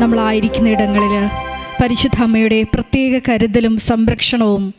[0.00, 1.28] നമ്മളായിരിക്കുന്ന ഇടങ്ങളിൽ
[1.82, 4.74] പരിശുദ്ധ അമ്മയുടെ പ്രത്യേക കരുതലും സംരക്ഷണവും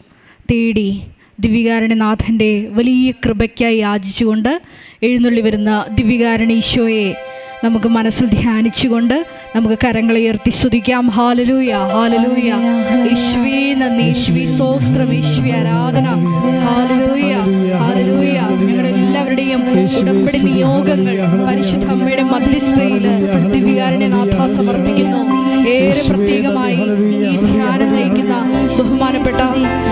[0.51, 1.01] തേടി
[1.39, 4.61] ദിവ്യകാരണിനാഥന്റെ വലിയ കൃപയ്ക്കായി യാചിച്ചുകൊണ്ട്
[5.03, 7.15] എഴുന്നള്ളി വരുന്ന ദിവ്യകാരണീശോയെ
[7.63, 9.25] നമുക്ക് മനസ്സിൽ ധ്യാനിച്ചുകൊണ്ട്
[9.55, 11.07] നമുക്ക് കരങ്ങളെ ഉയർത്തി സ്തുതിക്കാം.
[11.09, 12.51] ഹാലലൂയ ഹാലലൂയ
[13.11, 14.03] ഈശ്വേ നന്ദി.
[14.03, 16.07] ഈശ്വി ആരാധന.
[16.65, 17.33] ഹാലലൂയ
[17.81, 18.37] ഹാലലൂയ
[19.35, 21.15] ഓരോരുത്തരുടെയും ഉടമ്പടി നിയോഗങ്ങൾ
[21.47, 25.21] പരിശുദ്ധ അമ്മയുടെ മധ്യസ്ഥയിൽ പൃഥ്വികാരനെ നാഥ സമർപ്പിക്കുന്നു.
[25.69, 26.83] ഏറെ പ്രത്യേകമായി
[27.31, 28.35] ഈ ധ്യാനം നയിക്കുന്ന
[28.77, 29.41] ബഹുമാനപ്പെട്ട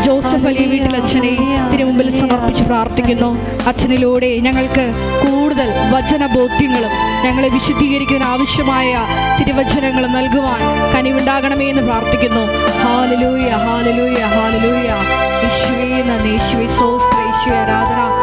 [0.06, 1.34] ജോസഫ് അലി വീട്ടിലച്ഛനെ
[1.72, 3.30] തിരു മുമ്പിൽ സമർപ്പിച്ച് പ്രാർത്ഥിക്കുന്നു.
[3.68, 4.86] അച്ഛനിലൂടെ ഞങ്ങൾക്ക്
[5.24, 6.94] കൂടുതൽ വചന ബോധ്യങ്ങളും
[7.26, 8.92] ഞങ്ങളെ വിശുദ്ധീകരിക്കുന്നതിന് ആവശ്യമായ
[9.40, 12.46] തിരുവചനങ്ങൾ നൽകുവാൻ കനിവുണ്ടാകണമേ എന്ന് പ്രാർത്ഥിക്കുന്നു.
[12.84, 14.90] Hallelujah hallelujah hallelujah.
[15.46, 16.30] യേശുവേ നന്ദി.
[16.30, 18.23] യേശുവേ സോസ്ത്ര യേശുവേ ആരാധന.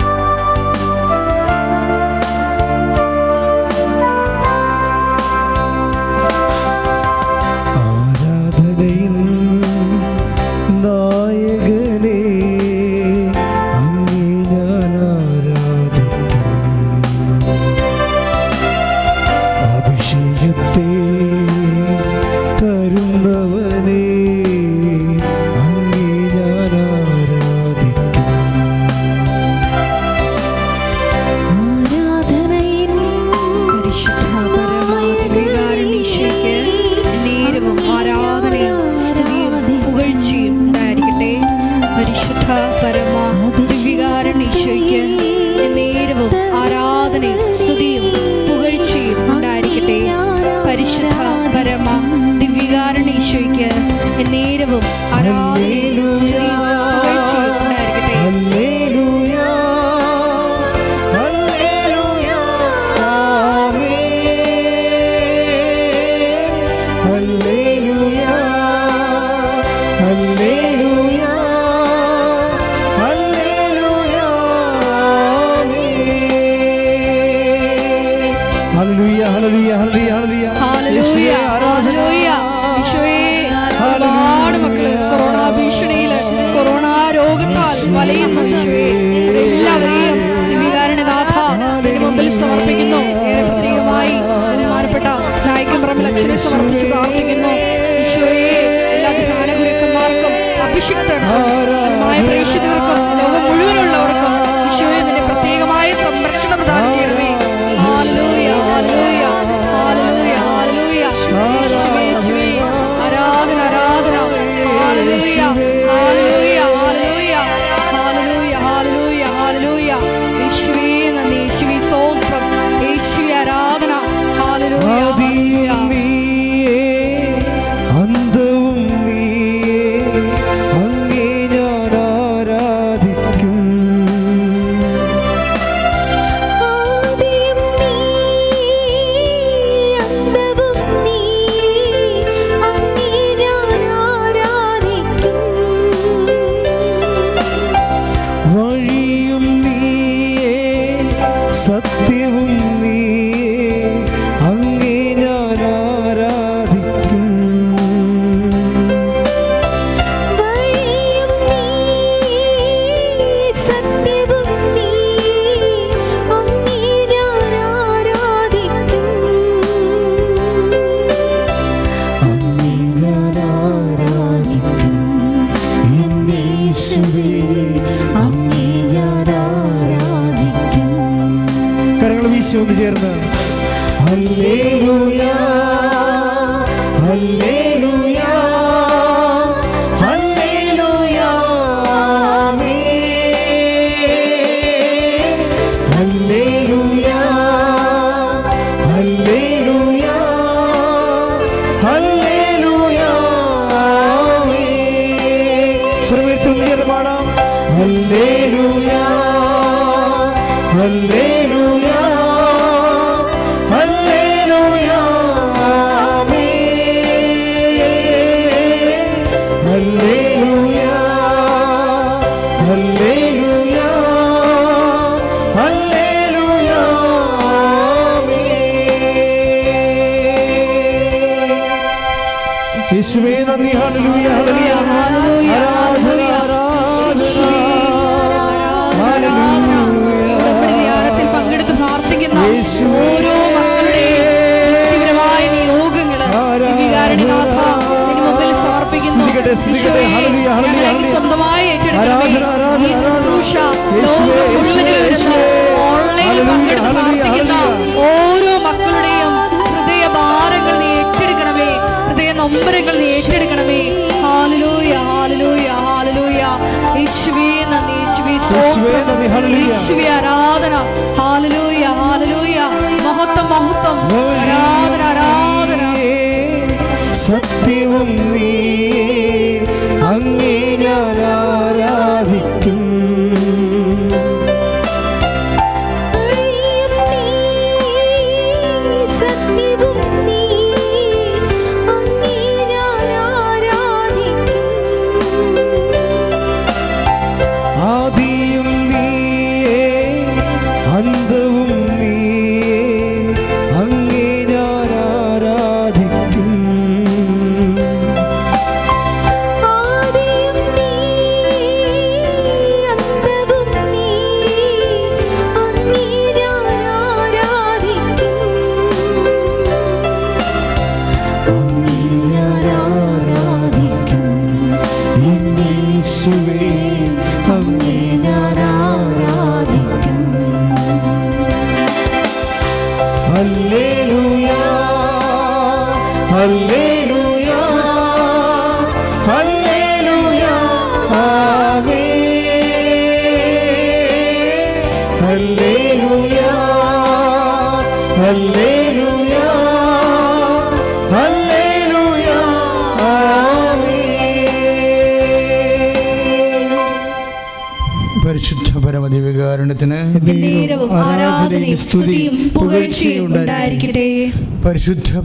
[364.71, 365.17] പരിശുദ്ധ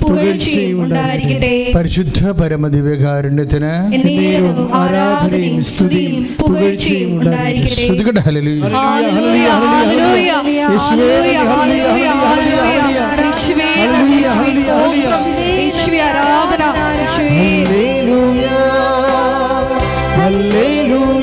[0.00, 1.72] പുകഴ്ചയും ഉണ്ടായിരിക്കട്ടെ.
[1.74, 7.74] പരിശുദ്ധ പരമദിവ്യകാരുണ്യത്തിന് നേരവും ആരാധനയും സ്തുതിയും പുകഴ്ചയും ഉണ്ടായിരിക്കട്ടെ.
[7.74, 8.18] ശ്രുതികട.
[8.18, 8.60] ഹലലി
[17.80, 18.46] ഹല്ലേലൂയ.
[20.18, 21.21] ഹല്ലേലൂയ.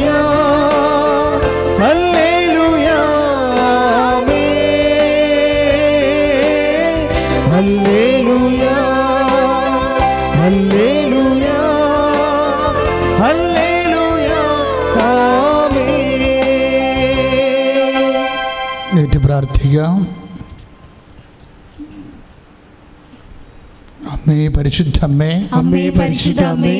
[24.80, 26.78] അമ്മേ അമ്മേ പരിശുദ്ധമ്മേ പരിശുദ്ധ അമ്മേ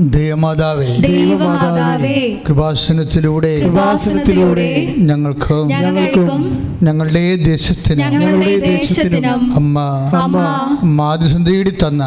[0.00, 0.86] ദൈവമാതാവേ.
[1.00, 2.14] ദൈവമാതാവേ.
[2.48, 4.68] കൃപാസനത്തിലൂടെ കൃപാസനത്തിലൂടെ
[5.10, 6.42] ഞങ്ങൾക്ക് ഞങ്ങൾക്കും
[6.86, 9.76] ഞങ്ങളുടെ ദേശത്തിന് ഞങ്ങളുടെ ദേശത്തിനും അമ്മ
[10.22, 10.38] അമ്മ
[11.82, 12.02] തന്ന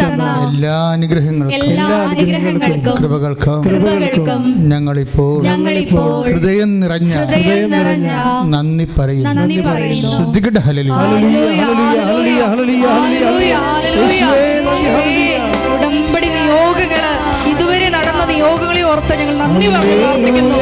[0.00, 4.42] തന്ന എല്ലാ അനുഗ്രഹങ്ങൾക്കും എല്ലാ അനുഗ്രഹങ്ങൾക്കും കൃപകൾക്കും കൃപകൾക്കും
[4.72, 8.10] ഞങ്ങളിപ്പോൾ ഞങ്ങളിപ്പോൾ ഹൃദയം നിറഞ്ഞ ഹൃദയം നിറഞ്ഞ
[8.54, 10.10] നന്ദി പറയും നന്ദി പറയുന്നു.
[10.16, 13.54] ശ്രദ്ധിക്കട്ടെ ഹലലി hallelujah, hallelujah, hallelujah, hallelujah, hallelujah,
[13.98, 15.34] യേശുവേ, നന്ദി, യേശുവേ.
[15.74, 17.04] ഉടമ്പടി നിയോഗങ്ങൾ
[17.52, 20.60] ഇതുവരെ നടന്ന നിയോഗങ്ങളെ ഓർത്ത് ഞങ്ങൾ നന്ദി പറഞ്ഞു പ്രാർത്ഥിക്കുന്നു.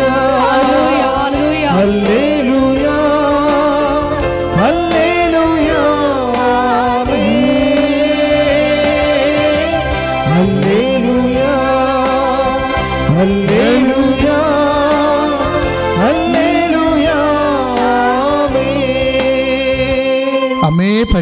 [10.33, 11.05] ആമേൻ
[13.09, 13.52] ഹല്ലേലൂയ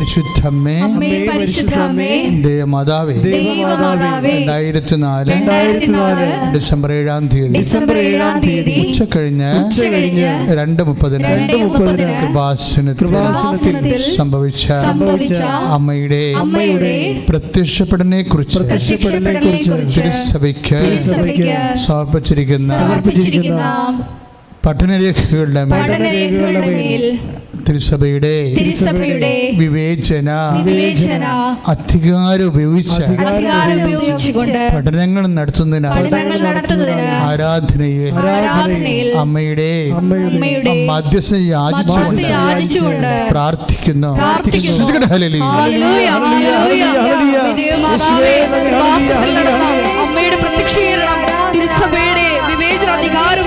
[0.00, 0.76] അമ്മേ
[1.28, 2.12] പരിശുദ്ധമ്മേ
[2.70, 3.14] മാതാവേ
[4.30, 5.34] രണ്ടായിരത്തി നാല്
[6.54, 9.50] ഡിസംബർ ഏഴാം തീയതി ഡിസംബർ ഏഴാം തീയതി ഉച്ച കഴിഞ്ഞ്
[10.60, 13.08] രണ്ട് മുപ്പതിന് രണ്ട് മുപ്പതിന് കൃപാസനത്തിൽ
[14.16, 15.34] സംഭവിച്ച സംഭവിച്ച
[15.76, 16.94] അമ്മയുടെ അമ്മയുടെ
[17.28, 20.80] പ്രത്യക്ഷപ്പെടനെ കുറിച്ച് പ്രത്യക്ഷപ്പെടനെ കുറിച്ച് തിരുസഭയ്ക്ക്
[21.86, 23.62] സമർപ്പിച്ചിരിക്കുന്ന സമർപ്പിച്ചിരിക്കുന്ന
[24.64, 27.04] പഠനരേഖകളുടെ പഠനരേഖകളുടെ മേൽ
[27.66, 31.24] തിരുസഭയുടെ തിരുസഭയുടെ വിവേചന വിവേചന
[31.68, 35.88] അധികാരം ഉപയോഗിച്ച് അധികാരം ഉപയോഗിച്ചുകൊണ്ട് പഠനങ്ങൾ നടത്തുന്നതിന്
[37.28, 38.08] ആരാധനയെ
[39.22, 42.26] അമ്മയുടെ അമ്മയുടെ മധ്യസ്ഥ യാചിച്ചുകൊണ്ട്
[43.30, 44.10] പ്രാർത്ഥിക്കുന്നു.
[50.02, 51.20] അമ്മയുടെ പ്രത്യക്ഷീകരണം
[51.54, 53.46] തിരുസഭയുടെ വിവേചന അധികാരം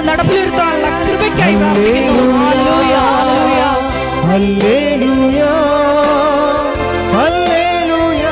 [0.00, 2.22] അത് നടപ്പിലിരുത്താനുള്ള കൃപയ്ക്കായി പ്രാർത്ഥിക്കുന്നു.
[2.42, 3.64] Hallelujah,
[4.28, 5.40] hallelujah.
[7.14, 8.26] Hallelujah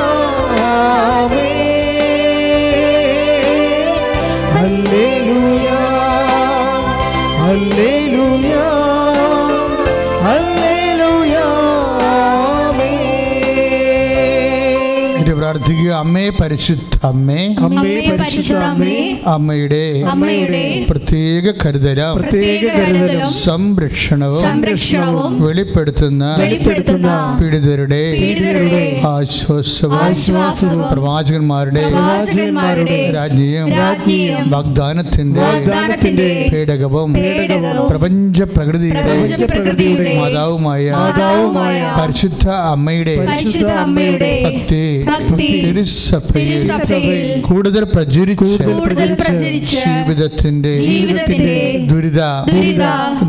[4.55, 5.69] hallelujah
[7.41, 8.55] hallelujah
[10.25, 11.37] hallelujah
[15.89, 18.97] പ്രാർത്ഥിക്കുക അമ്മേ പരിശുദ്ധ അമ്മേ അമ്മേ പരിശുദ്ധ അമ്മേ
[19.33, 27.09] അമ്മയുടെ അമ്മയുടെ പ്രത്യേക കരുതലും പ്രത്യേക കരുതല സംരക്ഷണവും സംരക്ഷണവും വെളിപ്പെടുത്തുന്ന വെളിപ്പെടുത്തുന്ന
[27.41, 40.13] പീഡിതരുടെ പീഡിതരുടെ ആശ്വാസവും ആശ്വാസവും പ്രവാചകന്മാരുടെ പ്രവാചകന്മാരുടെ രാജ്ഞിയും രാജ്ഞിയും വാഗ്ദാനത്തിന്റെ വാഗ്ദാനത്തിന്റെ പേടകവും പേടകവും പ്രപഞ്ച പ്രകൃതിയുടെ പ്രപഞ്ചപ്രകൃതിയുടെ
[40.21, 46.63] മാതാവുമായ മാതാവുമായ പരിശുദ്ധ അമ്മയുടെ പരിശുദ്ധ അമ്മയുടെ ഭക്തി ഭക്തി തിരുസഭയിൽ
[47.49, 49.83] കൂടുതൽ പ്രചരിച്ച്
[50.87, 51.57] ജീവിതത്തിന്റെ
[51.91, 52.21] ദുരിത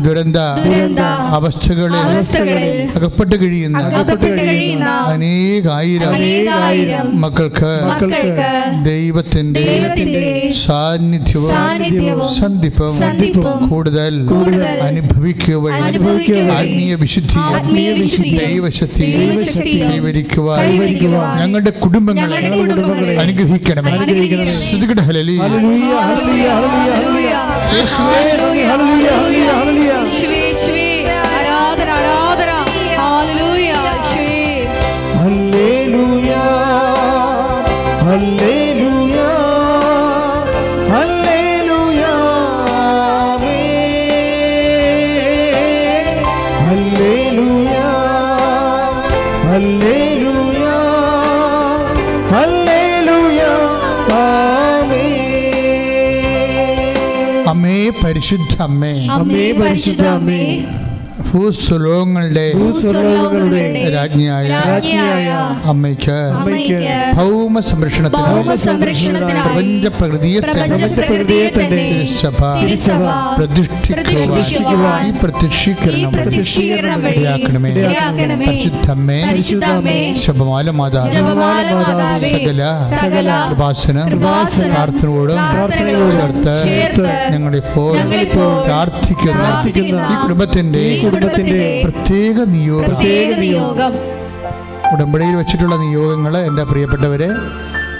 [0.04, 0.38] ദുരന്ത
[1.38, 6.14] അവസ്ഥകളെ അവസ്ഥകളിൽ അകപ്പെട്ട് കഴിയുന്ന അനേകായിരം
[7.24, 7.72] മക്കൾക്ക്
[8.88, 9.64] ദൈവത്തിന്റെ
[10.62, 11.50] സാന്നിധ്യവും
[12.38, 12.94] സന്ധിപ്പും
[13.68, 14.14] കൂടുതൽ
[14.88, 17.38] അനുഭവിക്കുക ആത്മീയ വിശുദ്ധി
[18.42, 19.06] ദൈവശക്തി
[19.82, 20.60] കൈവരിക്കുവാൻ
[21.40, 23.14] ഞങ്ങളുടെ കുടുംബങ്ങളെ അനുഗ്രഹിക്കണമേ.
[23.96, 24.54] അനുഗ്രഹിക്കണമേ.
[58.00, 58.10] അമ്മേ.
[58.10, 59.52] പരിശുദ്ധ അമ്മേ അമ്മേ.
[59.52, 60.64] പരിശുദ്ധ അമ്മേ.
[62.54, 63.72] ഭൂസ്വലോകങ്ങളുടെ
[64.64, 65.28] രാജ്ഞിയായ
[66.34, 66.78] അമ്മയ്ക്ക്
[68.18, 70.40] ഭൗമ സംരക്ഷണത്തിന് പ്രപഞ്ച പ്രകൃതിയെ
[73.38, 75.12] പ്രതിഷ്ഠിക്കുവാൻ ഈ
[77.12, 78.46] ഇടയാക്കണമേ.
[79.28, 79.96] പരിശുദ്ധമ്മേ
[81.14, 82.60] ശബമാല മാതാവ് സകല
[84.10, 84.68] കൃപാസന
[85.46, 86.20] പ്രാർത്ഥനയോടും
[86.66, 87.90] ചേർത്ത് ഞങ്ങളിപ്പോൾ
[89.36, 89.44] പ്രാർത്ഥിക്കുന്ന
[90.10, 90.84] ഈ കുടുംബത്തിന്റെ
[91.20, 92.86] കുടുംബത്തിന്റെ പ്രത്യേക നിയോഗം.
[92.86, 93.92] പ്രത്യേക നിയോഗം.
[94.92, 97.28] ഉടമ്പടിയിൽ വെച്ചിട്ടുള്ള നിയോഗങ്ങൾ എന്റെ പ്രിയപ്പെട്ടവരെ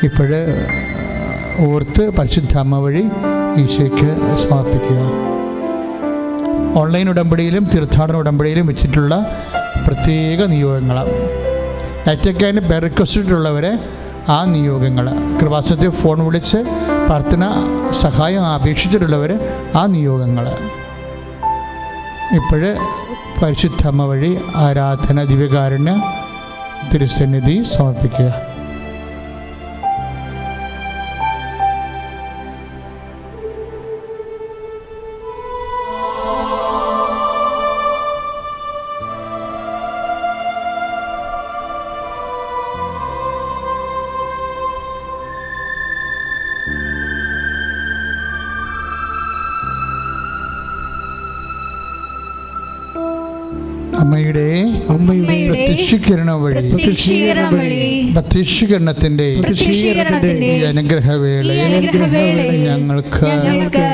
[0.02, 0.40] ഇപ്പോഴ്
[1.66, 3.02] ഓർത്ത് പരിശുദ്ധ അമ്മ വഴി
[3.62, 4.08] ഈശോയ്ക്ക്
[4.44, 5.00] സമർപ്പിക്കുക.
[6.80, 9.14] ഓൺലൈൻ ഉടമ്പടിയിലും തീർത്ഥാടന ഉടമ്പടിയിലും വെച്ചിട്ടുള്ള
[9.86, 10.98] പ്രത്യേക നിയോഗങ്ങൾ
[12.06, 13.72] ഡയറ്റയ്ക്കായിട്ട് ബെർ റിക്വസ്റ്റിട്ടുള്ളവരെ
[14.28, 15.06] ആ നിയോഗങ്ങൾ
[15.40, 16.58] കൃപാസനത്തിൽ ഫോൺ വിളിച്ച്
[17.06, 17.44] പ്രാർത്ഥന
[18.04, 19.32] സഹായം അപേക്ഷിച്ചിട്ടുള്ളവർ
[19.76, 20.46] ആ നിയോഗങ്ങൾ
[22.38, 22.70] ഇപ്പോഴ്
[23.42, 25.92] പരിശുദ്ധ അമ്മ വഴി ആരാധന ദിവ്യകാരുണ്യ
[26.92, 28.49] തിരുസന്നിധി സമർപ്പിക്കുക.
[56.10, 56.68] പ്രത്യക്ഷീകരണം വഴി.
[56.68, 58.12] പ്രത്യക്ഷീകരണം വഴി.
[58.12, 61.66] പ്രത്യക്ഷീകരണത്തിന്റെ പ്രത്യക്ഷീകരണത്തിന്റെ ഈ അനുഗ്രഹവേളയിൽ
[62.64, 63.84] ഞങ്ങൾക്ക്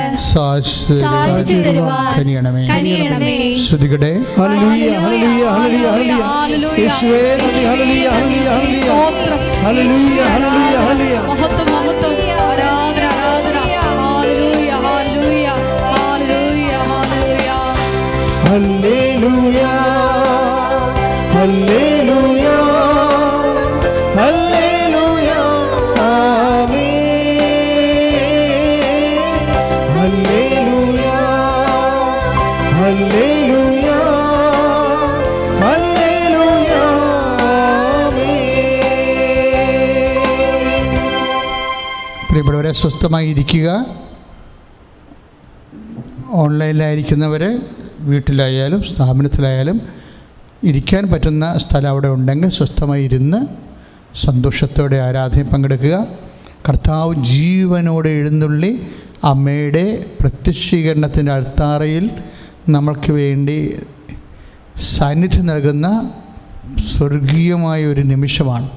[2.18, 3.56] കനിയണമേ.
[3.56, 4.12] ശ്രുതികടെ.
[4.38, 8.88] ഹല്ലേലൂയ ഹല്ലേലൂയ ഹല്ലേലൂയ ഹല്ലേലൂയ യേശുവേ നന്ദി ഹല്ലേലൂയ.
[9.64, 10.22] ഹല്ലേലൂയ
[42.96, 43.86] സ്വസ്ഥമായി ഇരിക്കുക
[46.30, 47.60] ഓൺലൈനിലായിരിക്കുന്നവർ
[47.98, 49.80] വീട്ടിലായാലും സ്ഥാപനത്തിലായാലും
[50.64, 53.46] ഇരിക്കാൻ പറ്റുന്ന സ്ഥലം അവിടെ ഉണ്ടെങ്കിൽ സ്വസ്ഥമായി ഇരുന്ന്
[54.16, 56.06] സന്തോഷത്തോടെ ആരാധന പങ്കെടുക്കുക.
[56.68, 58.86] കർത്താവ് ജീവനോടെ എഴുന്നള്ളി
[59.24, 62.10] അമ്മയുടെ പ്രത്യക്ഷീകരണത്തിന്റെ അൾത്താറയിൽ
[62.68, 63.76] നമ്മൾക്ക് വേണ്ടി
[64.80, 66.10] സാന്നിധ്യം നൽകുന്ന
[66.96, 68.70] സ്വർഗീയമായ ഒരു നിമിഷമാണ്.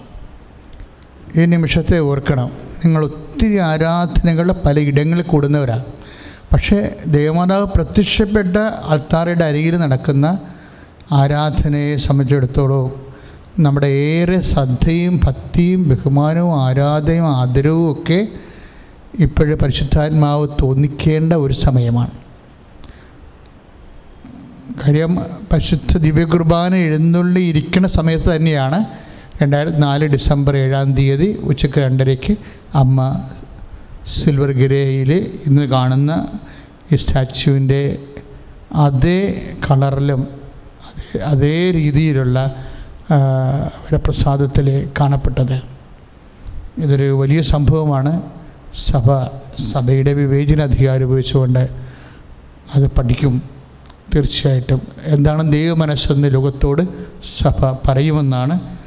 [1.35, 2.68] ഈ നിമിഷത്തെ ഓർക്കണം.
[2.83, 5.85] നിങ്ങൾ ഒത്തിരി ആരാധനകൾ പലയിടങ്ങളിൽ കൂടുന്നവരാണ്
[6.53, 10.27] പക്ഷേ ദേവമാതാവ് പ്രത്യക്ഷപ്പെട്ട അൾത്താറയുടെ അരികിൽ നടക്കുന്ന
[11.11, 12.87] ആരാധനയെ സംബന്ധിച്ചിടത്തോളം
[13.59, 18.19] നമ്മുടെ ഏറെ ശ്രദ്ധയും ഭക്തിയും ബഹുമാനവും ആരാധനയും ആദരവും ഒക്കെ
[19.19, 22.11] ഇപ്പോഴ് പരിശുദ്ധാത്മാവ് തോന്നിക്കേണ്ട ഒരു സമയമാണ്.
[24.81, 25.13] കാര്യം
[25.53, 28.79] പരിശുദ്ധ ദിവ്യകുർബാന എഴുന്നള്ളി ഇരിക്കുന്ന സമയത്ത് തന്നെയാണ്
[29.41, 32.37] രണ്ടായിരത്തി നാല് ഡിസംബർ ഏഴാം തീയതി ഉച്ചയ്ക്ക് രണ്ടരയ്ക്ക്
[32.73, 33.27] അമ്മ
[34.07, 36.27] സിൽവർ ഗിരയിൽ ഇന്ന് കാണുന്ന
[36.93, 37.97] ഈ സ്റ്റാച്യുവിന്റെ
[38.73, 40.27] അതേ കളറിലും
[41.25, 42.55] അതേ രീതിയിലുള്ള
[43.11, 45.61] വരപ്രസാദത്തിൽ കാണപ്പെട്ടത്.
[46.77, 48.21] ഇതൊരു വലിയ സംഭവമാണ്.
[48.87, 49.07] സഭ
[49.71, 51.69] സഭയുടെ വിവേചന അധികാരം ഉപയോഗിച്ചുകൊണ്ട്
[52.75, 53.41] അത് പഠിക്കും.
[54.15, 54.81] തീർച്ചയായിട്ടും.
[55.03, 56.81] എന്താണ് ദൈവമനസ്സെന്ന് ലോകത്തോട്
[57.39, 58.78] സഭ പറയുമെന്നാണ്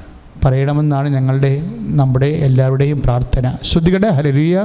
[0.44, 3.46] പറയണമെന്നാണ് ഞങ്ങളുടെ നമ്മുടെ എല്ലാവരുടെയും പ്രാർത്ഥന.
[3.62, 4.56] ശ്രദ്ധിക്കട്ടെ ഹരലിയ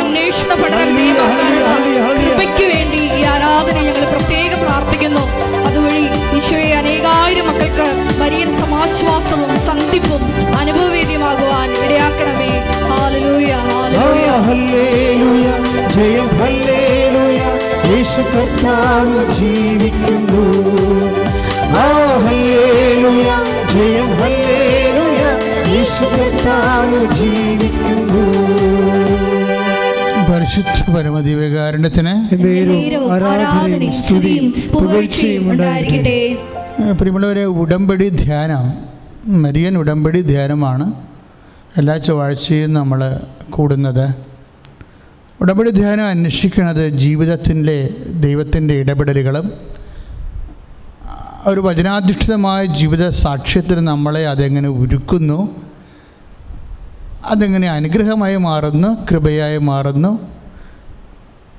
[0.00, 1.59] അന്വേഷണ പഠനം
[2.40, 5.20] കൃപയ്ക്ക് വേണ്ടി ഈ ആരാധന ഞങ്ങൾ പ്രത്യേകം പ്രാർത്ഥിക്കുന്നു.
[5.66, 12.50] അതുവഴി ഈശോയെ അനേകായിരം മക്കൾക്ക് വലിയ സമാശ്വാസവും സന്ധിപ്പും അനുഭവവേദ്യമാകുവാൻ ഇടയാക്കണമേ.
[15.94, 17.40] ജയം ഹല്ലേലൂയ.
[19.30, 20.44] ജീവിക്കുന്നു.
[22.26, 23.32] ഹല്ലേലൂയ.
[23.72, 25.22] ജയം ഹല്ലേലൂയ.
[27.12, 29.29] ജീവിക്കുന്നു.
[30.52, 32.12] പരിശുദ്ധ പരമദിവ്യകാരുണ്യത്തിന്
[36.96, 38.64] പ്രിയമുള്ളവരെ ഉടമ്പടി ധ്യാനം
[39.42, 40.86] മരിയൻ ഉടമ്പടി ധ്യാനമാണ്
[41.76, 43.00] എല്ലാ ചൊവ്വാഴ്ചയും നമ്മൾ
[43.50, 44.04] കൂടുന്നത്.
[45.40, 47.76] ഉടമ്പടി ധ്യാനം അന്വേഷിക്കുന്നത് ജീവിതത്തിന്റെ
[48.20, 49.46] ദൈവത്തിന്റെ ഇടപെടലുകളും
[51.46, 55.38] ഒരു വചനാധിഷ്ഠിതമായ ജീവിത സാക്ഷ്യത്തിന് നമ്മളെ അതെങ്ങനെ ഒരുക്കുന്നു
[57.30, 60.12] അതെങ്ങനെ അനുഗ്രഹമായി മാറുന്നു കൃപയായി മാറുന്നു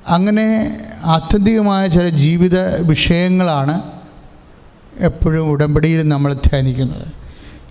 [0.08, 3.82] അങ്ങനെ ആത്യന്തികമായ ചില ജീവിത വിഷയങ്ങളാണ്
[5.00, 7.08] എപ്പോഴും ഉടമ്പടിയിൽ നമ്മൾ ധ്യാനിക്കുന്നത്.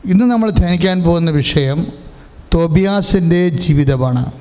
[0.05, 1.87] ഇന്ന് നമ്മൾ ധ്യാനിക്കാൻ പോകുന്ന വിഷയം
[2.55, 4.33] തോബിയാസിന്റെ ജീവിതമാണ്.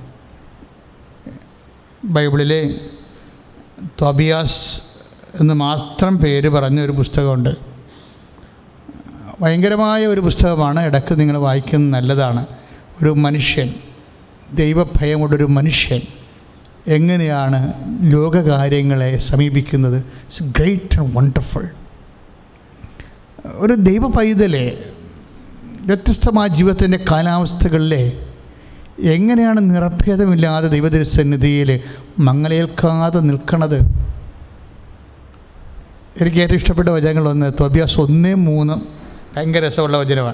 [2.03, 2.75] ബൈബിളിലെ
[4.01, 4.81] തോബിയാസ്
[5.39, 7.49] എന്ന് മാത്രം പേര് പറഞ്ഞ ഒരു പുസ്തകമുണ്ട്.
[9.41, 10.79] ഭയങ്കരമായ ഒരു പുസ്തകമാണ്.
[10.79, 12.45] ഇടയ്ക്ക് നിങ്ങൾ വായിക്കുന്നത് നല്ലതാണ്.
[13.03, 13.73] ഒരു മനുഷ്യൻ
[14.53, 16.18] ദൈവഭയമുള്ളൊരു മനുഷ്യൻ.
[16.87, 17.73] എങ്ങനെയാണ്
[18.11, 19.97] ലോകകാര്യങ്ങളെ സമീപിക്കുന്നത്?
[19.97, 21.67] ഇറ്റ്സ് ഗ്രേറ്റ് ആൻഡ് വണ്ടർഫുൾ
[23.45, 24.83] ഒരു ദൈവ പൈതലെ
[25.81, 28.13] വ്യത്യസ്തമായ ജീവിതത്തിന്റെ കാലാവസ്ഥകളിലെ
[28.99, 31.79] എങ്ങനെയാണ് നിറഭേദമില്ലാതെ ദൈവതിരുസന്നിധിയിൽ
[32.19, 33.79] മങ്ങലേൽക്കാതെ നിൽക്കണത്?
[36.21, 38.73] എനിക്ക് ഏറ്റവും ഇഷ്ടപ്പെട്ട വചനങ്ങളൊന്ന് തോബിയാസ് ഒന്നേ മൂന്ന്.
[39.37, 40.33] ഭയങ്കര രസമുള്ള വചനമാണ്.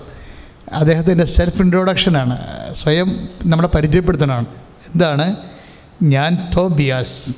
[0.74, 2.38] അദ്ദേഹത്തിന്റെ സെൽഫ് ഇൻട്രൊഡക്ഷനാണ്
[2.74, 4.46] സ്വയം നമ്മളെ പരിചയപ്പെടുത്തണമാണ്
[4.94, 5.36] എന്താണ്?
[6.04, 7.38] ഞാൻ തോബിയാസ്.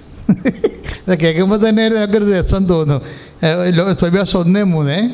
[1.08, 3.02] അത് കേൾക്കുമ്പോൾ തന്നെ ഒരു രസം തോന്നും.
[4.04, 5.14] തോബിയാസ് ഒന്നേ മൂന്ന്.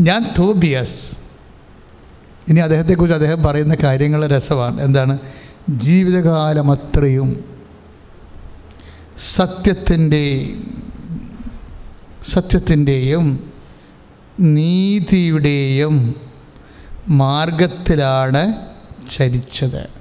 [0.00, 1.16] ഞാൻ തോബിയാസ്.
[2.48, 4.80] ഇനി അദ്ദേഹത്തെക്കുറിച്ച് അദ്ദേഹം പറയുന്ന കാര്യങ്ങൾ രസമാണ്.
[4.80, 5.18] എന്താണ്?
[5.70, 7.44] ജീവിതകാലം അത്രയും
[9.18, 10.54] സത്യത്തിന്റെ
[12.24, 13.52] സത്യത്തിന്റെയും
[14.40, 16.14] നീതിയുടെയും
[17.08, 18.54] മാർഗത്തിലാണ്
[19.10, 19.95] ചരിച്ചത്.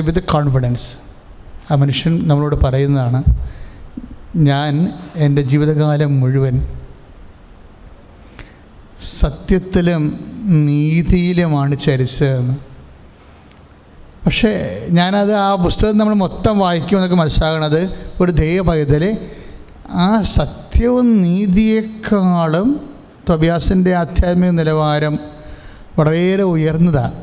[0.00, 0.96] വിത്ത് കോൺഫിഡൻസ്
[1.70, 3.24] ആ മനുഷ്യൻ നമ്മളോട് പറയുന്നതാണ്
[4.36, 6.66] ഞാൻ എന്റെ ജീവിതകാലം മുഴുവൻ
[9.02, 10.20] സത്യത്തിലും
[10.66, 12.54] നീതിയിലുമാണ് ചരിച്ചതെന്ന്.
[14.26, 14.50] പക്ഷേ
[14.90, 19.16] ഞാനത് ആ പുസ്തകം നമ്മൾ മൊത്തം വായിക്കുമെന്നൊക്കെ മനസ്സിലാകണത് ഒരു ദൈവ പൈതൽ
[19.90, 22.90] ആ സത്യവും നീതിയേക്കാളും
[23.30, 25.18] തൊബിയാസിന്റെ ആധ്യാത്മിക നിലവാരം
[25.98, 27.22] വളരെയേറെ ഉയർന്നതാണ്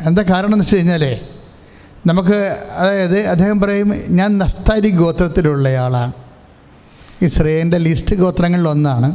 [0.00, 1.20] എന്താ കാരണം എന്ന് വെച്ച് കഴിഞ്ഞാൽ
[2.06, 2.38] നമുക്ക്
[2.70, 6.12] അതായത് അദ്ദേഹം പറയും ഞാൻ നഫ്താലി ഗോത്രത്തിലുള്ളയാളാണ്.
[7.22, 9.08] ഇസ്രയേലിന്റെ ലിസ്റ്റ് ഗോത്രങ്ങളിൽ ഒന്നാണ്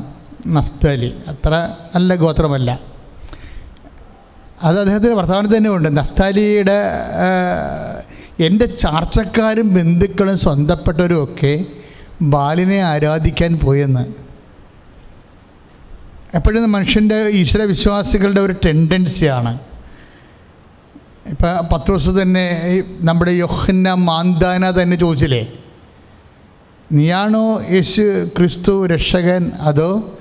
[0.48, 1.54] നഫ്താലി അത്ര
[1.96, 2.80] നല്ല ഗോത്രമല്ല.
[4.64, 6.80] അത് അദ്ദേഹത്തിന്റെ വർത്തമാനത്തിൽ തന്നെ ഉണ്ട് നഫ്താലിയുടെ
[8.40, 11.66] എന്റെ ചാർച്ചക്കാരും ബന്ധുക്കളും സ്വന്തപ്പെട്ടവരും ഒക്കെ
[12.22, 14.06] ബാലിനെ ആരാധിക്കാൻ പോയെന്ന്.
[16.34, 19.60] എപ്പോഴും മനുഷ്യന്റെ ഈശ്വര വിശ്വാസികളുടെ ഒരു ടെൻഡൻസിയാണ്
[21.30, 22.46] ഇപ്പം പത്ത് ദിവസം തന്നെ
[23.00, 25.42] നമ്മുടെ യൊഹന്ന മാന്താന തന്നെ ചോദിച്ചില്ലേ?
[26.92, 29.52] നീയാണോ യേശു ക്രിസ്തു രക്ഷകൻ?
[29.62, 30.20] അതോ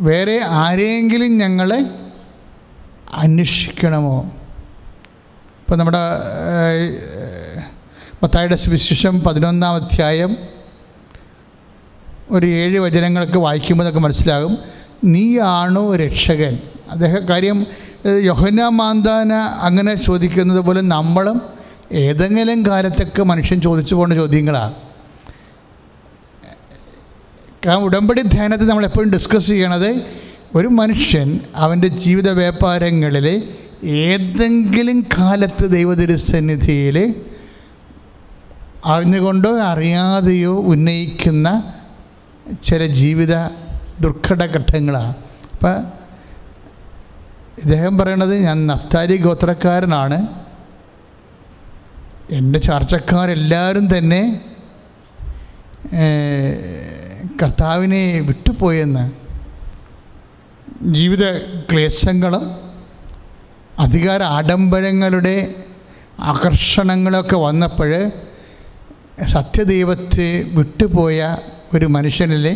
[0.00, 1.80] വേറെ ആരെയെങ്കിലും ഞങ്ങളെ
[3.14, 4.18] അന്വേഷിക്കണമോ?
[5.60, 6.04] ഇപ്പം നമ്മുടെ
[8.22, 10.36] മത്തായുടെ സുവിശേഷം പതിനൊന്നാം അധ്യായം
[12.30, 14.58] ഒരു ഏഴ് വചനങ്ങളൊക്കെ വായിക്കുമ്പോൾ നമുക്ക് മനസ്സിലാകും.
[15.04, 16.58] നീയാണോ രക്ഷകൻ?
[16.90, 17.66] അദ്ദേഹം കാര്യം
[18.06, 19.32] ഏഹ്, യോഹന്ന മാന്താന
[19.66, 21.38] അങ്ങനെ ചോദിക്കുന്നത് പോലെ നമ്മളും
[22.02, 24.74] ഏതെങ്കിലും കാലത്തൊക്കെ മനുഷ്യൻ ചോദിച്ചു പോകേണ്ട ചോദ്യങ്ങളാണ്
[27.62, 29.90] കാരണം ഉടമ്പടി ധ്യാനത്തിൽ നമ്മൾ എപ്പോഴും ഡിസ്കസ് ചെയ്യണത്
[30.56, 31.28] ഒരു മനുഷ്യൻ
[31.62, 33.26] അവന്റെ ജീവിത വ്യാപാരങ്ങളിൽ
[34.04, 36.96] ഏതെങ്കിലും കാലത്ത് ദൈവതിരുസന്നിധിയിൽ
[38.86, 41.48] അറിഞ്ഞുകൊണ്ടോ അറിയാതെയോ ഉന്നയിക്കുന്ന
[42.64, 43.34] ചില ജീവിത
[44.00, 45.12] ദുർഘടഘട്ടങ്ങളാണ്
[45.54, 45.76] അപ്പം
[47.58, 50.18] ഇദ്ദേഹം പറയണത് ഞാൻ നഫ്താരി ഗോത്രക്കാരനാണ്.
[52.30, 54.22] എന്റെ ചർച്ചക്കാരെല്ലാവരും തന്നെ
[57.42, 59.04] കർത്താവിനെ വിട്ടുപോയെന്ന്.
[60.82, 61.24] ജീവിത
[61.70, 62.44] ക്ലേശങ്ങളും
[63.78, 65.36] അധികാര ആഡംബരങ്ങളുടെ
[66.18, 67.92] ആകർഷണങ്ങളൊക്കെ വന്നപ്പോൾ
[69.26, 71.36] സത്യദൈവത്തെ വിട്ടുപോയ
[71.74, 72.46] ഒരു മനുഷ്യനിൽ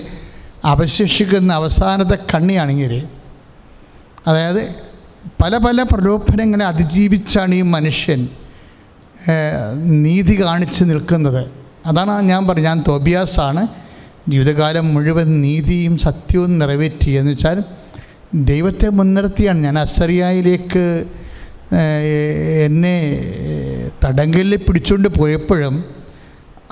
[0.65, 3.09] അവശേഷിക്കുന്ന അവസാനത്തെ കണ്ണിയാണെങ്കിൽ
[4.27, 4.90] അതായത്
[5.41, 8.29] പല പല പ്രലോഭനങ്ങളെ അതിജീവിച്ചാണ് ഈ മനുഷ്യൻ
[10.05, 11.51] നീതി കാണിച്ച് നിൽക്കുന്നത്.
[11.87, 13.63] അതാണ് ഞാൻ പറഞ്ഞു ഞാൻ തോബിയാസാണ്
[14.29, 17.65] ജീവിതകാലം മുഴുവൻ നീതിയും സത്യവും നിറവേറ്റി എന്ന് വെച്ചാൽ
[18.35, 19.61] ദൈവത്തെ മുൻനിർത്തിയാണ്.
[19.67, 20.85] ഞാൻ അസറിയായിലേക്ക്
[22.67, 22.97] എന്നെ
[24.05, 25.75] തടങ്കലിൽ പിടിച്ചുകൊണ്ട് പോയപ്പോഴും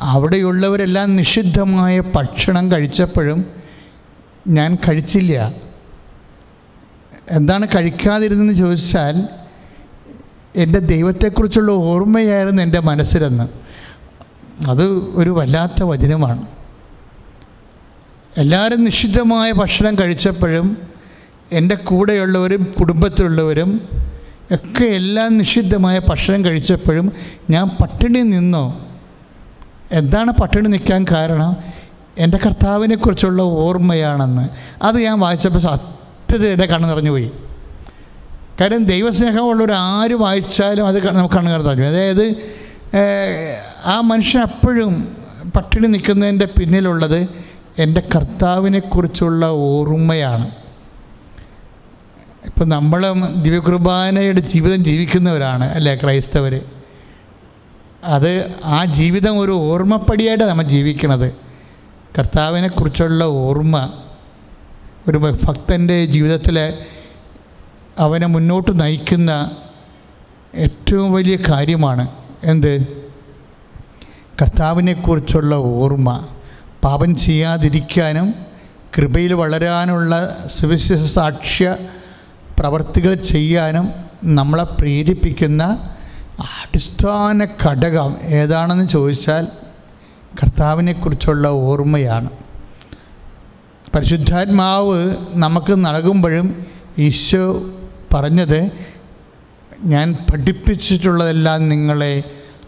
[0.00, 3.40] അവിടെയുള്ളവരെല്ലാം നിഷിദ്ധമായ ഭക്ഷണം കഴിച്ചപ്പോഴും
[4.48, 5.52] ഞാൻ കഴിച്ചില്ല.
[7.30, 9.28] എന്താണ് കഴിക്കാതിരുന്നെന്ന് ചോദിച്ചാൽ
[10.56, 13.48] എന്റെ ദൈവത്തെക്കുറിച്ചുള്ള ഓർമ്മയായിരുന്നു എന്റെ മനസ്സിലെന്ന്.
[14.68, 16.46] അത് ഒരു വല്ലാത്ത വചനമാണ്.
[18.36, 20.76] എല്ലാവരും നിഷിദ്ധമായ ഭക്ഷണം കഴിച്ചപ്പോഴും
[21.52, 23.80] എന്റെ കൂടെയുള്ളവരും കുടുംബത്തിലുള്ളവരും
[24.52, 27.12] ഒക്കെ എല്ലാം നിഷിദ്ധമായ ഭക്ഷണം കഴിച്ചപ്പോഴും
[27.50, 28.86] ഞാൻ പട്ടിണി നിന്നോ?
[29.92, 31.56] എന്താണ് പട്ടിണി നിൽക്കാൻ കാരണം?
[32.18, 34.48] എന്റെ കർത്താവിനെക്കുറിച്ചുള്ള ഓർമ്മയാണെന്ന്.
[34.84, 35.97] അത് ഞാൻ വായിച്ചപ്പോൾ
[36.30, 37.30] സത്യത്തിൽ കണ്ണ് നിറഞ്ഞു പോയി.
[38.60, 42.24] കാര്യം ദൈവസ്നേഹമുള്ളവർ ആര് വായിച്ചാലും അത് നമുക്ക് കണ്ണ് നിറഞ്ഞു അതായത്
[43.84, 44.92] ആ മനുഷ്യൻ എപ്പോഴും
[45.56, 47.28] പട്ടിണി നിൽക്കുന്നതിന്റെ പിന്നിലുള്ളത്
[47.78, 50.46] എന്റെ കർത്താവിനെക്കുറിച്ചുള്ള ഓർമ്മയാണ്.
[52.44, 53.02] ഇപ്പം നമ്മൾ
[53.42, 55.94] ദിവ്യകുർബാനയുടെ ജീവിതം ജീവിക്കുന്നവരാണ് അല്ലേ?
[55.94, 56.54] ക്രൈസ്തവർ.
[58.04, 58.32] അത്
[58.64, 61.28] ആ ജീവിതം ഒരു ഓർമ്മപ്പടിയായിട്ട് നമ്മൾ ജീവിക്കണത്.
[62.18, 63.76] കർത്താവിനെക്കുറിച്ചുള്ള ഓർമ്മ
[65.08, 66.74] ഒരു ഭക്തന്റെ ജീവിതത്തിൽ
[67.98, 69.50] അവനെ മുന്നോട്ട് നയിക്കുന്ന
[70.54, 72.08] ഏറ്റവും വലിയ കാര്യമാണ്
[72.44, 72.86] എന്ത്?
[74.42, 76.26] കർത്താവിനെക്കുറിച്ചുള്ള ഓർമ്മ.
[76.84, 78.34] പാപം ചെയ്യാതിരിക്കാനും
[78.98, 81.76] കൃപയിൽ വളരാനുള്ള സുവിശേഷ സാക്ഷ്യ
[82.58, 83.90] പ്രവർത്തികൾ ചെയ്യാനും
[84.24, 85.62] നമ്മളെ പ്രേരിപ്പിക്കുന്ന
[86.40, 89.48] അടിസ്ഥാന ഘടകം ഏതാണെന്ന് ചോദിച്ചാൽ
[90.42, 92.30] കർത്താവിനെക്കുറിച്ചുള്ള ഓർമ്മയാണ്.
[93.94, 96.66] പരിശുദ്ധാത്മാവ് നമുക്ക് നൽകുമ്പോഴും
[96.98, 97.62] ഈശോ
[98.14, 98.70] പറഞ്ഞത്
[99.84, 102.22] ഞാൻ പഠിപ്പിച്ചിട്ടുള്ളതെല്ലാം നിങ്ങളെ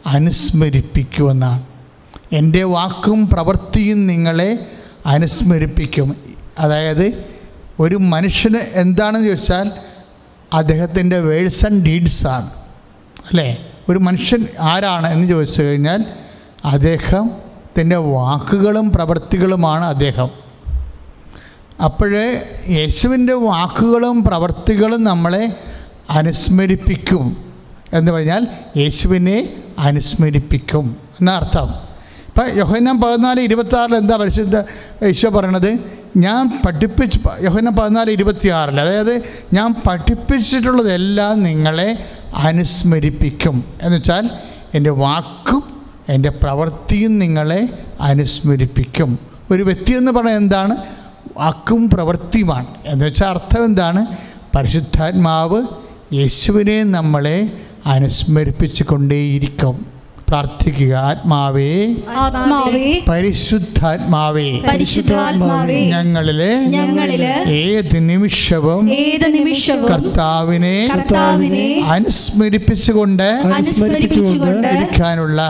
[0.07, 1.67] അനുസ്മരിപ്പിക്കുമെന്നാണ്.
[2.33, 4.67] എന്റെ വാക്കും പ്രവൃത്തിയും നിങ്ങളെ
[5.07, 6.17] അനുസ്മരിപ്പിക്കും.
[6.59, 7.25] അതായത്
[7.81, 9.71] ഒരു മനുഷ്യന് എന്താണെന്ന് ചോദിച്ചാൽ
[10.53, 12.51] അദ്ദേഹത്തിന്റെ വേഴ്സ് ആൻഡ് ഡീഡ്സാണ്.
[13.21, 13.73] അല്ലേ?
[13.89, 16.05] ഒരു മനുഷ്യൻ ആരാണ് എന്ന് ചോദിച്ചു കഴിഞ്ഞാൽ
[16.65, 20.40] അദ്ദേഹത്തിന്റെ വാക്കുകളും പ്രവൃത്തികളുമാണ് അദ്ദേഹം.
[21.85, 25.57] അപ്പോഴേ യേശുവിന്റെ വാക്കുകളും പ്രവർത്തികളും നമ്മളെ
[26.11, 27.37] അനുസ്മരിപ്പിക്കും
[27.93, 31.69] എന്ന് പറഞ്ഞാൽ യേശുവിനെ അനുസ്മരിപ്പിക്കും എന്നർത്ഥം.
[32.27, 34.63] ഇപ്പം യോഹന്നാൻ പതിനാല് ഇരുപത്തി എന്താ പരിശുദ്ധ
[35.05, 35.79] ഈശോ പറയണത്?
[36.17, 41.99] ഞാൻ പഠിപ്പിച്ച് യോഹന്നാൻ പതിനാല് ഇരുപത്തിയാറിൽ അതായത് ഞാൻ പഠിപ്പിച്ചിട്ടുള്ളതെല്ലാം നിങ്ങളെ
[42.37, 43.65] അനുസ്മരിപ്പിക്കും.
[43.83, 44.31] എന്ന് വെച്ചാൽ
[44.75, 47.69] എന്റെ വാക്കും എന്റെ പ്രവൃത്തിയും നിങ്ങളെ
[48.01, 49.19] അനുസ്മരിപ്പിക്കും.
[49.51, 51.00] ഒരു വ്യക്തി എന്ന് പറയുന്നത് എന്താണ്?
[51.37, 52.67] വാക്കും പ്രവൃത്തിയുമാണ്.
[52.87, 54.07] എന്ന് വെച്ചാൽ അർത്ഥം എന്താണ്?
[54.57, 55.63] പരിശുദ്ധാത്മാവ്
[56.13, 57.53] യേശുവിനെ നമ്മളെ
[57.87, 59.87] അനുസ്മരിപ്പിച്ചു കൊണ്ടേയിരിക്കും
[60.31, 60.95] പ്രാർത്ഥിക്കുക.
[60.95, 61.71] ആത്മാവേ.
[62.17, 63.01] ആത്മാവേ.
[63.09, 64.49] പരിശുദ്ധാത്മാവേ.
[64.69, 65.81] പരിശുദ്ധാത്മാവേ.
[65.91, 75.41] ഞങ്ങളിലെ ഞങ്ങളിൽ ഏത് നിമിഷവും ഏത് നിമിഷവും കർത്താവിനെ കർത്താവിനെ അനുസ്മരിപ്പിച്ചുകൊണ്ട് അനുസ്മരിപ്പിച്ചുകൊണ്ട് ഇരിക്കാനുള്ള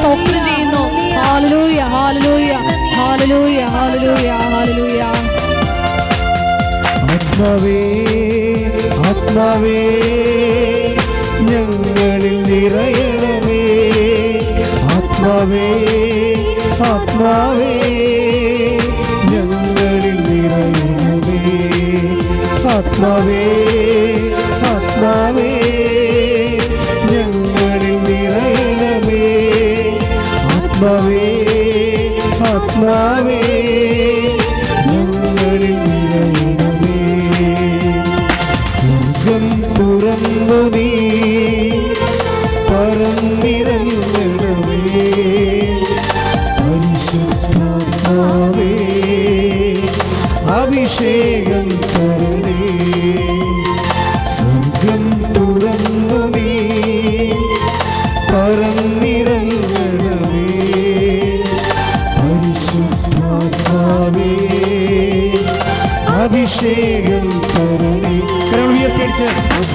[1.50, 2.48] ഹാലലൂയ ഹാലലൂയ
[2.96, 5.00] ഹാലലൂയ ഹാലലൂയ
[7.14, 7.78] ആത്മാവേ
[9.10, 9.78] ആത്മാവേ
[11.48, 13.60] ഞങ്ങളിൽ നിറയണമേ.
[14.96, 15.68] ആത്മാവേ
[16.90, 17.72] ആത്മാവേ
[19.32, 21.40] ഞങ്ങളിൽ നിറയണമേ.
[22.74, 23.42] ആത്മാവേ
[24.72, 25.50] ആത്മാവേ
[27.12, 29.24] ഞങ്ങളിൽ നിറയണമേ.
[30.54, 31.27] ആത്മാവേ
[32.90, 33.40] ആത്മാവേ
[34.88, 37.00] ഞങ്ങളിൽ നിറയണമേ
[38.76, 39.44] സ്വർഗം
[39.76, 40.87] തുറന്നു നീ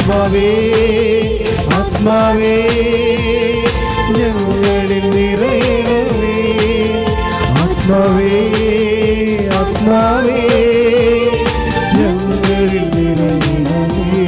[0.06, 0.48] ആത്മാവേ
[1.76, 2.56] ആത്മാവേ
[4.18, 6.34] ഞങ്ങളിൽ നിറയണമേ.
[7.64, 8.40] ആത്മാവേ
[9.60, 10.42] ആത്മാവേ
[11.98, 14.26] ഞങ്ങളിൽ നിറയണമേ.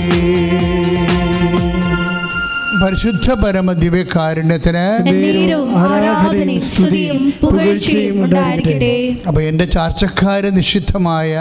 [2.84, 3.70] പരിശുദ്ധ പരമ
[4.16, 8.94] കാരുണ്യത്തിന് അപ്പൊ ആരാധനയും സ്തുതിയും പുകഴ്ചയും ഉണ്ടായിരിക്കട്ടെ.
[9.28, 11.34] അപ്പോൾ എന്റെ ചാർച്ചക്കാര് നിഷിദ്ധമായ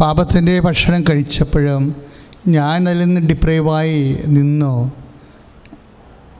[0.00, 1.84] പാപത്തിന്റെ ഭക്ഷണം കഴിച്ചപ്പോഴും
[2.48, 4.92] ഞാൻ അതിൽ നിന്ന് ഡിപ്രൈവായി നിന്നു?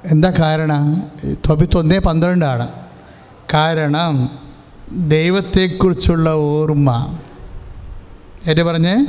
[0.04, 1.02] എന്താ കാരണം?
[1.48, 2.68] തൊബിത്തൊന്നേ പന്ത്രണ്ടാണ്.
[3.54, 4.30] കാരണം
[4.92, 7.18] ദൈവത്തെക്കുറിച്ചുള്ള ഓർമ്മ.
[8.46, 9.06] എന്നെ പറഞ്ഞേ?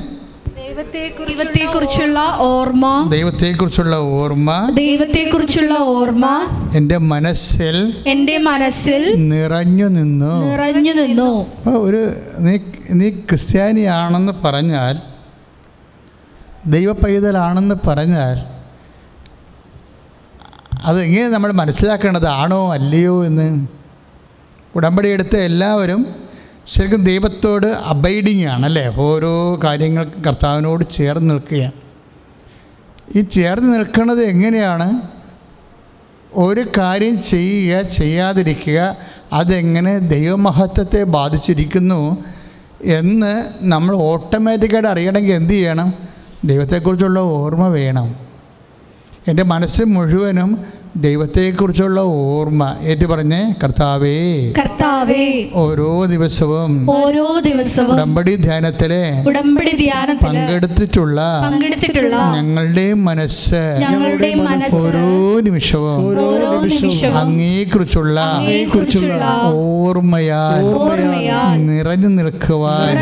[0.55, 3.07] ദൈവത്തെക്കുറിച്ചുള്ള ഓർമ്മ.
[3.11, 4.71] ദൈവത്തെക്കുറിച്ചുള്ള ഓർമ്മ.
[4.73, 6.27] ദൈവത്തെക്കുറിച്ചുള്ള ഓർമ്മ.
[6.75, 10.45] എന്റെ മനസ്സിൽ എന്റെ മനസ്സിൽ നിറഞ്ഞു നിന്നു.
[10.45, 11.45] നിറഞ്ഞു നിന്നു.
[11.69, 12.09] ഒരു
[12.39, 12.57] നീ
[12.91, 14.99] നീ ക്രിസ്ത്യാനിയാണെന്ന് പറഞ്ഞാൽ
[16.67, 18.59] ദൈവ പൈതലാണെന്ന് പറഞ്ഞാൽ
[20.83, 22.27] അതെങ്ങനെ നമ്മൾ മനസ്സിലാക്കേണ്ടത്?
[22.27, 23.67] ആണോ അല്ലയോ എന്ന്.
[24.75, 26.15] ഉടമ്പടി എടുത്ത എല്ലാവരും
[26.67, 28.95] ശരിക്കും ദൈവത്തോട് അബൈഡിങ് ആണ് അല്ലേ?
[28.95, 31.71] ഓരോ കാര്യങ്ങൾക്കും കർത്താവിനോട് ചേർന്ന് നിൽക്കുകയാണ്.
[33.15, 35.01] ഈ ചേർന്ന് നിൽക്കുന്നത് എങ്ങനെയാണ്?
[36.33, 38.97] ഒരു കാര്യം ചെയ്യുക ചെയ്യാതിരിക്കുക
[39.33, 42.23] അതെങ്ങനെ ദൈവമഹത്വത്തെ ബാധിച്ചിരിക്കുന്നു
[42.83, 46.08] എന്ന് നമ്മൾ ഓട്ടോമാറ്റിക്കായിട്ട് അറിയണമെങ്കിൽ എന്ത് ചെയ്യണം?
[46.45, 48.15] ദൈവത്തെക്കുറിച്ചുള്ള ഓർമ്മ വേണം.
[49.27, 54.15] എന്റെ മനസ്സ് മുഴുവനും ദൈവത്തെക്കുറിച്ചുള്ള ഓർമ്മ ഏറ്റു പറഞ്ഞേ കർത്താവേ
[54.57, 64.75] കർത്താവേ ഓരോ ദിവസവും ഓരോ ദിവസവും ഉടമ്പടി ധ്യാനത്തിലെ ഉടമ്പടി ധ്യാനത്തിൽ പങ്കെടുത്തിട്ടുള്ള പങ്കെടുത്തിട്ടുള്ള ഞങ്ങളുടെ മനസ്സ് ഞങ്ങളുടെ മനസ്സ്
[64.75, 65.05] ഓരോ
[65.41, 66.25] നിമിഷവും ഓരോ
[66.55, 69.23] നിമിഷവും അങ്ങേക്കുറിച്ചുള്ള അങ്ങയെക്കുറിച്ചുള്ള
[69.61, 70.65] ഓർമ്മയാൽ
[71.69, 72.97] നിറഞ്ഞു നിൽക്കുവാൻ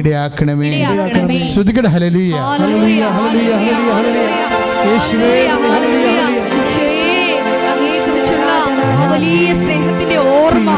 [0.00, 0.72] ഇടയാക്കണമേ.
[1.50, 4.32] ശ്രുതികട ഹലലിയ ഹല്ലേലൂയ, ഹല്ലേലൂയ, ഹല്ലേലൂയ.
[4.88, 5.30] യേശുവേ,
[5.64, 6.05] നന്ദി,
[9.16, 10.70] വലിയ സ്നേഹത്തിന്റെ ഓർമ്മ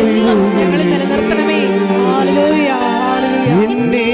[0.00, 1.60] എന്നും ഞങ്ങളിൽ നിലനിർത്തണമേ.
[3.56, 4.06] എന്നെ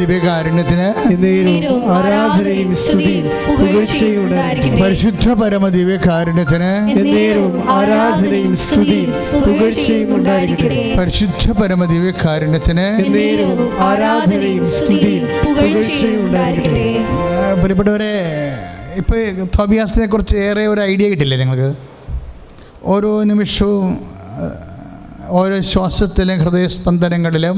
[0.00, 0.86] പരമദിവ്യകാരുണ്യത്തിന്
[1.94, 3.24] ആരാധനയും സ്തുതിയും
[3.60, 4.26] പുകഴ്ചയും
[4.82, 6.68] പരിശുദ്ധ പരമദിവ്യകാരുണ്യത്തിന്
[7.70, 9.10] ആരാധനയും സ്തുതിയും
[9.46, 10.82] പുകഴ്ചയും ഉണ്ടായിരിക്കട്ടെ.
[10.98, 12.86] പരിശുദ്ധ പരമദിവ്യകാരുണ്യത്തിന്
[13.80, 16.86] ആരാധനയും സ്തുതിയും പുകഴ്ചയും ഉണ്ടായിരിക്കട്ടെ.
[17.38, 18.12] ആ, പ്രിയപ്പെട്ടവരെ
[18.96, 19.18] ഇപ്പോൾ
[19.58, 21.70] തോബിയാസിനെ കുറിച്ച് ഏറെ ഒരു ഐഡിയ കിട്ടില്ലേ നിങ്ങൾക്ക്?
[22.84, 23.90] ഓരോ നിമിഷവും
[25.38, 27.56] ഓരോ ശ്വാസത്തിലും ഹൃദയസ്പന്ദനങ്ങളിലും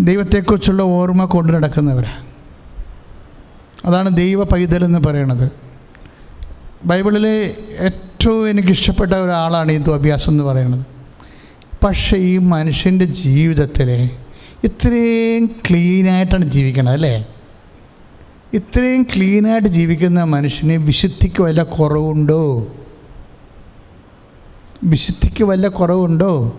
[0.00, 2.24] ദൈവത്തെക്കുറിച്ചുള്ള ഓർമ്മ കൊണ്ടു നടക്കുന്നവരാണ്
[3.84, 5.50] അതാണ് ദൈവ പൈതൽ എന്ന് പറയണത്.
[6.84, 10.86] ബൈബിളിലെ ഏറ്റവും എനിക്കിഷ്ടപ്പെട്ട ഒരാളാണ് ഈ തോബിയാസ് എന്ന് പറയുന്നത്
[11.84, 14.10] പക്ഷേ ഈ മനുഷ്യന്റെ ജീവിതത്തിൽ
[14.64, 17.26] ഇത്രയും ക്ലീനായിട്ടാണ് ജീവിക്കണത് അല്ലേ?
[18.54, 22.66] ഇത്രയും ക്ലീനായിട്ട് ജീവിക്കുന്ന മനുഷ്യനെ വിശുദ്ധിക്ക് വല്ല കുറവുണ്ടോ?
[24.84, 26.58] വിശുദ്ധിക്ക് വല്ല കുറവുണ്ടോ?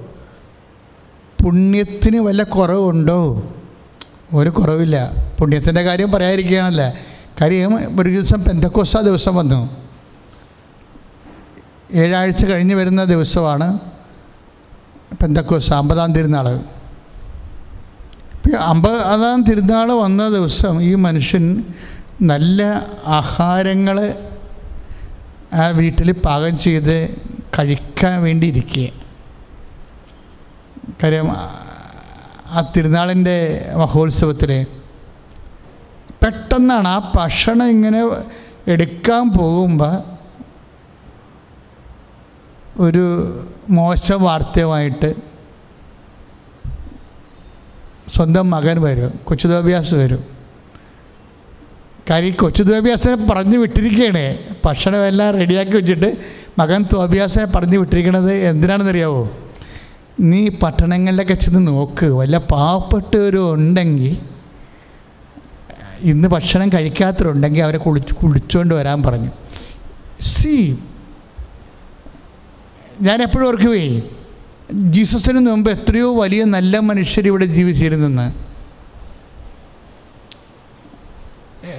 [1.43, 3.43] പുണ്യത്തിന് വല്ല കുറവുണ്ടോ?
[4.33, 5.11] ഒരു കുറവില്ല.
[5.39, 6.93] പുണ്യത്തിന്റെ കാര്യം പറയാതിരിക്കുകയാണല്ലേ.
[7.41, 9.83] കാര്യം ഒരു ദിവസം പെന്തക്കോസ ദിവസം വന്നു.
[11.93, 13.79] ഏഴാഴ്ച കഴിഞ്ഞ് വരുന്ന ദിവസമാണ്
[15.21, 16.59] പെന്തക്കോസ അമ്പതാം തിരുനാൾ
[18.59, 21.63] അമ്പതാം തിരുനാൾ വന്ന ദിവസം ഈ മനുഷ്യൻ
[22.21, 24.13] നല്ല ആഹാരങ്ങൾ
[25.53, 27.17] ആ വീട്ടിൽ പാകം ചെയ്ത്
[27.59, 29.02] കഴിക്കാൻ വേണ്ടി ഇരിക്കുക
[31.03, 31.31] കാര്യം
[32.51, 34.65] ആ തിരുനാളിന്റെ മഹോത്സവത്തിൽ
[36.23, 38.01] പെട്ടെന്നാണ് ആ ഭക്ഷണം ഇങ്ങനെ
[38.67, 39.93] എടുക്കാൻ പോകുമ്പോൾ
[42.81, 43.05] ഒരു
[43.69, 45.15] മോശ വാർത്തയുമായിട്ട്
[48.09, 50.23] സ്വന്തം മകൻ വരും കൊച്ചുദോഭ്യാസ് വരും.
[52.09, 56.09] കാര്യം ഈ കൊച്ചുദോഭ്യാസിനെ പറഞ്ഞു വിട്ടിരിക്കുകയാണ് ഭക്ഷണമെല്ലാം റെഡിയാക്കി വെച്ചിട്ട്
[56.59, 59.42] മകൻ തോഭ്യാസിനെ പറഞ്ഞു വിട്ടിരിക്കണത് എന്തിനാണെന്നറിയാവോ?
[60.19, 62.05] നീ പട്ടണങ്ങളിലൊക്കെ ചെന്ന് നോക്ക്.
[62.05, 64.17] വല്ല പാവപ്പെട്ടവരും ഉണ്ടെങ്കിൽ
[66.11, 69.31] ഇന്ന് ഭക്ഷണം കഴിക്കാത്തവരുണ്ടെങ്കിൽ അവരെ കുളിച്ച് കുളിച്ചുകൊണ്ട് വരാൻ പറഞ്ഞു.
[70.21, 70.79] സി
[73.01, 74.01] ഞാൻ എപ്പോഴും ഓർക്കുവേ
[74.73, 78.27] ജീസസിന് മുമ്പ് എത്രയോ വലിയ നല്ല മനുഷ്യർ ഇവിടെ ജീവിച്ചിരുന്നെന്ന്.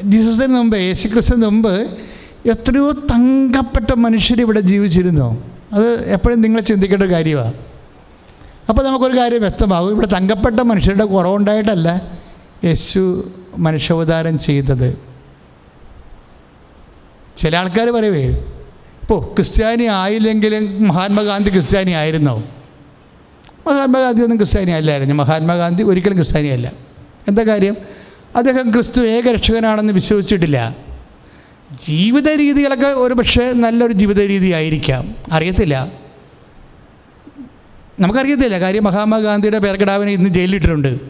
[0.04, 1.96] ജീസസിന് മുമ്പ് യേശുക്രിസ്തുവിന് മുമ്പ്
[2.54, 5.28] എത്രയോ തങ്കപ്പെട്ട മനുഷ്യർ ഇവിടെ ജീവിച്ചിരുന്നു.
[5.72, 7.54] അത് എപ്പോഴും നിങ്ങൾ ചിന്തിക്കേണ്ട കാര്യമാണ്
[8.68, 9.90] അപ്പോൾ നമുക്കൊരു കാര്യം വ്യക്തമാകും.
[9.90, 12.18] ഇവിടെ തങ്കപ്പെട്ട മനുഷ്യരുടെ കുറവുണ്ടായിട്ടല്ല
[12.64, 14.98] യേശു മനുഷ്യാവതാരം ചെയ്തത്.
[17.36, 18.24] ചില ആൾക്കാർ പറയുവേ
[19.02, 22.36] ഇപ്പോൾ ക്രിസ്ത്യാനി ആയില്ലെങ്കിലും മഹാത്മാഗാന്ധി ക്രിസ്ത്യാനി ആയിരുന്നോ?
[23.66, 25.14] മഹാത്മാഗാന്ധി ഒന്നും ക്രിസ്ത്യാനി അല്ലായിരുന്നു.
[25.14, 26.72] മഹാത്മാഗാന്ധി ഒരിക്കലും ക്രിസ്ത്യാനി അല്ല.
[27.28, 27.76] എന്താ കാര്യം?
[28.36, 30.76] അദ്ദേഹം ക്രിസ്തു ഏക രക്ഷകനാണെന്ന് വിശ്വസിച്ചിട്ടില്ല.
[31.86, 35.14] ജീവിത രീതികളൊക്കെ ഒരു പക്ഷേ നല്ലൊരു ജീവിത രീതി ആയിരിക്കാം.
[35.32, 36.03] അറിയത്തില്ല.
[38.00, 38.58] നമുക്കറിയത്തില്ല.
[38.58, 41.00] കാര്യം മഹാത്മാഗാന്ധിയുടെ പേരക്കിടാവിനെ ഇന്ന് ജയിലിലിട്ടിട്ടുണ്ട്.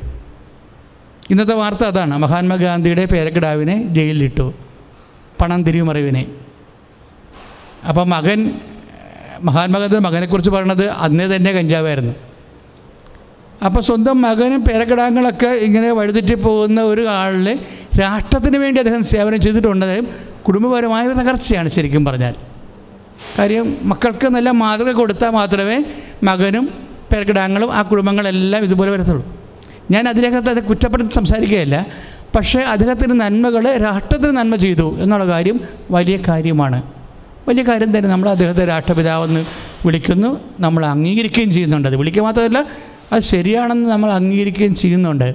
[1.30, 2.18] ഇന്നത്തെ വാർത്ത അതാണ്.
[2.18, 4.54] മഹാത്മാഗാന്ധിയുടെ പേരക്കിടാവിനെ ജയിലിലിട്ടു.
[5.40, 6.26] പണം തിരിമറിവിനെ
[7.88, 8.60] അപ്പം മകൻ
[9.42, 12.12] മഹാത്മാഗാന്ധിയുടെ മകനെക്കുറിച്ച് പറയണത് അന്നേ തന്നെ കഞ്ചാവായിരുന്നു.
[13.64, 17.60] അപ്പോൾ സ്വന്തം മകനും പേരക്കിടാങ്ങളൊക്കെ ഇങ്ങനെ വഴുതിറ്റി പോകുന്ന ഒരു ആളിൽ
[18.00, 20.00] രാഷ്ട്രത്തിന് വേണ്ടി അദ്ദേഹം സേവനം ചെയ്തിട്ടുണ്ട്.
[20.42, 22.34] കുടുംബപരമായ തകർച്ചയാണ് ശരിക്കും പറഞ്ഞാൽ.
[23.38, 25.84] കാര്യം മക്കൾക്ക് നല്ല മാതൃക കൊടുത്താൽ മാത്രമേ
[26.24, 29.44] മകനും പേരക്കിടാങ്ങളും ആ കുടുംബങ്ങളെല്ലാം ഇതുപോലെ വരത്തുള്ളൂ.
[29.90, 31.86] ഞാൻ അതിനകത്ത് അത് കുറ്റപ്പെടുത്തി സംസാരിക്കുകയല്ല.
[32.36, 35.60] പക്ഷേ അദ്ദേഹത്തിന് നന്മകൾ രാഷ്ട്രത്തിന് നന്മ ചെയ്തു എന്നുള്ള കാര്യം
[35.90, 36.82] വലിയ കാര്യമാണ്.
[37.48, 39.46] വലിയ കാര്യം തന്നെ നമ്മൾ അദ്ദേഹത്തെ രാഷ്ട്രപിതാവെന്ന്
[39.86, 40.40] വിളിക്കുന്നു.
[40.60, 41.88] നമ്മൾ അംഗീകരിക്കുകയും ചെയ്യുന്നുണ്ട്.
[41.88, 42.64] അത് വിളിക്കുക മാത്രമല്ല
[43.12, 45.34] അത് ശരിയാണെന്ന് നമ്മൾ അംഗീകരിക്കുകയും ചെയ്യുന്നുണ്ട്.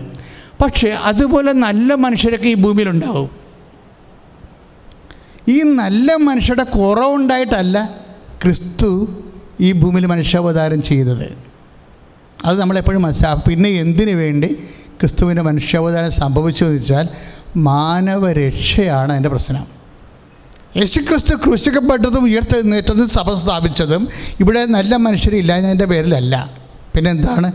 [0.62, 3.30] പക്ഷേ അതുപോലെ നല്ല മനുഷ്യരൊക്കെ ഈ ഭൂമിയിലുണ്ടാവും.
[5.48, 7.96] ഈ നല്ല മനുഷ്യരുടെ കുറവുണ്ടായിട്ടല്ല
[8.44, 9.10] ക്രിസ്തു
[9.62, 11.38] ഈ ഭൂമിയിൽ മനുഷ്യാവതാരം ചെയ്തത്.
[12.46, 14.48] അത് നമ്മളെപ്പോഴും മനസ്സിലാക്കും പിന്നെ എന്തിനു വേണ്ടി
[15.00, 17.10] ക്രിസ്തുവിന്റെ മനുഷ്യാവതാരം സംഭവിച്ചു എന്ന് വെച്ചാൽ
[17.58, 19.68] മാനവരക്ഷയാണ് അതിന്റെ പ്രശ്നം.
[20.78, 24.08] യേശുക്രിസ്തു ക്രൂശിക്കപ്പെട്ടതും ഉയർത്തെഴുന്നേറ്റതും സഭ സ്ഥാപിച്ചതും
[24.40, 26.54] ഇവിടെ നല്ല മനുഷ്യരില്ലാഞ്ഞതിന്റെ പേരിലല്ല.
[26.96, 27.52] പിന്നെ എന്താണ്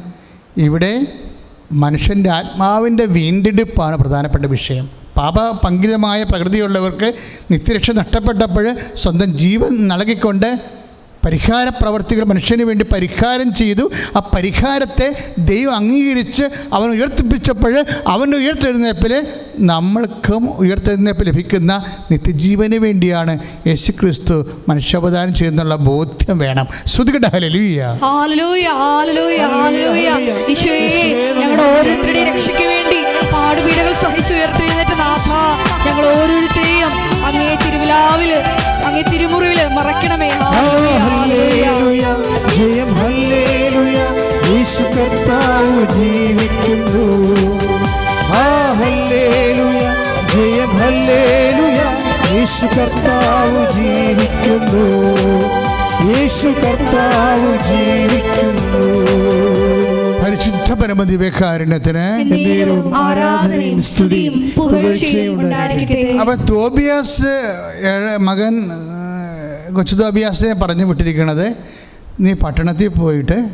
[0.57, 1.07] ഇവിടെ
[1.73, 4.91] മനുഷ്യന്റെ ആത്മാവിന്റെ വീണ്ടെടുപ്പാണ് പ്രധാനപ്പെട്ട വിഷയം.
[5.17, 7.15] പാപ പങ്കിതമായ പ്രകൃതിയുള്ളവർക്ക്
[7.51, 10.61] നിത്യരക്ഷ നഷ്ടപ്പെട്ടപ്പോൾ സ്വന്തം ജീവൻ നൽകിക്കൊണ്ട്
[11.25, 13.85] പരിഹാര പ്രവർത്തികൾ മനുഷ്യന് വേണ്ടി പരിഹാരം ചെയ്തു.
[14.17, 15.09] ആ പരിഹാരത്തെ
[15.39, 17.75] ദൈവം അംഗീകരിച്ച് അവൻ ഉയർത്തിപ്പിച്ചപ്പോൾ
[18.09, 19.13] അവന്റെ ഉയർത്തെഴുന്നേപ്പിൽ
[19.71, 21.73] നമ്മൾക്കും ഉയർത്തെഴുന്നേപ്പ് ലഭിക്കുന്ന
[22.11, 23.35] നിത്യജീവന് വേണ്ടിയാണ്
[23.67, 24.37] യേശു ക്രിസ്തു
[24.69, 26.67] മനുഷ്യാവതാരം ചെയ്യുന്നുള്ള ബോധ്യം വേണം.
[26.87, 27.87] ശ്രുതികട ഹാലലൂയ
[31.39, 32.99] ഞങ്ങളുടെ ഓരോരുത്തരുടെയും രക്ഷയ്ക്ക് വേണ്ടി
[33.33, 35.29] പാടുപീടകൾ സഹിച്ചുയർത്തെഴുന്നേറ്റ് നാഥ
[35.87, 36.93] ഞങ്ങൾ ഓരോരുത്തരെയും
[37.29, 38.33] അങ്ങേ തിരുവിലാവിൽ
[38.85, 40.31] അങ്ങേ തിരുമുറിവിൽ മറക്കണമേ.
[41.57, 42.97] ജയം.
[44.57, 47.07] യേശു കർത്താവ് ജീവിക്കുന്നു.
[50.35, 50.71] ജയം.
[52.35, 54.87] യേശു കർത്താവ് ജീവിക്കുന്നു.
[56.13, 58.95] യേശു കർത്താവ് ജീവിക്കുന്നു.
[60.35, 62.07] പരിശുദ്ധ പരമദിവ്യകാരുണ്യത്തിന്
[62.97, 64.37] ആരാധനയും സ്തുതിയും
[66.21, 67.31] അപ്പം തോബിയാസ്
[68.21, 68.55] മകൻ
[69.75, 71.57] കൊച്ചു തോബിയാസിനെ പറഞ്ഞു വിട്ടിരിക്കുന്നത്
[72.21, 73.51] നീ പട്ടണത്തിൽ പോയിട്ട്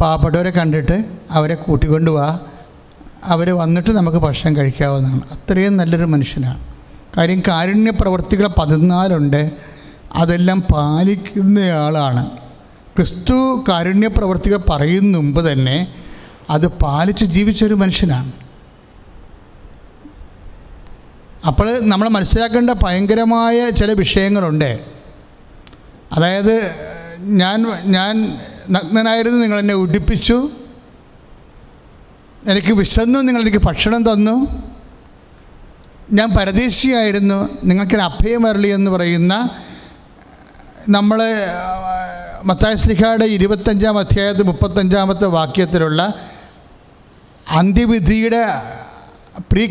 [0.00, 2.38] പാവപ്പെട്ടവരെ കണ്ടിട്ട് അവരെ കൂട്ടിക്കൊണ്ട് വാ.
[3.24, 5.22] അവർ വന്നിട്ട് നമുക്ക് ഭക്ഷണം കഴിക്കാവുന്നതാണ്.
[5.32, 6.60] അത്രയും നല്ലൊരു മനുഷ്യനാണ്.
[7.16, 9.50] കാര്യം കാരുണ്യ പ്രവർത്തികൾ പതിനാലുണ്ട്.
[10.14, 12.30] അതെല്ലാം പാലിക്കുന്നയാളാണ്.
[13.00, 15.94] ക്രിസ്തു കാരുണ്യ പ്രവർത്തികൾ പറയുന്ന മുമ്പ് തന്നെ
[16.50, 18.32] അത് പാലിച്ച് ജീവിച്ചൊരു മനുഷ്യനാണ്.
[21.46, 24.84] അപ്പോൾ നമ്മൾ മനസ്സിലാക്കേണ്ട ഭയങ്കരമായ ചില വിഷയങ്ങളുണ്ട്.
[26.12, 26.54] അതായത്
[27.18, 28.38] ഞാൻ ഞാൻ
[28.70, 30.50] നഗ്നനായിരുന്നു നിങ്ങൾ എന്നെ ഉടിപ്പിച്ചു.
[32.48, 34.36] എനിക്ക് വിശന്നു നിങ്ങൾ എനിക്ക് ഭക്ഷണം തന്നു.
[36.12, 39.50] ഞാൻ പരദേശിയായിരുന്നു നിങ്ങൾക്കൊരു അഭയം വരളി എന്ന് പറയുന്ന
[40.88, 41.22] നമ്മൾ
[42.44, 46.14] മത്തായ സ്ലിഖയുടെ ഇരുപത്തഞ്ചാം അധ്യായത്തിൽ മുപ്പത്തഞ്ചാമത്തെ വാക്യത്തിലുള്ള
[47.50, 48.44] അന്ത്യവിധിയുടെ
[49.52, 49.66] പ്രീ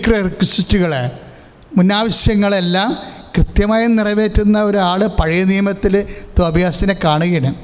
[1.77, 2.97] മുന്നാവശ്യങ്ങളെല്ലാം
[3.37, 6.07] കൃത്യമായി നിറവേറ്റുന്ന ഒരാൾ പഴയ നിയമത്തിൽ
[6.39, 7.55] തോബിയാസിനെ കാണുകയാണ്.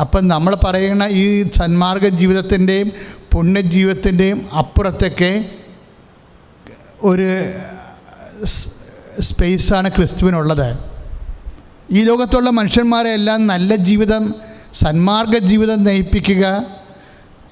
[0.00, 2.92] അപ്പം നമ്മൾ പറയുന്ന ഈ സന്മാർഗ ജീവിതത്തിന്റെയും
[3.32, 5.44] പുണ്യജീവിതത്തിന്റെയും അപ്പുറത്തൊക്കെ
[7.02, 7.28] ഒരു
[9.20, 10.89] സ്പേസാണ് ക്രിസ്തുവിനുള്ളത്.
[11.92, 14.34] ഈ ലോകത്തുള്ള മനുഷ്യന്മാരെ എല്ലാം നല്ല ജീവിതം
[14.74, 16.64] സന്മാർഗ ജീവിതം നയിപ്പിക്കുക.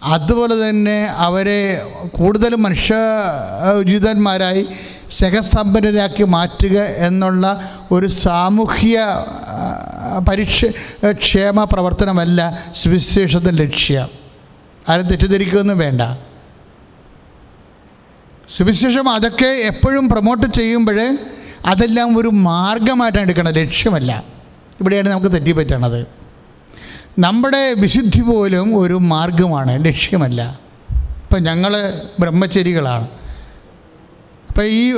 [0.02, 1.60] അതുപോലെ തന്നെ അവരെ
[2.06, 2.94] കൂടുതൽ മനുഷ്യ
[3.78, 4.66] ഉചിതന്മാരായി
[5.10, 8.98] സ്നേഹസമ്പന്നരാക്കി മാറ്റുക എന്നുള്ള ഒരു സാമൂഹ്യ
[10.28, 10.64] പരിക്ഷ
[11.12, 14.08] ക്ഷേമ പ്രവർത്തനമല്ല സുവിശേഷത്തിന്റെ ലക്ഷ്യം.
[14.88, 16.02] ആരും തെറ്റിദ്ധരിക്കുകയൊന്നും വേണ്ട.
[18.48, 21.18] സുവിശേഷം അതൊക്കെ എപ്പോഴും പ്രൊമോട്ട് ചെയ്യുമ്പോൾ
[21.68, 24.24] അതെല്ലാം ഒരു മാർഗമായിട്ടാണ് എടുക്കണം ലക്ഷ്യമല്ല.
[24.80, 26.06] ഇവിടെയാണ് നമുക്ക് തെറ്റിപ്പറ്റണത്.
[27.18, 30.60] നമ്മുടെ വിശുദ്ധി പോലും ഒരു മാർഗമാണ് ലക്ഷ്യമല്ല.
[31.24, 33.08] ഇപ്പം ഞങ്ങൾ ബ്രഹ്മചരികളാണ്.
[34.48, 34.92] അപ്പോൾ ഈ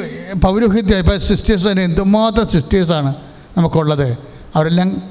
[0.44, 3.14] പൗരോഹിത്യം ഇപ്പം തന്നെ എന്തുമാത്രം സിസ്റ്റേഴ്സാണ്
[3.56, 4.18] നമുക്കുള്ളത്.
[4.56, 5.02] അവരെല്ലാം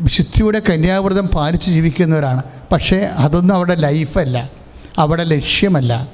[0.00, 2.42] വിശുദ്ധിയുടെ കന്യാവ്രതം പാലിച്ച് ജീവിക്കുന്നവരാണ്.
[2.72, 4.50] പക്ഷേ അതൊന്നും അവിടെ ലൈഫല്ല
[4.98, 6.08] അവിടെ ലക്ഷ്യമല്ല.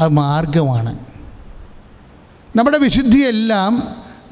[0.00, 1.09] അത് മാർഗമാണ്.
[2.56, 3.82] നമ്മുടെ വിശുദ്ധിയെല്ലാം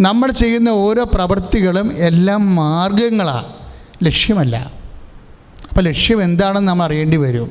[0.01, 3.53] നമ്മൾ ചെയ്യുന്ന ഓരോ പ്രവൃത്തികളും എല്ലാം മാർഗങ്ങളാണ്
[4.05, 4.73] ലക്ഷ്യമല്ല.
[5.69, 7.51] അപ്പോൾ ലക്ഷ്യം എന്താണെന്ന് നമ്മൾ അറിയേണ്ടി വരും.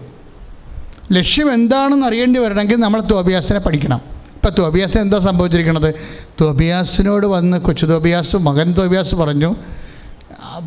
[1.12, 4.02] ലക്ഷ്യം എന്താണെന്ന് അറിയേണ്ടി വരണമെങ്കിൽ നമ്മൾ തോബിയാസിനെ പഠിക്കണം.
[4.36, 5.96] ഇപ്പം തോബിയാസിന് എന്താ സംഭവിച്ചിരിക്കുന്നത്
[6.42, 9.56] തോബിയാസിനോട് വന്ന് കൊച്ചു തോബിയാസ് മകൻ തോബിയാസ് പറഞ്ഞു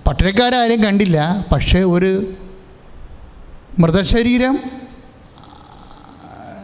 [0.07, 2.34] പട്ടണക്കാരും കണ്ടില്ല പക്ഷേ ഒരു
[3.78, 4.59] മൃതശരീരം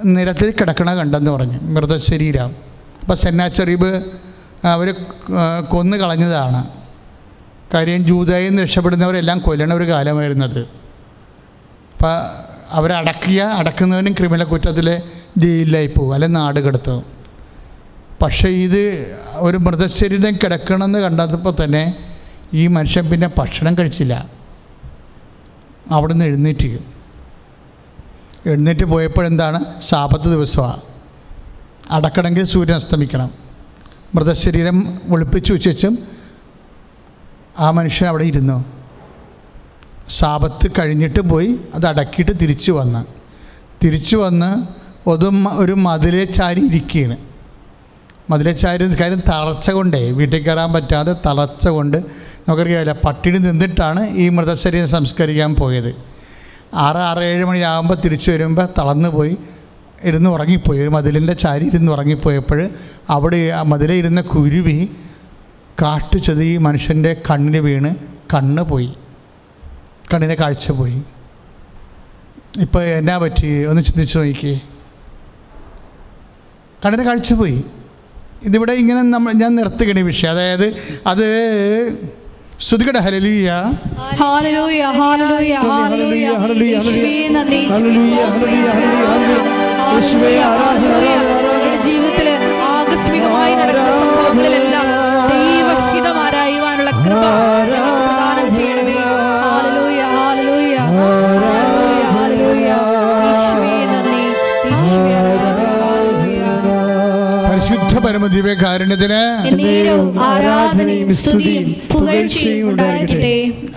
[0.04, 1.58] നിരത്തിൽ കിടക്കണ കണ്ടെന്ന് പറഞ്ഞു.
[1.62, 2.66] മൃതശരീരം.
[3.06, 4.02] അപ്പോൾ സെന്നാച്ചെറീബ്
[4.66, 4.94] അവർ
[5.68, 6.70] കൊന്നു കളഞ്ഞതാണ്.
[7.74, 10.58] കാര്യം ജൂതായിൽ നിന്ന് രക്ഷപ്പെടുന്നവരെല്ലാം കൊല്ലണ ഒരു കാലമായിരുന്നത്
[11.92, 12.14] അപ്പം
[12.70, 15.02] അവരടക്കിയ അടക്കുന്നവനും ക്രിമിനൽ കുറ്റത്തിൽ
[15.38, 17.04] ജയിലിലായി പോകും അല്ലെങ്കിൽ നാട് കിടത്തും.
[18.22, 18.82] പക്ഷേ ഇത്
[19.34, 21.84] ഒരു മൃതശരീരം കിടക്കണമെന്ന് കണ്ടപ്പോൾ തന്നെ
[22.54, 24.30] ഈ മനുഷ്യൻ പിന്നെ ഭക്ഷണം കഴിച്ചില്ല.
[25.90, 26.78] അവിടുന്ന് എഴുന്നേറ്റ്.
[28.46, 29.80] എഴുന്നേറ്റ് പോയപ്പോഴെന്താണ്?
[29.80, 30.95] സാപത്ത് ദിവസമാണ്
[31.90, 33.30] അടക്കണമെങ്കിൽ സൂര്യൻ അസ്തമിക്കണം.
[34.14, 35.98] മൃതശരീരം ഒളിപ്പിച്ചു വെച്ചും
[37.58, 38.64] ആ മനുഷ്യൻ അവിടെ ഇരുന്നു.
[40.08, 43.04] സാപത്ത് കഴിഞ്ഞിട്ട് പോയി അത് അടക്കിയിട്ട് തിരിച്ചു വന്ന്.
[43.84, 44.66] തിരിച്ചു വന്ന്
[45.08, 47.16] ഒതും ഒരു മതിലെ ചാരി ഇരിക്കുകയാണ്.
[48.30, 51.96] മതിലെ ചാരി കാര്യം തളർച്ച കൊണ്ടേ വീട്ടിൽ കയറാൻ പറ്റാതെ തളർച്ച കൊണ്ട്
[52.48, 55.96] നമുക്കറിയാമല്ല പട്ടിണി നിന്നിട്ടാണ് ഈ മൃതശരീരം സംസ്കരിക്കാൻ പോയത്.
[56.74, 59.36] ആറ് ആറ് ഏഴ് മണിയാകുമ്പോൾ തിരിച്ചു വരുമ്പോൾ തളർന്നു പോയി.
[60.04, 60.80] ഇരുന്ന് ഉറങ്ങിപ്പോയി.
[60.80, 62.68] ഒരു മതിലിന്റെ ചാരി ഇരുന്ന് ഉറങ്ങിപ്പോയപ്പോൾ
[63.10, 64.88] അവിടെ ആ മതിലെ ഇരുന്ന കുരുവി
[65.82, 67.94] കാട്ടു ചെതി മനുഷ്യന്റെ കണ്ണിന് വീണ്
[68.34, 68.96] കണ്ണ് പോയി.
[70.14, 71.02] കണ്ണിന്റെ കാഴ്ച പോയി.
[72.60, 73.64] ഇപ്പോൾ എന്നാ പറ്റി?
[73.64, 74.60] ഒന്ന് ചിന്തിച്ച് നോക്കിയേ.
[76.84, 77.64] കണ്ണിന്റെ കാഴ്ച പോയി.
[78.42, 80.30] ഇതിവിടെ ഇങ്ങനെ നമ്മൾ ഞാൻ നിർത്തുകയാണ് ഈ വിഷയം.
[80.30, 80.74] അതായത്
[81.06, 81.26] അത്
[82.60, 83.50] ശ്രുതികട hallelujah
[84.20, 86.76] hallelujah hallelujah hallelujah hallelujah hallelujah
[87.70, 89.65] hallelujah hallelujah,
[91.84, 92.34] ജീവിതത്തിലെ
[92.72, 94.86] ആകസ്മികമായി നടക്കുന്ന സംഭവങ്ങളിലെല്ലാം
[95.30, 97.22] ദൈവഹിതം ആരായുവാനുള്ള കൃപ
[97.68, 98.98] പ്രദാനം ചെയ്യണമേ.
[107.48, 107.94] പരിശുദ്ധ
[110.26, 112.80] ആരാധനയും സ്തുതിയും പുകഴ്ചയും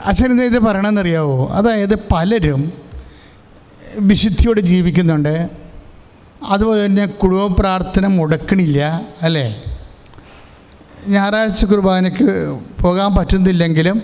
[0.06, 1.50] അച്ഛൻ ഇത് പറയണമെന്നറിയാവോ?
[1.54, 2.62] അതായത് പലരും
[4.00, 5.69] വിശുദ്ധിയോടെ ജീവിക്കുന്നുണ്ട്.
[6.44, 9.64] അതുപോലെ തന്നെ കുടുംബ പ്രാർത്ഥന മുടക്കണില്ല അല്ലേ?
[11.08, 14.02] ഞായറാഴ്ച കുർബാനയ്ക്ക് പോകാൻ പറ്റുന്നില്ലെങ്കിലും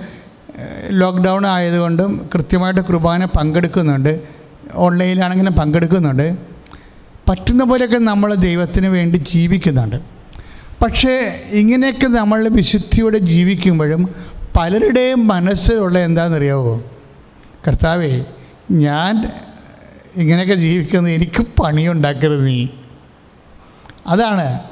[0.89, 4.21] ലോക്ക്ഡൗൺ ആയതുകൊണ്ടും കൃത്യമായിട്ട് കുർബാന പങ്കെടുക്കുന്നുണ്ട്.
[4.73, 6.37] ഓൺലൈനിലാണെങ്കിലും പങ്കെടുക്കുന്നുണ്ട്.
[7.29, 9.95] പറ്റുന്ന പോലെയൊക്കെ നമ്മൾ ദൈവത്തിന് വേണ്ടി ജീവിക്കുന്നുണ്ട്.
[10.83, 14.15] പക്ഷേ ഇങ്ങനെയൊക്കെ നമ്മൾ വിശുദ്ധിയോടെ ജീവിക്കുമ്പോഴും
[14.57, 16.83] പലരുടെയും മനസ്സിലുള്ള എന്താണെന്നറിയാവോ?
[17.67, 18.25] കർത്താവേ
[18.71, 19.31] ഞാൻ
[20.15, 22.67] ഇങ്ങനെയൊക്കെ ജീവിക്കുന്നത് എനിക്ക് പണിയുണ്ടാക്കരുത് നീ.
[24.07, 24.63] അതാണ്.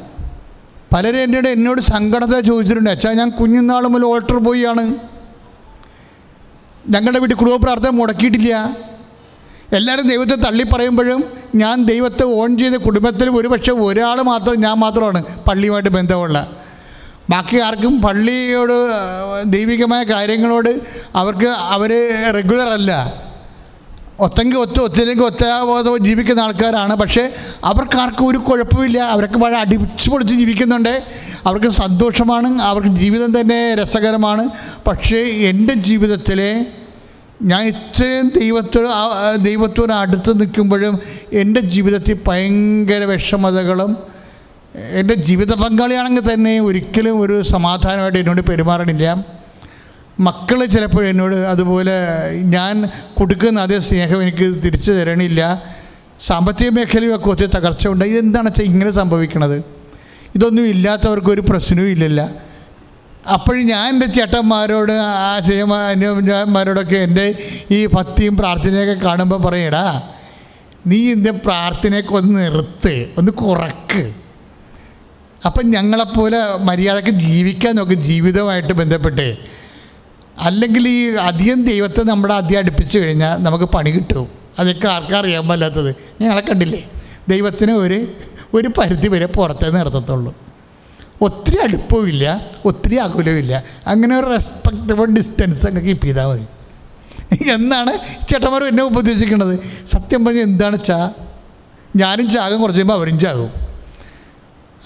[0.93, 2.89] പലരും എന്നോട് എന്നോട് സങ്കടത്തെ ചോദിച്ചിട്ടുണ്ട്.
[2.89, 4.95] അച്ഛാ ഞാൻ കുഞ്ഞുനാൾ മുതൽ ഓൾട്ടർ പോയിയാണ്
[6.89, 8.77] ഞങ്ങളുടെ വീട്ടിൽ കുടുംബ പ്രാർത്ഥന മുടക്കിയിട്ടില്ല.
[9.73, 11.23] എല്ലാവരും ദൈവത്തെ തള്ളി പറയുമ്പോഴും
[11.55, 16.57] ഞാൻ ദൈവത്തെ ഓൺ ചെയ്ത കുടുംബത്തിൽ ഒരു പക്ഷേ ഒരാൾ മാത്രം ഞാൻ മാത്രമാണ് പള്ളിയുമായിട്ട് ബന്ധമുള്ള.
[17.29, 18.89] ബാക്കി ആർക്കും പള്ളിയോട്
[19.45, 20.81] ദൈവികമായ കാര്യങ്ങളോട്
[21.15, 21.89] അവർക്ക് അവർ
[22.35, 23.23] റെഗുലർ അല്ല.
[24.19, 26.95] ഒത്തെങ്കിൽ ഒത്ത ഒത്തില്ലെങ്കിൽ ഒത്ത ജീവിക്കുന്ന ആൾക്കാരാണ്.
[26.95, 27.33] പക്ഷേ
[27.63, 28.99] അവർക്കാർക്കും ഒരു കുഴപ്പമില്ല.
[28.99, 31.03] അവരൊക്കെ വളരെ അടിച്ചു പൊളിച്ച് ജീവിക്കുന്നുണ്ട്.
[31.45, 32.61] അവർക്ക് സന്തോഷമാണ്.
[32.61, 34.49] അവർക്ക് ജീവിതം തന്നെ രസകരമാണ്.
[34.87, 36.65] പക്ഷേ എന്റെ ജീവിതത്തിലെ
[37.41, 38.87] ഞാൻ ഇത്രയും ദൈവത്തോട്
[39.43, 40.99] ദൈവത്തോട് അടുത്ത് നിൽക്കുമ്പോഴും
[41.33, 43.97] എന്റെ ജീവിതത്തിൽ ഭയങ്കര വിഷമതകളും
[44.91, 49.25] എന്റെ ജീവിത പങ്കാളിയാണെങ്കിൽ തന്നെ ഒരിക്കലും ഒരു സമാധാനമായിട്ട് എന്നോട് പെരുമാറണില്ല.
[50.19, 51.95] മക്കൾ ചിലപ്പോൾ എന്നോട് അതുപോലെ
[52.41, 55.63] ഞാൻ കൊടുക്കുന്ന അതേ സ്നേഹം എനിക്ക് തിരിച്ചു തരണില്ല.
[56.21, 58.05] സാമ്പത്തിക മേഖലയൊക്കെ ഒത്തിരി തകർച്ച ഉണ്ട്.
[58.05, 59.63] ഇതെന്താണ് വെച്ചാൽ ഇങ്ങനെ സംഭവിക്കണത്?
[60.35, 62.31] ഇതൊന്നും ഇല്ലാത്തവർക്ക് ഒരു പ്രശ്നവും ഇല്ലല്ല.
[63.33, 67.35] അപ്പോഴും ഞാൻ എന്റെ ചേട്ടന്മാരോട് ആ ചേമാരോടൊക്കെ എന്റെ
[67.71, 70.03] ഈ ഭക്തിയും പ്രാർത്ഥനയൊക്കെ കാണുമ്പോൾ പറയടാ
[70.87, 74.13] നീ എന്റെ പ്രാർത്ഥനയൊക്കെ ഒന്ന് നിർത്ത് ഒന്ന് കുറക്ക്.
[75.45, 79.37] അപ്പം ഞങ്ങളെപ്പോലെ മര്യാദയ്ക്ക് ജീവിക്കാൻ നോക്ക് ജീവിതമായിട്ട് ബന്ധപ്പെട്ട്.
[80.39, 84.27] അല്ലെങ്കിൽ ഈ അധികം ദൈവത്തെ നമ്മുടെ അധികം അടുപ്പിച്ച് കഴിഞ്ഞാൽ നമുക്ക് പണി കിട്ടും.
[84.59, 86.89] അതൊക്കെ ആർക്കും അറിയാൻ പാലാത്തത് ഞങ്ങളെ കണ്ടില്ലേ?
[87.29, 88.07] ദൈവത്തിന് ഒരു
[88.53, 90.35] ഒരു പരിധി വരെ പുറത്തേ നിർത്തത്തുള്ളൂ
[91.21, 96.45] ഒത്തിരി അടുപ്പവുമില്ല ഒത്തിരി അകുലവുമില്ല അങ്ങനെ ഒരു റെസ്പെക്റ്റബിൾ ഡിസ്റ്റൻസ് അങ്ങ് കീപ്പ് ചെയ്താൽ മതി.
[97.51, 97.93] എന്നാണ്
[98.27, 99.59] ചേട്ടന്മാർ എന്നെ ഉപദേശിക്കുന്നത്.
[99.87, 101.11] സത്യം പറഞ്ഞാൽ എന്താണ് ചാ?
[101.95, 103.51] ഞാനും ചാകും കുറച്ച് കഴിയുമ്പോൾ അവരും ചാകും.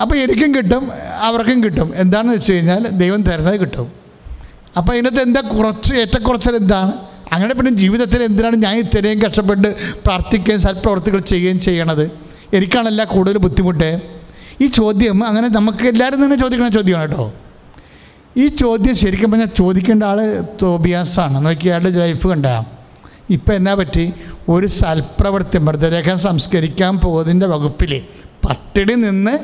[0.01, 0.91] അപ്പോൾ എനിക്കും കിട്ടും
[1.21, 1.93] അവർക്കും കിട്ടും.
[1.95, 3.96] എന്താണെന്ന് വെച്ച് കഴിഞ്ഞാൽ ദൈവം തരണത് കിട്ടും.
[4.77, 6.93] അപ്പോൾ അതിനകത്ത് എന്താ കുറച്ച് ഏറ്റക്കുറച്ചൽ എന്താണ്?
[7.33, 9.69] അങ്ങനെ പിന്നെ ജീവിതത്തിൽ എന്തിനാണ് ഞാൻ ഇത്രയും കഷ്ടപ്പെട്ട്
[10.05, 12.05] പ്രാർത്ഥിക്കുകയും സൽപ്രവർത്തികൾ ചെയ്യുകയും ചെയ്യണത്?
[12.53, 13.89] എനിക്കാണല്ല കൂടുതൽ ബുദ്ധിമുട്ട്.
[14.61, 17.25] ഈ ചോദ്യം അങ്ങനെ നമുക്ക് എല്ലാവരും തന്നെ ചോദിക്കുന്ന ചോദ്യമാണ് കേട്ടോ.
[18.43, 20.19] ഈ ചോദ്യം ശരിക്കും പറഞ്ഞാൽ ചോദിക്കേണ്ട ആൾ
[20.61, 21.37] തോബിയാസാണ്.
[21.45, 22.45] നോക്കി അയാളുടെ ലൈഫ് കണ്ട.
[23.35, 24.05] ഇപ്പം എന്നാ പറ്റി?
[24.49, 27.93] ഒരു സൽപ്രവർത്തി മൃതദേഹം സംസ്കരിക്കാൻ പോകുന്നതിന്റെ വകുപ്പിൽ
[28.45, 29.35] പട്ടിണി നിന്ന്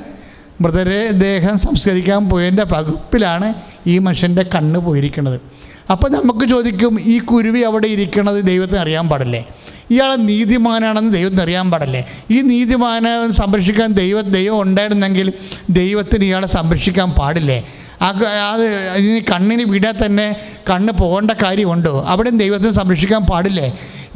[0.62, 3.48] മൃതദേഹം സംസ്കരിക്കാൻ പോയതിന്റെ പകുപ്പിലാണ്
[3.88, 5.38] ഈ മനുഷ്യന്റെ കണ്ണ് പോയിരിക്കുന്നത്.
[5.94, 9.42] അപ്പോൾ നമുക്ക് ചോദിക്കും ഈ കുരുവി അവിടെ ഇരിക്കുന്നത് ദൈവത്തിന് അറിയാൻ പാടില്ലേ?
[9.94, 12.02] ഇയാൾ നീതിമാനാണെന്ന് ദൈവത്തിന് അറിയാൻ പാടില്ലേ?
[12.36, 15.28] ഈ നീതിമാനെ സംരക്ഷിക്കാൻ ദൈവ ദൈവം ഉണ്ടായിരുന്നെങ്കിൽ
[15.80, 17.58] ദൈവത്തിന് ഇയാളെ സംരക്ഷിക്കാൻ പാടില്ലേ?
[18.52, 18.64] അത്
[19.08, 20.28] ഇനി കണ്ണിന് വിടാൻ തന്നെ
[20.70, 21.94] കണ്ണ് പോകേണ്ട കാര്യമുണ്ടോ?
[22.12, 23.68] അവിടെയും ദൈവത്തിന് സംരക്ഷിക്കാൻ പാടില്ലേ?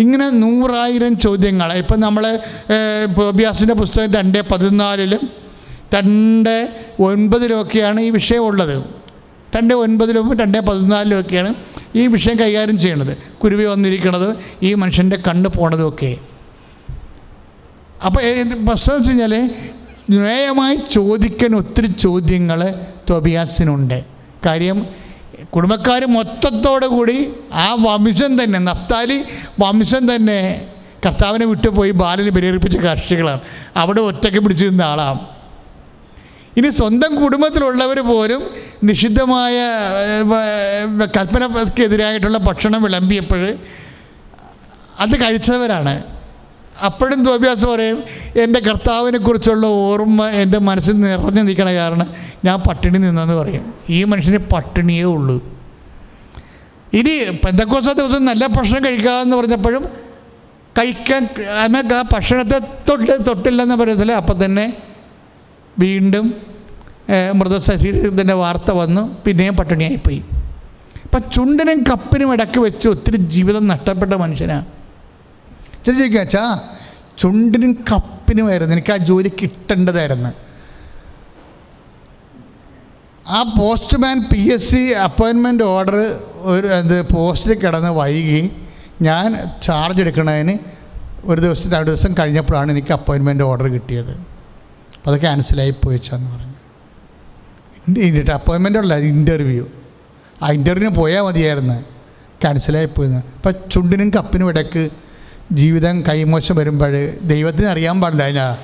[0.03, 1.69] ഇങ്ങനെ നൂറായിരം ചോദ്യങ്ങൾ.
[1.83, 2.23] ഇപ്പം നമ്മൾ
[3.19, 5.23] ബോബിയാസിന്റെ പുസ്തകം രണ്ട് പതിനാലിലും
[5.93, 6.69] രണ്ട്
[6.99, 8.83] ഒൻപതിലുമൊക്കെയാണ് ഈ വിഷയമുള്ളത്
[9.55, 11.53] രണ്ട് ഒൻപതിലും രണ്ട് പതിനാലിലും ഒക്കെയാണ്
[11.95, 13.17] ഈ വിഷയം കൈകാര്യം ചെയ്യണത്.
[13.43, 16.17] കുരുവി വന്നിരിക്കണത് ഈ മനുഷ്യന്റെ കണ്ണ് പോണതും ഒക്കെ.
[18.05, 18.21] അപ്പോൾ
[18.65, 19.49] പ്രശ്നം വെച്ച് കഴിഞ്ഞാൽ
[20.09, 22.73] ന്യായമായി ചോദിക്കാൻ ഒത്തിരി ചോദ്യങ്ങൾ
[23.09, 24.05] തോബിയാസിനുണ്ട്.
[24.45, 24.85] കാര്യം
[25.55, 29.23] കുടുംബക്കാർ മൊത്തത്തോടു കൂടി ആ വംശം തന്നെ നഫ്താലി
[29.59, 30.67] വംശം തന്നെ
[31.05, 33.41] കർത്താവിനെ വിട്ടുപോയി ബാലനെ പരിഹരിപ്പിച്ച കർഷികളാണ്.
[33.75, 35.36] അവിടെ ഒറ്റയ്ക്ക് പിടിച്ചിരുന്ന ആളാണ്
[36.57, 38.41] ഇനി സ്വന്തം കുടുംബത്തിലുള്ളവർ പോലും
[38.89, 39.57] നിഷിദ്ധമായ
[41.17, 43.43] കൽപ്പനക്കെതിരായിട്ടുള്ള ഭക്ഷണം വിളമ്പിയപ്പോൾ
[45.03, 45.93] അത് കഴിച്ചവരാണ്.
[46.87, 47.99] അപ്പോഴും തോബ്യാസ് പറയും
[48.43, 52.07] എന്റെ കർത്താവിനെ കുറിച്ചുള്ള ഓർമ്മ എന്റെ മനസ്സിൽ നിറഞ്ഞു നിൽക്കണ കാരണം
[52.47, 53.63] ഞാൻ പട്ടിണി നിന്നെന്ന് പറയും.
[53.95, 55.37] ഈ മനുഷ്യന് പട്ടിണിയേ ഉള്ളൂ.
[56.99, 57.13] ഇനി
[57.45, 59.85] പെന്തക്കോസ ദിവസം നല്ല ഭക്ഷണം കഴിക്കാമെന്ന് പറഞ്ഞപ്പോഴും
[60.79, 61.21] കഴിക്കാൻ
[61.73, 64.13] നമുക്ക് ആ ഭക്ഷണത്തെ തൊട്ട് തൊട്ടില്ലെന്ന് പറയത്തില്ല.
[64.21, 64.65] അപ്പം തന്നെ
[65.83, 66.25] വീണ്ടും
[67.39, 70.21] മൃതശരീരത്തിന്റെ വാർത്ത വന്നു പിന്നെയും പട്ടിണിയായിപ്പോയി.
[71.05, 74.65] അപ്പം ചുണ്ടിനും കപ്പിനും ഇടയ്ക്ക് വെച്ച് ഒത്തിരി ജീവിതം നഷ്ടപ്പെട്ട മനുഷ്യനാണ്
[75.85, 76.43] ചോദിക്കുക അച്ഛാ
[77.21, 80.31] ചുണ്ടിനും കപ്പിനുമായിരുന്നു എനിക്ക് ആ ജോലി കിട്ടേണ്ടതായിരുന്നു.
[83.37, 85.97] ആ പോസ്റ്റ്മാൻ പി എസ് സി അപ്പോയിൻമെന്റ് ഓർഡർ
[86.51, 88.41] ഒരു എന്ത് പോസ്റ്റിൽ കിടന്ന് വൈകി
[89.07, 89.27] ഞാൻ
[89.65, 90.55] ചാർജ് എടുക്കുന്നതിന്
[91.29, 94.13] ഒരു ദിവസം രണ്ട് ദിവസം കഴിഞ്ഞപ്പോഴാണ് എനിക്ക് അപ്പോയിൻമെന്റ് ഓർഡർ കിട്ടിയത്.
[95.07, 96.53] അപ്പോൾ അത് ക്യാൻസലായി പോയിച്ചാന്ന് പറഞ്ഞു.
[97.99, 99.67] എന്നിട്ട് അപ്പോയിൻമെന്റ് ഉള്ള ഇന്റർവ്യൂ
[100.43, 101.81] ആ ഇന്റർവ്യൂവിന് പോയാൽ മതിയായിരുന്നു.
[102.41, 103.21] ക്യാൻസലായി പോയെന്ന്.
[103.35, 104.89] അപ്പം ചുണ്ടിനും കപ്പിനും ഇടയ്ക്ക്
[105.51, 108.59] ജീവിതം കൈമോശം വരുമ്പോൾ ദൈവത്തിന് അറിയാൻ പാടില്ല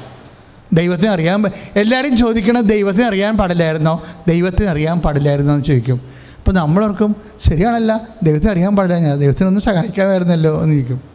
[0.73, 1.43] ദൈവത്തിന് അറിയാൻ
[1.75, 4.03] എല്ലാവരും ചോദിക്കണത് ദൈവത്തിന് അറിയാൻ പാടില്ലായിരുന്നോ?
[4.27, 6.01] ദൈവത്തിന് അറിയാൻ പാടില്ലായിരുന്നോ എന്ന് ചോദിക്കും.
[6.37, 7.15] അപ്പോൾ നമ്മളോർക്കും
[7.49, 11.12] ശരിയാണല്ല ദൈവത്തിന് അറിയാൻ പാടില്ല ഞാൻ ദൈവത്തിനൊന്നും സഹായിക്കാമായിരുന്നല്ലോ എന്ന് ചോദിക്കും.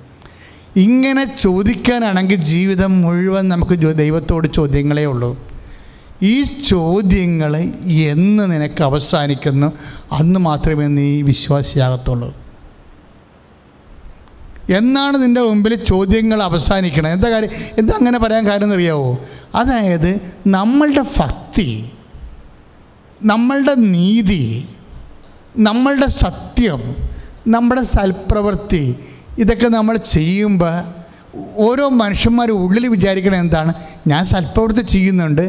[0.85, 5.31] ഇങ്ങനെ ചോദിക്കാനാണെങ്കിൽ ജീവിതം മുഴുവൻ നമുക്ക് ദൈവത്തോട് ചോദ്യങ്ങളേ ഉള്ളൂ.
[6.22, 6.35] ഈ
[6.68, 7.53] ചോദ്യങ്ങൾ
[8.09, 9.68] എന്ന് നിനക്ക് അവസാനിക്കുന്നു
[10.12, 12.31] അന്ന് മാത്രമേ നീ വിശ്വാസിയാകത്തുള്ളൂ.
[14.70, 17.51] എന്നാണ് നിന്റെ മുമ്പിൽ ചോദ്യങ്ങൾ അവസാനിക്കണം എന്താ കാര്യം?
[17.79, 19.12] എന്താ അങ്ങനെ പറയാൻ കാര്യം എന്നറിയാവോ
[19.55, 20.11] അതായത്
[20.47, 21.70] നമ്മളുടെ ഭക്തി
[23.22, 24.45] നമ്മളുടെ നീതി
[25.59, 26.81] നമ്മളുടെ സത്യം
[27.49, 28.85] നമ്മുടെ സൽപ്രവൃത്തി
[29.43, 30.74] ഇതൊക്കെ നമ്മൾ ചെയ്യുമ്പോൾ
[31.66, 33.72] ഓരോ മനുഷ്യന്മാരും ഉള്ളിൽ വിചാരിക്കണം എന്താണ്?
[34.11, 35.45] ഞാൻ സൽപ്രവൃത്തി ചെയ്യുന്നുണ്ട്.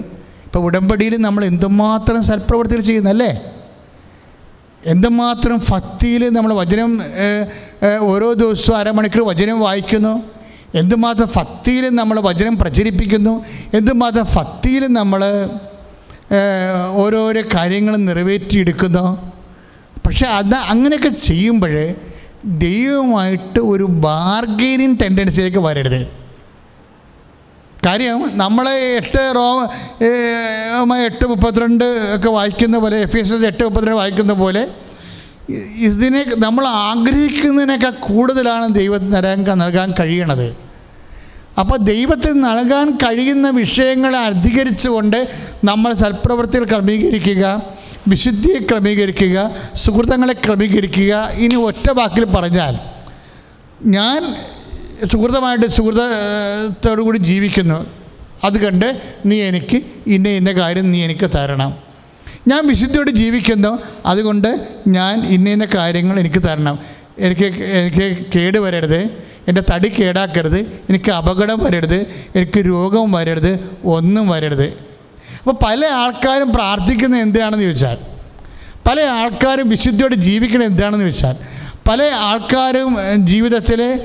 [0.46, 3.32] ഇപ്പോൾ ഉടമ്പടിയിൽ നമ്മൾ എന്തുമാത്രം സൽപ്രവൃത്തികൾ ചെയ്യുന്നല്ലേ
[4.94, 6.92] എന്തുമാത്രം ഭക്തിയിൽ നമ്മൾ വചനം
[8.10, 10.14] ഓരോ ദിവസവും അരമണിക്കൂർ വചനം വായിക്കുന്നു.
[10.82, 13.34] എന്തുമാത്രം ഭക്തിയിൽ നമ്മൾ വചനം പ്രചരിപ്പിക്കുന്നു.
[13.78, 15.22] എന്തുമാത്രം ഭക്തിയിൽ നമ്മൾ
[17.02, 19.06] ഓരോരോ കാര്യങ്ങൾ നിറവേറ്റിയെടുക്കുന്നു.
[20.06, 21.74] പക്ഷേ അത് അങ്ങനെയൊക്കെ ചെയ്യുമ്പോൾ
[22.46, 26.02] ദൈവമായിട്ട് ഒരു ബാർഗെയിനിങ് ടെൻഡൻസിയിലേക്ക് വരരുത്.
[27.86, 29.50] കാര്യം നമ്മൾ എട്ട് റോ
[31.06, 31.86] എട്ട് മുപ്പത്തിരണ്ട്
[32.16, 34.68] ഒക്കെ വായിക്കുന്ന പോലെ എഫ് എസ് എസ് എട്ട് മുപ്പത്തിരണ്ട് വായിക്കുന്ന പോലെ
[35.78, 40.56] ഇതിനെ നമ്മൾ ആഗ്രഹിക്കുന്നതിനൊക്കെ കൂടുതലാണ് ദൈവത്തിന് നൽകാൻ നൽകാൻ കഴിയണത്.
[41.60, 45.30] അപ്പോൾ ദൈവത്തിന് നൽകാൻ കഴിയുന്ന വിഷയങ്ങളെ അധികരിച്ചുകൊണ്ട്
[45.64, 47.46] നമ്മൾ സൽപ്രവൃത്തികൾ ക്രമീകരിക്കുക.
[48.08, 52.78] വിശുദ്ധിയെ ക്രമീകരിക്കുക സുഹൃത്തങ്ങളെ ക്രമീകരിക്കുക ഇനി ഒറ്റ വാക്കിൽ പറഞ്ഞാൽ
[53.86, 54.36] ഞാൻ
[55.06, 57.86] സുഹൃത്തമായിട്ട് സുഹൃത്തത്തോടു കൂടി ജീവിക്കുന്നു.
[58.44, 61.78] അതുകൊണ്ട് നീ എനിക്ക് ഇന്ന ഇന്ന കാര്യം നീ എനിക്ക് തരണം.
[62.48, 63.80] ഞാൻ വിശുദ്ധിയോട് ജീവിക്കുന്നു.
[64.06, 66.80] അതുകൊണ്ട് ഞാൻ ഇന്ന ഇന്ന കാര്യങ്ങൾ എനിക്ക് തരണം.
[67.20, 69.30] എനിക്ക് എനിക്ക് കേട് വരരുത്.
[69.48, 70.60] എന്റെ തടി കേടാക്കരുത്.
[70.60, 72.08] എനിക്ക് അപകടം വരരുത്.
[72.36, 73.78] എനിക്ക് രോഗം വരരുത്.
[73.86, 74.89] ഒന്നും വരരുത്.
[75.40, 77.98] അപ്പോൾ പല ആൾക്കാരും പ്രാർത്ഥിക്കുന്നത് എന്തിനാണെന്ന് ചോദിച്ചാൽ
[78.88, 81.36] പല ആൾക്കാരും വിശുദ്ധിയോടെ ജീവിക്കണം എന്താണെന്ന് ചോദിച്ചാൽ
[81.90, 84.02] പല ആൾക്കാരും ജീവിതത്തിൽ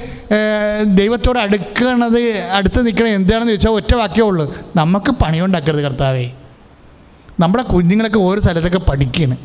[0.82, 2.20] ദൈവത്തോട് അടുക്കണത്
[2.52, 4.56] അടുത്ത് നിൽക്കണത് എന്താണെന്ന് ചോദിച്ചാൽ ഒറ്റ വാക്യമേ ഉള്ളൂ.
[4.76, 6.30] നമുക്ക് പണിയുണ്ടാക്കരുത് കർത്താവേ.
[7.40, 9.36] നമ്മുടെ കുഞ്ഞുങ്ങളൊക്കെ ഓരോ സ്ഥലത്തൊക്കെ പഠിക്കുകയാണ്.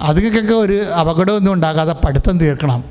[0.00, 2.84] അതുങ്ങൾക്കൊക്കെ ഒരു അപകടമൊന്നും ഉണ്ടാകാതെ പഠിത്തം തീർക്കണം.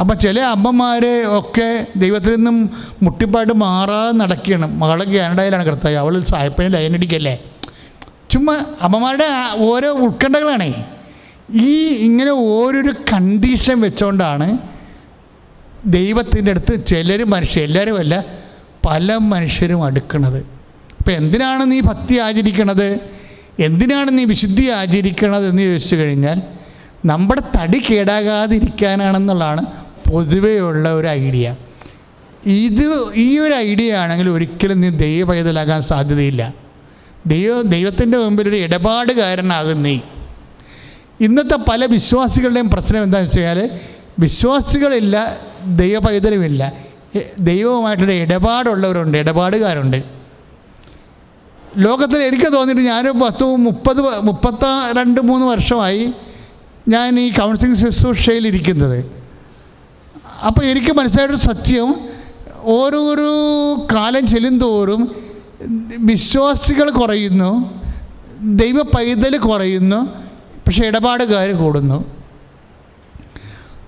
[0.00, 1.04] അപ്പം ചില അമ്മമാർ
[1.38, 2.70] ഒക്കെ ദൈവത്തിൽ നിന്നും
[3.02, 4.66] മുട്ടിപ്പാട്ട് മാറാതെ നടക്കുകയാണ്.
[4.82, 5.96] മകളെ കാനഡയിലാണ് കർത്താവ്.
[5.96, 7.34] അവൾ സായപ്പനെ ലൈനടിക്കല്ലേ?
[8.32, 9.28] ചുമ്മാ അമ്മമാരുടെ
[9.58, 10.86] ഓരോ ഉത്കണ്ഠകളാണേ.
[11.54, 14.58] ഈ ഇങ്ങനെ ഓരോരു കണ്ടീഷൻ വെച്ചുകൊണ്ടാണ്
[15.86, 18.24] ദൈവത്തിന്റെ അടുത്ത് ചിലർ മനുഷ്യർ എല്ലാവരും അല്ല
[18.86, 20.46] പല മനുഷ്യരും അടുക്കുന്നത്
[20.98, 23.00] അപ്പം എന്തിനാണ് നീ ഭക്തി ആചരിക്കണത്?
[23.60, 26.42] എന്തിനാണ് നീ വിശുദ്ധി ആചരിക്കണത് എന്ന് ചോദിച്ചു കഴിഞ്ഞാൽ
[27.06, 29.62] നമ്മുടെ തടി കേടാകാതിരിക്കാനാണെന്നുള്ളതാണ്
[30.10, 31.56] പൊതുവെയുള്ള ഒരു ഐഡിയ.
[32.46, 36.61] ഇത് ഈ ഒരു ഐഡിയ ആണെങ്കിൽ ഒരിക്കലും നീ ദൈവ പൈതലാകാൻ സാധ്യതയില്ല.
[37.26, 40.00] ദൈവ ദൈവത്തിന്റെ മുമ്പിൽ ഒരു ഇടപാടുകാരനാകും നീ.
[41.20, 43.70] ഇന്നത്തെ പല വിശ്വാസികളുടെയും പ്രശ്നം എന്താണെന്ന് വെച്ച് കഴിഞ്ഞാൽ
[44.18, 45.36] വിശ്വാസികളില്ല
[45.76, 46.72] ദൈവ പൈതലുമില്ല
[47.14, 50.02] എ- ദൈവവുമായിട്ടുള്ള ഇടപാടുള്ളവരുണ്ട് ഇടപാടുകാരുണ്ട്.
[51.76, 54.64] ലോകത്തിൽ എനിക്ക് തോന്നിയിട്ട് ഞാൻ പത്ത് മുപ്പത് മുപ്പത്ത
[54.98, 56.12] രണ്ട് മൂന്ന് വർഷമായി
[56.88, 59.04] ഞാൻ ഈ കൗൺസിലിംഗ് ശുശ്രൂഷയിൽ ഇരിക്കുന്നത്.
[60.46, 61.94] അപ്പോൾ എനിക്ക് മനസ്സിലായൊരു സത്യം
[62.62, 63.32] ഓരോരോ
[63.92, 65.31] കാലം ചെല്ലുന്തോറും
[65.98, 67.80] വിശ്വാസികൾ കുറയുന്നു
[68.40, 69.96] ദൈവ പൈതൽ കുറയുന്നു
[70.66, 72.04] പക്ഷേ ഇടപാടുകാർ കൂടുന്നു.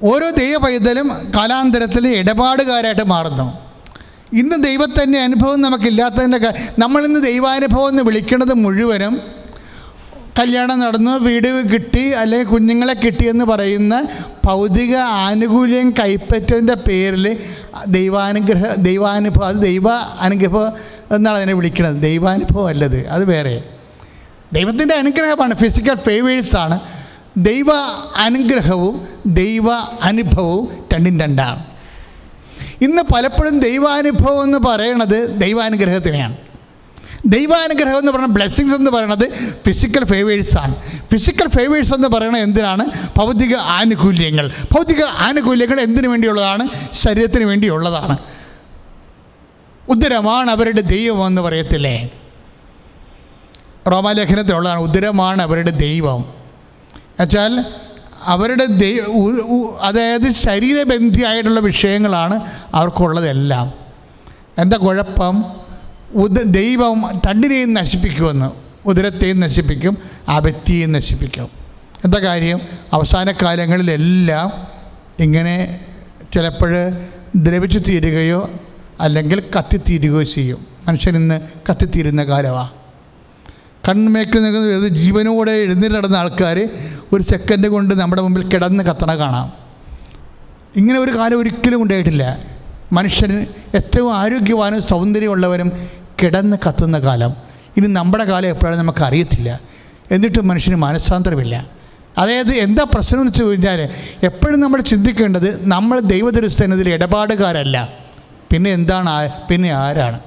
[0.03, 3.59] ഓരോ ദൈവ പൈതലും കാലാന്തരത്തിൽ ഇടപാടുകാരായിട്ട് മാറുന്നു.
[4.33, 6.39] ഇന്ന് ദൈവത്തിന്റെ അനുഭവം നമുക്കില്ലാത്തതിന്റെ
[6.79, 9.35] നമ്മളിന്ന് ദൈവാനുഭവം എന്ന് വിളിക്കുന്നത് മുഴുവനും
[10.39, 14.09] കല്യാണം നടന്നു വീട് കിട്ടി അല്ലെങ്കിൽ കുഞ്ഞുങ്ങളെ കിട്ടി എന്ന് പറയുന്ന
[14.47, 17.39] ഭൗതിക ആനുകൂല്യം കൈപ്പറ്റതിന്റെ പേരിൽ
[17.87, 19.89] ദൈവാനുഗ്രഹ ദൈവാനുഭവം അത് ദൈവ
[20.21, 20.73] അനുഗ്രഹം
[21.17, 22.03] എന്നാണ് അതിനെ വിളിക്കുന്നത്.
[22.03, 23.63] ദൈവാനുഭവം അല്ലത് അത് വേറെ.
[24.53, 25.55] ദൈവത്തിന്റെ അനുഗ്രഹമാണ്.
[25.55, 26.81] ഫിസിക്കൽ ഫേവേഴ്സാണ്
[27.37, 27.67] ദൈവ
[28.17, 31.65] അനുഗ്രഹവും ദൈവ അനുഭവവും രണ്ടും രണ്ടാണ്.
[32.85, 36.37] ഇന്ന് പലപ്പോഴും ദൈവാനുഭവം എന്ന് പറയണത് ദൈവാനുഗ്രഹത്തിനെയാണ്.
[37.27, 39.31] ദൈവാനുഗ്രഹം എന്ന് പറയുന്ന ബ്ലെസ്സിങ്സ് എന്ന് പറയുന്നത്
[39.67, 40.75] ഫിസിക്കൽ ഫേവേഴ്സാണ്
[41.13, 42.87] ഫിസിക്കൽ ഫേവേഴ്സ് എന്ന് പറയുന്നത് എന്തിനാണ്?
[43.19, 44.51] ഭൗതിക ആനുകൂല്യങ്ങൾ.
[44.73, 46.69] ഭൗതിക ആനുകൂല്യങ്ങൾ എന്തിനു വേണ്ടിയുള്ളതാണ്?
[46.93, 48.19] ശരീരത്തിന് വേണ്ടിയുള്ളതാണ്.
[49.89, 52.11] ഉദരമാണ് അവരുടെ ദൈവം എന്ന് പറയത്തില്ലേ?
[53.91, 56.21] റോമാലേഖനത്തിലുള്ളതാണ് ഉദരമാണ് അവരുടെ ദൈവം.
[56.21, 57.65] എന്നുവെച്ചാൽ
[58.23, 62.41] അവരുടെ ദൈ ഉ- ഉ- അതായത് ശരീരബന്ധിയായിട്ടുള്ള വിഷയങ്ങളാണ്
[62.75, 63.73] അവർക്കുള്ളതെല്ലാം.
[64.59, 65.45] എന്താ കുഴപ്പം?
[66.15, 68.51] ഉദ ദൈവം തണ്ടിനെയും നശിപ്പിക്കുമെന്ന്.
[68.89, 69.99] ഉദരത്തെയും നശിപ്പിക്കും
[70.39, 71.49] വ്യക്തിയെയും നശിപ്പിക്കും.
[72.05, 72.61] എന്താ കാര്യം?
[72.93, 74.67] അവസാന കാലങ്ങളിലെല്ലാം
[75.21, 75.81] ഇങ്ങനെ
[76.35, 76.91] ചിലപ്പോൾ
[77.37, 78.51] ദ്രവിച്ചു തീരുകയോ
[79.01, 80.67] അല്ലെങ്കിൽ കത്തിത്തീരുകയോ ചെയ്യും.
[80.89, 81.41] മനുഷ്യൻ ഇന്ന്
[81.71, 82.71] കത്തിത്തീരുന്ന കാലമാണ്
[83.89, 86.69] കൺമേക്കിൽ നിൽക്കുന്ന ജീവനോടെ എഴുന്നേറ്റ് നടന്ന ആൾക്കാർ
[87.13, 89.53] ഒരു സെക്കൻഡ് കൊണ്ട് നമ്മുടെ മുമ്പിൽ കിടന്ന് കത്തണ കാണാം.
[90.77, 92.39] ഇങ്ങനെ ഒരു കാലം ഒരിക്കലും ഉണ്ടായിട്ടില്ല.
[92.93, 95.73] മനുഷ്യന് ഏറ്റവും ആരോഗ്യവാനും സൗന്ദര്യമുള്ളവരും
[96.23, 97.37] കിടന്ന് കത്തുന്ന കാലം.
[97.77, 99.61] ഇനി നമ്മുടെ കാലം എപ്പോഴാണ് നമുക്ക് അറിയത്തില്ല.
[100.11, 101.69] എന്നിട്ടും മനുഷ്യന് മനസ്സാന്തരമില്ല
[102.19, 103.89] അതായത് എന്താ പ്രശ്നം എന്ന് വെച്ച് കഴിഞ്ഞാൽ
[104.23, 108.04] എപ്പോഴും നമ്മൾ ചിന്തിക്കേണ്ടത് നമ്മൾ ദൈവദുരസ്ഥനതിൽ ഇടപാടുകാരല്ല.
[108.55, 110.21] പിന്നെ എന്താണ് പിന്നെ ആരാണ്?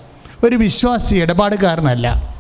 [0.46, 2.38] ഒരു വിശ്വാസി ഇടപാടുകാരനല്ല.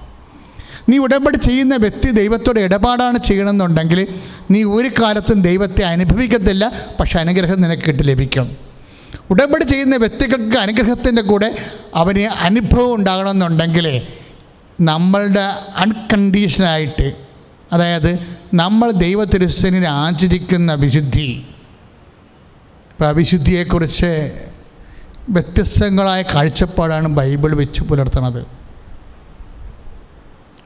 [0.89, 4.07] നീ ഉടമ്പടി ചെയ്യുന്ന വ്യക്തി ദൈവത്തോട് ഇടപാടാണ് ചെയ്യണമെന്നുണ്ടെങ്കിൽ
[4.51, 8.57] നീ ഒരു കാലത്തും ദൈവത്തെ അനുഭവിക്കത്തില്ല പക്ഷെ അനുഗ്രഹം നിനക്ക് കിട്ടി ലഭിക്കും.
[9.31, 11.49] ഉടമ്പടി ചെയ്യുന്ന വ്യക്തികൾക്ക് അനുഗ്രഹത്തിന്റെ കൂടെ
[11.95, 14.01] അവന് അനുഭവം ഉണ്ടാകണമെന്നുണ്ടെങ്കിൽ
[14.81, 15.45] നമ്മളുടെ
[15.83, 17.07] അൺകണ്ടീഷനായിട്ട്
[17.73, 18.11] അതായത്
[18.53, 21.29] നമ്മൾ ദൈവത്തിരുസനിനെ ആചരിക്കുന്ന വിശുദ്ധി.
[22.91, 24.11] ഇപ്പോൾ അവിശുദ്ധിയെക്കുറിച്ച്
[25.29, 28.41] വ്യത്യസ്തങ്ങളായ കാഴ്ചപ്പാടാണ് ബൈബിൾ വെച്ച് പുലർത്തുന്നത്.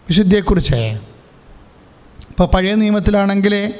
[0.09, 0.75] വിശുദ്ധിയെക്കുറിച്ച്.
[2.29, 3.73] ഇപ്പോൾ പഴയ നിയമത്തിലാണെങ്കിൽ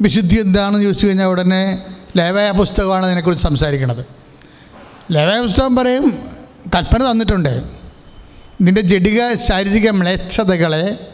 [0.00, 4.04] വിശുദ്ധി എന്താണെന്ന് ചോദിച്ചു കഴിഞ്ഞാൽ ഉടനെ ലേവായ പുസ്തകമാണ് അതിനെക്കുറിച്ച് സംസാരിക്കുന്നത്
[5.12, 6.18] ലേവായ പുസ്തകം പറയും
[6.74, 7.62] കൽപ്പന തന്നിട്ടുണ്ട്.
[8.60, 11.12] നിന്റെ ജഡിക ശാരീരിക മ്ലേച്ഛതകളെ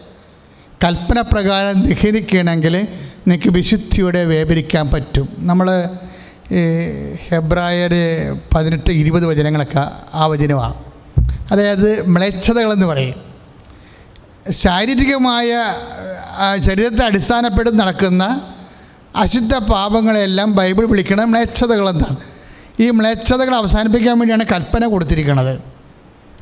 [0.85, 2.89] കൽപ്പന പ്രകാരം ദഹനിക്കണമെങ്കിൽ
[3.29, 5.29] നിനക്ക് വിശുദ്ധിയോടെ വേപരിക്കാൻ പറ്റും.
[5.39, 5.89] നമ്മൾ
[6.51, 6.63] ഈ
[7.29, 7.93] ഹെബ്രായർ
[8.55, 9.85] പതിനെട്ട് ഇരുപത് വചനങ്ങളൊക്കെ
[10.15, 10.75] ആ വചനമാണ്
[11.51, 13.17] അതായത് മ്ലേച്ഛതകളെന്ന് പറയും.
[14.53, 15.51] ശാരീരികമായ
[16.61, 18.25] ശരീരത്തെ അടിസ്ഥാനപ്പെടുത്തി നടക്കുന്ന
[19.15, 22.19] അശുദ്ധ പാപങ്ങളെല്ലാം ബൈബിൾ വിളിക്കണം മ്ലേച്ഛതകളെന്നാണ്
[22.81, 25.55] ഈ മ്ലേച്ഛതകൾ അവസാനിപ്പിക്കാൻ വേണ്ടിയാണ് കൽപ്പന കൊടുത്തിരിക്കുന്നത്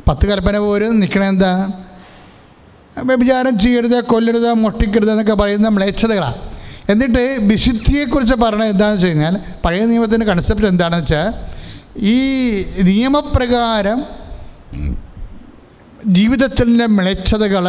[0.08, 1.50] പത്ത് കൽപ്പന പോലും നിൽക്കണ എന്താ?
[3.04, 6.38] വ്യഭിചാരം ചെയ്യരുത് കൊല്ലരുത് മുട്ടിക്കരുത് എന്നൊക്കെ പറയുന്ന മ്ലേച്ഛതകളാണ്
[6.92, 9.34] എന്നിട്ട് വിശുദ്ധിയെക്കുറിച്ച് പറഞ്ഞത് എന്താണെന്ന് വെച്ച് കഴിഞ്ഞാൽ
[9.64, 11.28] പഴയ നിയമത്തിന്റെ കൺസെപ്റ്റ് എന്താണെന്ന് വെച്ചാൽ
[11.98, 12.16] ഈ
[12.82, 13.98] നിയമപ്രകാരം
[16.06, 17.66] ജീവിതത്തിന്റെ മിളച്ചതകൾ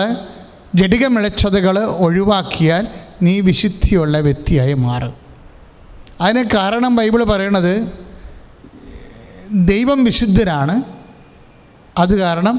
[0.75, 2.87] ജടിക മിളച്ചതകൾ ഒഴിവാക്കിയാൽ
[3.21, 5.13] നീ വിശുദ്ധിയുള്ള വ്യക്തിയായി മാറും.
[6.21, 7.73] അതിന് കാരണം ബൈബിൾ പറയണത്
[9.71, 10.75] ദൈവം വിശുദ്ധരാണ്
[11.97, 12.55] അത് കാരണം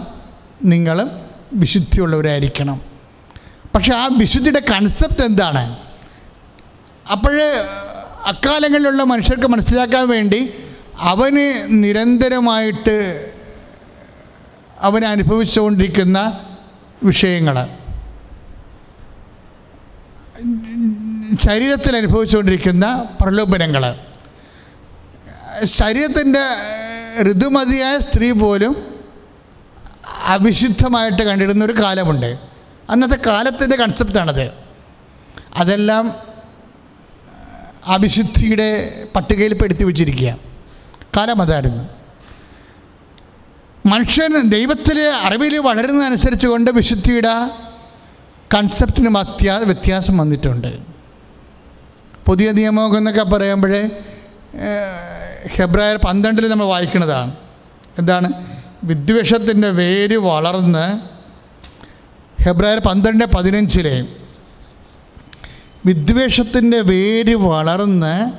[0.64, 1.08] നിങ്ങളും
[1.52, 2.78] വിശുദ്ധിയുള്ളവരായിരിക്കണം.
[3.74, 5.62] പക്ഷെ ആ വിശുദ്ധിയുടെ കൺസെപ്റ്റ് എന്താണ്?
[7.10, 7.40] അപ്പോൾ
[8.26, 10.54] അക്കാലങ്ങളിലുള്ള മനുഷ്യർക്ക് മനസ്സിലാക്കാൻ വേണ്ടി
[10.98, 12.96] അവന് നിരന്തരമായിട്ട്
[14.80, 16.18] അവൻ അനുഭവിച്ചുകൊണ്ടിരിക്കുന്ന
[17.02, 17.56] വിഷയങ്ങൾ
[21.40, 22.86] ശരീരത്തിൽ അനുഭവിച്ചുകൊണ്ടിരിക്കുന്ന
[23.22, 23.84] പ്രലോഭനങ്ങൾ
[25.62, 26.44] ശരീരത്തിന്റെ
[27.22, 28.94] ഋതുമതിയായ സ്ത്രീ പോലും
[30.26, 32.38] അവിശുദ്ധമായിട്ട് കണ്ടിരുന്ന ഒരു കാലമുണ്ട്.
[32.90, 34.52] അന്നത്തെ കാലത്തിന്റെ കൺസെപ്റ്റാണത്
[35.54, 36.16] അതെല്ലാം
[37.86, 40.36] അവിശുദ്ധിയുടെ പട്ടികയിൽ പെടുത്തി വച്ചിരിക്കുക.
[41.16, 41.88] കാലം അതായിരുന്നു
[43.86, 47.34] മനുഷ്യൻ ദൈവത്തിലെ അറിവിൽ വളരുന്നതനുസരിച്ച് കൊണ്ട് വിശുദ്ധിയുടെ
[48.54, 50.78] കൺസെപ്റ്റിന് അത്യാ വ്യത്യാസം വന്നിട്ടുണ്ട്.
[52.26, 53.90] പുതിയ നിയമമൊക്കെ എന്നൊക്കെ പറയുമ്പോൾ
[55.48, 57.36] ഹെബ്രായർ പന്ത്രണ്ടിൽ നമ്മൾ വായിക്കുന്നതാണ്.
[57.98, 58.32] എന്താണ്?
[58.84, 61.00] വിദ്വേഷത്തിന്റെ വേര് വളർന്ന്
[62.42, 64.06] ഹെബ്രായർ പന്ത്രണ്ട് പതിനഞ്ചിലെ
[65.84, 68.32] വിദ്വേഷത്തിന്റെ വേര് വളർന്ന്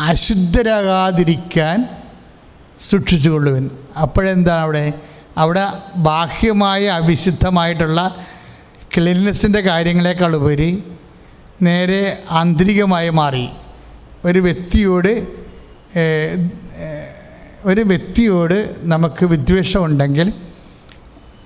[0.00, 1.78] അശുദ്ധരാകാതിരിക്കാൻ
[2.90, 3.70] സൂക്ഷിച്ചുകൊള്ളുവൻ.
[4.02, 4.92] അപ്പോഴെന്താണ് അവിടെ?
[5.38, 5.64] അവിടെ
[5.96, 8.00] ബാഹ്യമായ അവിശുദ്ധമായിട്ടുള്ള
[8.96, 10.82] ക്ലീൻനെസ്സിന്റെ കാര്യങ്ങളെക്കാൾ ഉപരി
[11.62, 13.48] നേരെ ആന്തരികമായി മാറി.
[14.24, 15.12] ഒരു വ്യക്തിയോട്
[17.64, 20.32] ഒരു വ്യക്തിയോട് നമുക്ക് വിദ്വേഷമുണ്ടെങ്കിൽ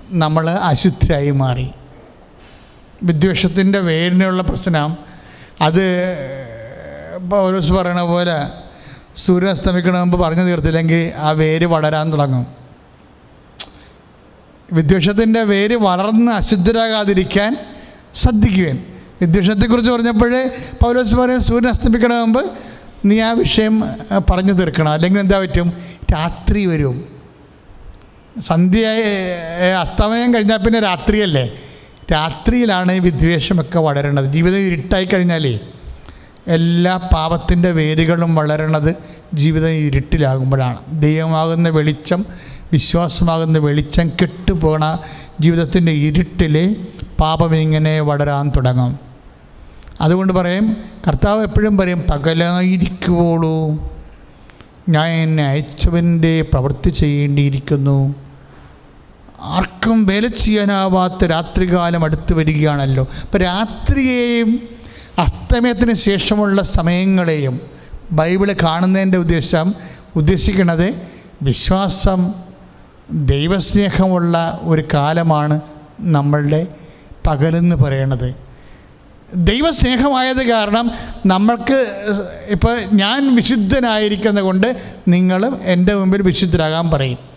[0.09, 1.67] നമ്മൾ അശുദ്ധരായി മാറി.
[3.03, 4.97] വിദ്വേഷത്തിന്റെ വേരിനുള്ള പ്രശ്നം.
[5.61, 5.85] അത്
[7.31, 8.49] പൗലോസ് പറയണ പോലെ
[9.17, 12.47] സൂര്യൻ അസ്തമിക്കണ മുമ്പ് പറഞ്ഞു തീർത്തില്ലെങ്കിൽ ആ വേര് വളരാൻ തുടങ്ങും.
[14.73, 17.57] വിദ്വേഷത്തിന്റെ വേര് വളർന്ന് അശുദ്ധരാകാതിരിക്കാൻ
[18.15, 18.85] ശ്രദ്ധിക്കുവാൻ.
[19.21, 20.47] വിദ്വേഷത്തെക്കുറിച്ച് പറഞ്ഞപ്പോൾ
[20.83, 22.51] പൗലോസ് പറയും സൂര്യൻ അസ്തമിക്കണ മുമ്പ്
[23.05, 23.83] നീ ആ വിഷയം
[24.31, 24.91] പറഞ്ഞു തീർക്കണം.
[24.91, 25.73] അല്ലെങ്കിൽ എന്താ പറ്റും?
[26.13, 27.21] രാത്രി വരും.
[28.41, 28.87] സന്ധ്യ
[29.81, 31.45] അസ്തമയം കഴിഞ്ഞാൽ പിന്നെ രാത്രിയല്ലേ?
[32.11, 34.33] രാത്രിയിലാണ് ഈ വിദ്വേഷമൊക്കെ വളരണത്.
[34.33, 35.59] ജീവിതം ഇരുട്ടായി കഴിഞ്ഞാലേ
[36.47, 38.95] എല്ലാ പാപത്തിന്റെ വേരുകളും വളരണത്
[39.33, 40.77] ജീവിതം ഇരുട്ടിലാകുമ്പോഴാണ്.
[41.01, 42.25] ദൈവമാകുന്ന വെളിച്ചം
[42.71, 44.97] വിശ്വാസമാകുന്ന വെളിച്ചം കെട്ടുപോണ
[45.41, 46.75] ജീവിതത്തിന്റെ ഇരുട്ടിൽ
[47.19, 48.99] പാപം ഇങ്ങനെ വളരാൻ തുടങ്ങും.
[50.01, 53.67] അതുകൊണ്ട് പറയും കർത്താവ് എപ്പോഴും പറയും പകലായിരിക്കുവോളൂ.
[54.89, 58.28] ഞാൻ എന്നെ അയച്ചവന്റെ പ്രവൃത്തി ചെയ്യേണ്ടിയിരിക്കുന്നു.
[59.41, 63.07] ആർക്കും വേല ചെയ്യാനാവാത്ത രാത്രികാലം അടുത്തു വരികയാണല്ലോ.
[63.21, 64.69] അപ്പം രാത്രിയെയും
[65.17, 67.61] അസ്തമയത്തിന് ശേഷമുള്ള സമയങ്ങളെയും
[68.11, 69.75] ബൈബിൾ കാണുന്നതിന്റെ ഉദ്ദേശം
[70.15, 71.01] ഉദ്ദേശിക്കുന്നത്
[71.41, 72.33] വിശ്വാസം
[73.11, 75.61] ദൈവസ്നേഹമുള്ള ഒരു കാലമാണ്
[75.99, 76.67] നമ്മളുടെ
[77.27, 78.35] പകലെന്ന് പറയണത്.
[79.35, 80.91] ദൈവസ്നേഹമായത് കാരണം
[81.25, 81.93] നമ്മൾക്ക്
[82.47, 87.28] ഇപ്പോൾ ഞാൻ വിശുദ്ധനായിരിക്കുന്നത് കൊണ്ട് നിങ്ങളും എന്റെ മുമ്പിൽ വിശുദ്ധരാകാൻ പറയും.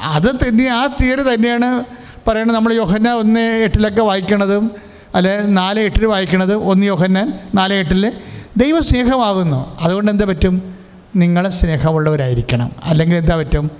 [0.00, 1.84] അത് തന്നെ ആ തിയറി തന്നെയാണ്
[2.28, 4.70] പറയുന്നത് നമ്മൾ യോഹന്ന ഒന്ന് എട്ടിലൊക്കെ വായിക്കണതും
[5.14, 8.12] അല്ലെ നാല് എട്ടിൽ വായിക്കണത് ഒന്ന് യോഹന്നാൻ നാല് എട്ടിൽ
[8.56, 9.78] ദൈവ സ്നേഹമാകുന്നു.
[9.80, 10.76] അതുകൊണ്ട് എന്താ പറ്റും?
[11.16, 12.72] നിങ്ങൾ സ്നേഹമുള്ളവരായിരിക്കണം.
[12.82, 13.70] അല്ലെങ്കിൽ എന്താ പറ്റും?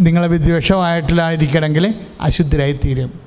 [0.00, 3.20] നിങ്ങൾ വിദ്വേഷമായിട്ടില്ലായിരിക്കണമെങ്കിൽ അശുദ്ധരായി തീരും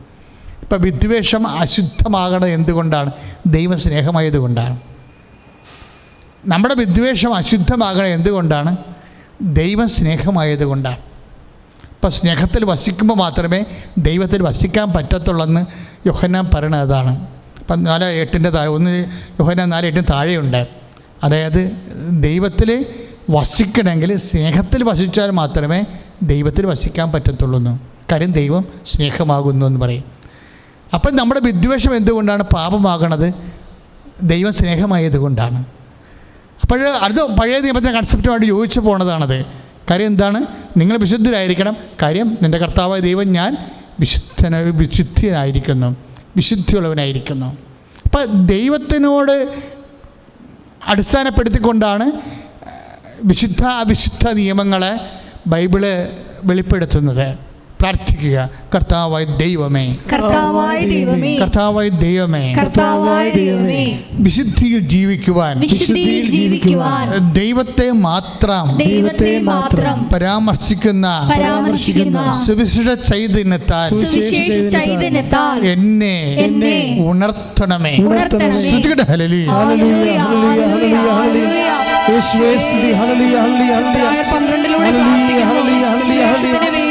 [0.61, 3.11] ഇപ്പം വിദ്വേഷം അശുദ്ധമാകണത് എന്തുകൊണ്ടാണ്?
[3.45, 4.79] ദൈവസ്നേഹമായതുകൊണ്ടാണ്
[6.45, 8.77] നമ്മുടെ വിദ്വേഷം അശുദ്ധമാകണത് എന്തുകൊണ്ടാണ്?
[9.41, 10.97] ദൈവം സ്നേഹമായതുകൊണ്ടാണ്.
[11.91, 13.65] ഇപ്പം സ്നേഹത്തിൽ വസിക്കുമ്പോൾ മാത്രമേ
[13.97, 15.65] ദൈവത്തിൽ വസിക്കാൻ പറ്റത്തുള്ളെന്ന്
[16.07, 17.27] യോഹന്നാൻ പറയണത് അതാണ്.
[17.59, 19.05] ഇപ്പം നാല് എട്ടിന്റെ താഴെ ഒന്ന്
[19.39, 20.67] യോഹന്നാൻ നാല് എട്ടിന് താഴെയുണ്ട്.
[21.23, 21.71] അതായത്
[22.09, 22.85] ദൈവത്തിൽ
[23.29, 25.83] വസിക്കണമെങ്കിൽ സ്നേഹത്തിൽ വസിച്ചാൽ മാത്രമേ
[26.23, 27.79] ദൈവത്തിൽ വസിക്കാൻ പറ്റത്തുള്ളൂ
[28.11, 30.03] കാര്യം ദൈവം സ്നേഹമാകുന്നു എന്ന് പറയും.
[30.93, 33.33] അപ്പം നമ്മുടെ വിദ്വേഷം എന്തുകൊണ്ടാണ് പാപമാകണത്?
[34.23, 35.65] ദൈവം സ്നേഹമായത് കൊണ്ടാണ്
[36.61, 39.45] അപ്പോൾ അത് പഴയ നിയമത്തിന്റെ കൺസെപ്റ്റുമായിട്ട് യോജിച്ച് പോണതാണത്.
[39.91, 40.45] കാര്യം എന്താണ്?
[40.77, 41.77] നിങ്ങൾ വിശുദ്ധരായിരിക്കണം.
[42.01, 43.57] കാര്യം നിന്റെ കർത്താവായ ദൈവം ഞാൻ
[43.99, 45.95] വിശുദ്ധന വിശുദ്ധിയായിരിക്കുന്നു
[46.35, 47.57] വിശുദ്ധിയുള്ളവനായിരിക്കുന്നു.
[48.05, 49.55] അപ്പം ദൈവത്തിനോട്
[50.87, 52.11] അടിസ്ഥാനപ്പെടുത്തിക്കൊണ്ടാണ്
[53.23, 54.99] വിശുദ്ധ അവിശുദ്ധ നിയമങ്ങളെ
[55.47, 56.07] ബൈബിൾ
[56.43, 57.46] വെളിപ്പെടുത്തുന്നത്.
[57.79, 58.49] പ്രാർത്ഥിക്കുക.
[58.75, 59.95] കർത്താവായ ദൈവമേ.
[60.13, 61.37] കർത്താവായ ദൈവമേ.
[61.37, 62.53] കർത്താവായ ദൈവമേ.
[62.53, 63.99] കർത്താവായ ദൈവമേ.
[64.11, 65.59] വിശുദ്ധിയിൽ ജീവിക്കുവാൻ.
[65.59, 67.33] വിശുദ്ധിയിൽ ജീവിക്കുവാൻ.
[67.33, 68.77] ദൈവത്തെ മാത്രം.
[68.77, 70.09] ദൈവത്തെ മാത്രം.
[70.13, 71.29] പരാമർശിക്കുന്ന.
[71.37, 72.43] പരാമർശിക്കുന്ന.
[72.45, 73.89] സുവിശേഷ ചൈതന്യത്താൽ.
[73.89, 75.59] സുവിശേഷ ചൈതന്യത്താൽ.
[75.67, 77.97] എന്നെ എന്നെ ഉണർത്തണമേ.
[77.97, 78.69] ഉണർത്തണമേ.
[78.69, 79.45] ശ്രുതികട ഹല്ലേലൂയ.
[79.45, 81.67] Hallelujah, hallelujah, hallelujah.
[82.09, 82.91] യേശുവേ സ്തുതി.
[82.91, 84.81] Hallelujah hallelujah hallelujah.
[84.85, 86.86] Hallelujah hallelujah hallelujah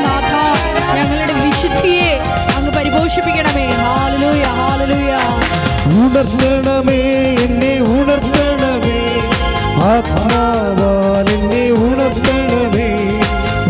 [0.00, 0.42] നാഥാ,
[0.96, 2.20] ഞങ്ങളുടെ വിശുദ്ധിയെ
[2.56, 3.66] അങ്ങ് പരിപോഷിപ്പിക്കണമേ.
[3.66, 5.12] ഹാലലൂയ ഹാലലൂയ
[5.86, 7.00] ഉണർത്തണമേ
[7.44, 8.98] എന്നെ ഉണർത്തണമേ.
[9.84, 12.88] ആത്മാവാൽ എന്നെ ഉണർത്തണമേ.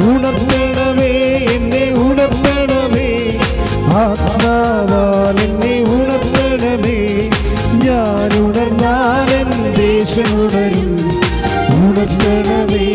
[0.09, 1.11] ഉണർത്തണമേ
[1.55, 3.09] എന്നെ ഉണർത്തണമേ.
[3.95, 5.41] ആത്മാവാൽ
[11.74, 12.86] ഉണർത്തണമേ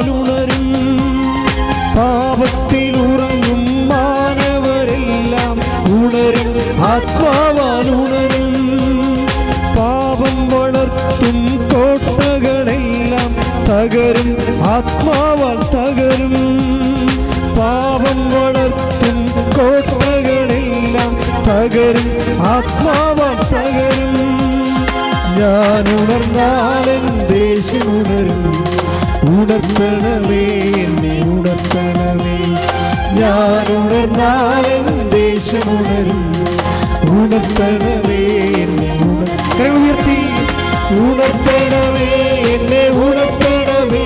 [0.10, 0.68] ഉണരും
[1.98, 5.60] പാപത്തിൽ ഉറങ്ങും മാനവരെല്ലാം
[5.94, 6.50] ഉണരും.
[6.84, 8.56] ആത്മാവാൽ ഉണരും
[9.78, 11.38] പാപം വളർത്തും
[11.74, 13.36] കോട്ടകളെല്ലാം
[13.70, 14.38] തകരും.
[14.62, 16.36] ആത്മാവാൽ തകരും.
[17.60, 19.26] പാപം വളർത്തും
[19.58, 21.12] കോട്ടകളെല്ലാം
[21.48, 22.10] തകരും.
[22.40, 24.16] ആത്മാവാൽ തകരും.
[25.40, 28.70] ഞാൻ ഉണർന്നാലും ദേശം ഉണരും
[29.24, 30.44] ഉണർത്തണമേ
[30.84, 32.38] എന്നെ ഉണർത്തണമേ.
[33.14, 36.22] ഞാൻ ഉണർന്നാലൻ ദേശം ഉണരും
[37.12, 38.20] ഉണർത്തണമേ
[38.64, 40.18] എന്നെ ഉണർ ഉയർത്തി.
[40.92, 42.10] ഉണർത്തണമേ
[42.54, 44.06] എന്നെ ഉണർത്തണമേ.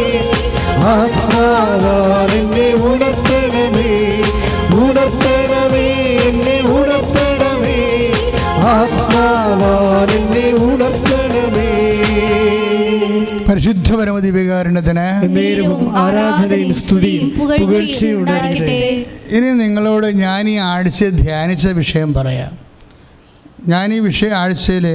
[0.86, 4.22] ആത്മാവാൽ എന്നെ ഉണർത്തണമേ.
[4.76, 5.86] ഉണർത്തണമേ
[6.28, 7.78] എന്നെ ഉണർത്തണമേ.
[8.66, 11.70] ആത്മാവാൽ എന്നെ ഉണർത്തണമേ.
[13.49, 15.05] പരിശുദ്ധ പരമതി വികാരണത്തിന്
[15.97, 17.26] ആരാധനയും സ്തുതിയും
[19.38, 22.57] ഇനി നിങ്ങളോട് ഞാൻ ഈ ആഴ്ച ധ്യാനിച്ച വിഷയം പറയാം.
[23.68, 24.86] ഞാൻ ഈ വിഷയ ആഴ്ചയിൽ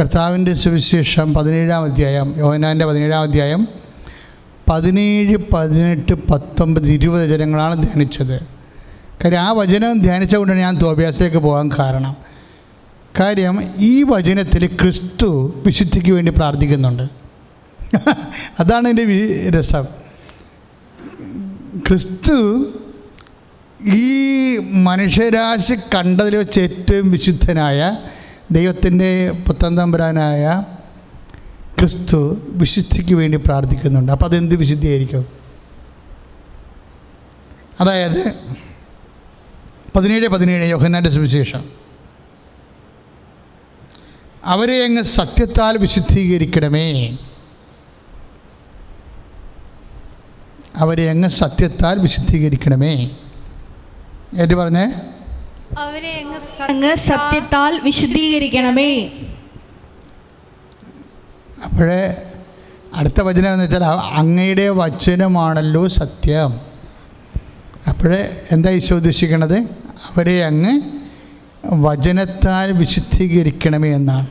[0.00, 3.68] കർത്താവിന്റെ സുവിശേഷം പതിനേഴാം അധ്യായം യോഹനാന്റെ പതിനേഴാം അധ്യായം
[4.70, 8.36] പതിനേഴ് പതിനെട്ട് പത്തൊമ്പത് ഇരുപത് വചനങ്ങളാണ് ധ്യാനിച്ചത്.
[9.24, 12.29] കാര്യം ആ വചനം ധ്യാനിച്ചുകൊണ്ടാണ് ഞാൻ തോബിയാസിലേക്ക് പോകാൻ കാരണം.
[13.18, 17.08] കാര്യം ഈ വചനത്തിൽ ക്രിസ്തു വിശുദ്ധിക്ക് വേണ്ടി പ്രാർത്ഥിക്കുന്നുണ്ട്.
[18.60, 19.84] അതാണ് എന്റെ രസം.
[21.88, 22.66] ക്രിസ്തു
[23.88, 27.96] ഈ മനുഷ്യരാശി കണ്ടതിൽ വെച്ച് ഏറ്റവും വിശുദ്ധനായ
[28.50, 30.64] ദൈവത്തിന്റെ പുത്തൻ തമ്പുരാനായ
[31.78, 34.12] ക്രിസ്തു വിശുദ്ധിക്ക് വേണ്ടി പ്രാർത്ഥിക്കുന്നുണ്ട്.
[34.12, 35.26] അപ്പോൾ അതെന്ത് വിശുദ്ധിയായിരിക്കും?
[37.80, 38.34] അതായത്
[39.96, 41.79] പതിനേഴ് പതിനേഴ് യോഹന്നാന്റെ സുവിശേഷം.
[44.44, 47.16] അവരെ അങ്ങ് സത്യത്താൽ വിശുദ്ധീകരിക്കണമേ.
[50.76, 53.10] അവരെ അങ്ങ് സത്യത്താൽ വിശുദ്ധീകരിക്കണമേ.
[54.38, 54.92] ഏറ്റു പറഞ്ഞേ?
[55.78, 56.24] അവരെ
[56.68, 59.06] അങ്ങ് സത്യത്താൽ വിശുദ്ധീകരിക്കണമേ.
[61.64, 62.32] അപ്പോഴേ
[62.94, 66.60] അടുത്ത വചനം എന്ന് വെച്ചാൽ അങ്ങയുടെ വചനമാണല്ലോ സത്യം.
[67.88, 69.56] അപ്പോഴേ എന്താ ഈശോ ഉദ്ദേശിക്കണത്?
[70.10, 70.99] അവരെ അങ്ങ്
[71.64, 74.26] വചനത്താൽ വിശുദ്ധീകരിക്കണമേ എന്നാണ്.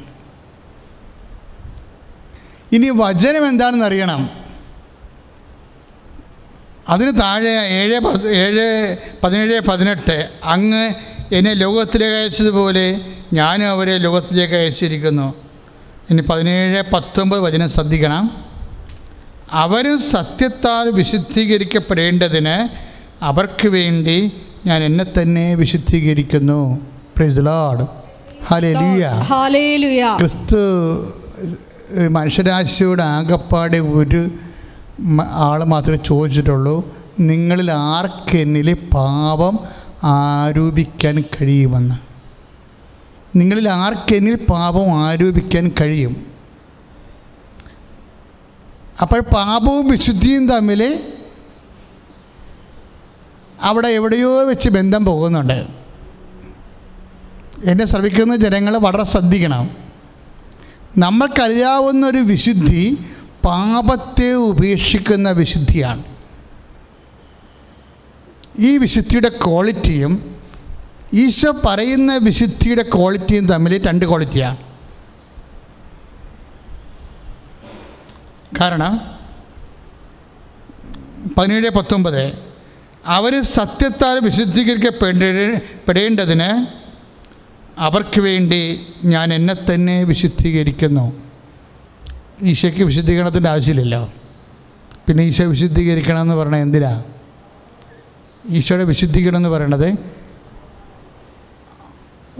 [2.71, 4.29] ഇനി വചനം എന്താണെന്ന് അറിയണം.
[6.89, 10.29] അതിന് താഴെ ഏഴ് ഏഴ് പതിനേഴ് പതിനെട്ട്.
[10.43, 10.93] അങ്ങ്
[11.31, 13.01] എന്നെ ലോകത്തിലേക്ക് അയച്ചതുപോലെ
[13.33, 15.33] ഞാനും അവരെ ലോകത്തിലേക്ക് അയച്ചിരിക്കുന്നു.
[16.09, 18.45] ഇനി പതിനേഴ് പത്തൊമ്പത് വചനം ശ്രദ്ധിക്കണം.
[19.51, 22.69] അവരും സത്യത്താൽ വിശുദ്ധീകരിക്കപ്പെടേണ്ടതിന്
[23.23, 24.31] അവർക്ക് വേണ്ടി
[24.65, 26.88] ഞാൻ എന്നെ തന്നെ വിശുദ്ധീകരിക്കുന്നു.
[27.19, 27.85] പ്രൈസ് ലോഡ്
[28.49, 30.59] ഹാലേലുയ ക്രിസ്തു
[32.07, 34.21] മനുഷ്യരാശിയുടെ മനുഷ്യരാശിയോട് ആകപ്പാടെ ഒരു
[35.47, 36.75] ആൾ മാത്രമേ ചോദിച്ചിട്ടുള്ളൂ.
[37.19, 39.55] നിങ്ങളിൽ ആർക്കെന്നിൽ പാപം
[40.03, 41.97] ആരോപിക്കാൻ കഴിയുമെന്ന്?
[43.39, 46.13] നിങ്ങളിൽ ആർക്കെന്നിൽ പാപം ആരോപിക്കാൻ കഴിയും?
[49.01, 50.81] അപ്പോൾ പാപവും വിശുദ്ധിയും തമ്മിൽ
[53.63, 55.78] അവിടെ എവിടെയോ വെച്ച് ബന്ധം പോകുന്നുണ്ട്.
[57.65, 59.77] എന്നെ ശ്രമിക്കുന്ന ജനങ്ങൾ വളരെ ശ്രദ്ധിക്കണം.
[60.97, 62.97] നമ്മൾക്കറിയാവുന്ന ഒരു വിശുദ്ധി
[63.45, 66.03] പാപത്തെ ഉപേക്ഷിക്കുന്ന വിശുദ്ധിയാണ്.
[68.59, 70.39] ഈ വിശുദ്ധിയുടെ ക്വാളിറ്റിയും
[71.13, 74.57] ഈശോ പറയുന്ന വിശുദ്ധിയുടെ ക്വാളിറ്റിയും തമ്മിൽ രണ്ട് ക്വാളിറ്റിയാണ്
[78.61, 79.19] കാരണം
[81.37, 82.39] പതിനേഴ് പത്തൊമ്പത്
[83.05, 86.78] അവർ സത്യത്താൽ വിശുദ്ധീകരിക്കപ്പെടേ പെടേണ്ടതിന്
[87.79, 91.05] അവർക്ക് വേണ്ടി ഞാൻ എന്നെ തന്നെ വിശുദ്ധീകരിക്കുന്നു.
[92.41, 94.13] ഈശോയ്ക്ക് വിശുദ്ധീകരണത്തിന്റെ ആവശ്യമില്ലല്ലോ.
[95.07, 97.03] പിന്നെ ഈശോ വിശുദ്ധീകരിക്കണം എന്ന് പറഞ്ഞാൽ എന്തിനാ?
[98.49, 99.89] ഈശോയുടെ വിശുദ്ധീകരണം എന്ന് പറയണത്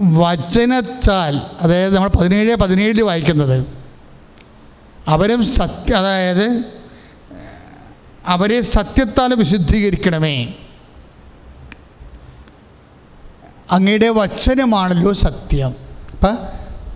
[0.00, 3.66] വചനത്താൽ അതായത് നമ്മൾ പതിനേഴ് പതിനേഴിൽ വായിക്കുന്നത്
[5.08, 6.46] അവരും സത്യ അതായത്
[8.26, 10.54] അവരെ സത്യത്താൽ വിശുദ്ധീകരിക്കണമേ.
[13.70, 15.74] അങ്ങയുടെ വചനമാണല്ലോ സത്യം.
[16.12, 16.38] അപ്പം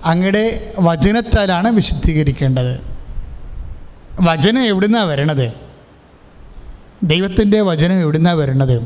[0.05, 2.81] അങ്ങയുടെ വചനത്താലാണ് വിശുദ്ധീകരിക്കേണ്ടത്.
[4.21, 5.53] വചനം എവിടുന്നാണ് വരണത്?
[7.03, 8.83] ദൈവത്തിന്റെ വചനം എവിടുന്നാണ് വരണത്?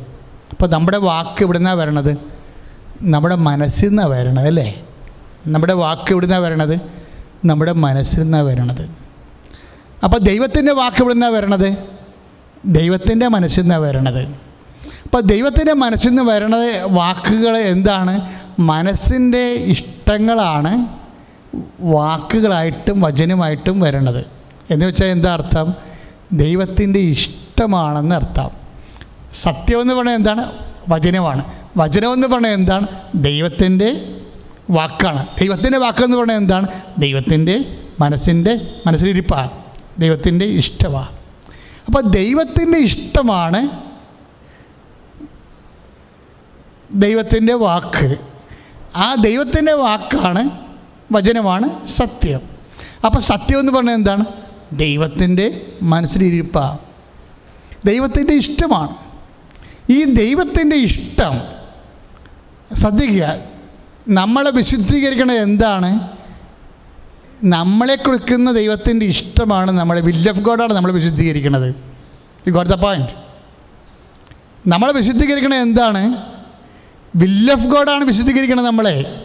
[0.50, 2.16] അപ്പോൾ നമ്മുടെ വാക്ക് എവിടുന്നാണ് വരണത്?
[3.02, 4.82] നമ്മുടെ മനസ്സിൽ നിന്നാണ് വരണത് അല്ലേ?
[5.46, 6.80] നമ്മുടെ വാക്ക് എവിടുന്നാണ് വരണത്?
[7.44, 8.90] നമ്മുടെ മനസ്സിൽ നിന്നാണ് വരണത്.
[10.04, 11.76] അപ്പോൾ ദൈവത്തിന്റെ വാക്ക് എവിടുന്നാണ് വരണത്?
[12.64, 14.47] ദൈവത്തിന്റെ മനസ്സിൽ നിന്നാണ് വരണത്.
[15.08, 18.30] അപ്പോൾ ദൈവത്തിന്റെ മനസ്സിൽ നിന്ന് വരണത് വാക്കുകൾ എന്താണ്?
[18.58, 20.86] മനസ്സിന്റെ ഇഷ്ടങ്ങളാണ്
[21.80, 24.26] വാക്കുകളായിട്ടും വചനമായിട്ടും വരണത്.
[24.70, 25.74] എന്ന് വെച്ചാൽ എന്താ അർത്ഥം?
[26.32, 28.50] ദൈവത്തിന്റെ ഇഷ്ടമാണെന്ന് അർത്ഥം.
[29.34, 30.72] സത്യം എന്ന് പറഞ്ഞാൽ എന്താണ്?
[30.88, 31.44] വചനമാണ്.
[31.76, 32.86] വചനം എന്ന് പറഞ്ഞാൽ എന്താണ്?
[33.14, 34.16] ദൈവത്തിന്റെ
[34.70, 35.26] വാക്കാണ്.
[35.40, 36.66] ദൈവത്തിന്റെ വാക്കെന്ന് പറഞ്ഞാൽ എന്താണ്?
[36.98, 39.50] ദൈവത്തിന്റെ മനസ്സിന്റെ മനസ്സിലിരിപ്പാണ്.
[39.98, 41.08] ദൈവത്തിന്റെ ഇഷ്ടമാണ്.
[41.86, 43.87] അപ്പോൾ ദൈവത്തിന്റെ ഇഷ്ടമാണ്
[46.94, 48.16] ദൈവത്തിന്റെ വാക്ക്.
[48.96, 50.50] ആ ദൈവത്തിന്റെ വാക്കാണ്
[51.12, 52.40] വചനമാണ് സത്യം.
[53.04, 54.24] അപ്പോൾ സത്യം എന്ന് പറഞ്ഞാൽ എന്താണ്?
[54.72, 56.78] ദൈവത്തിന്റെ മനസ്സിലിരിപ്പാണ്
[57.86, 58.96] ദൈവത്തിന്റെ ഇഷ്ടമാണ്.
[59.92, 61.40] ഈ ദൈവത്തിന്റെ ഇഷ്ടം
[62.74, 63.38] ശ്രദ്ധിക്കുക
[64.08, 66.08] നമ്മളെ വിശുദ്ധീകരിക്കണത് എന്താണ്?
[67.44, 71.74] നമ്മളെ കൊടുക്കുന്ന ദൈവത്തിന്റെ ഇഷ്ടമാണ് നമ്മളെ വില്ല് ഓഫ് ഗോഡാണ് നമ്മളെ വിശുദ്ധീകരിക്കുന്നത്
[72.48, 73.08] ഈ ഗോഡ് ദ പോയിന്റ്
[74.66, 76.32] നമ്മളെ വിശുദ്ധീകരിക്കണത് എന്താണ്?
[77.16, 79.24] വില്ല് ഓഫ് ഗോഡാണ് വിശുദ്ധീകരിക്കണത് നമ്മളെ.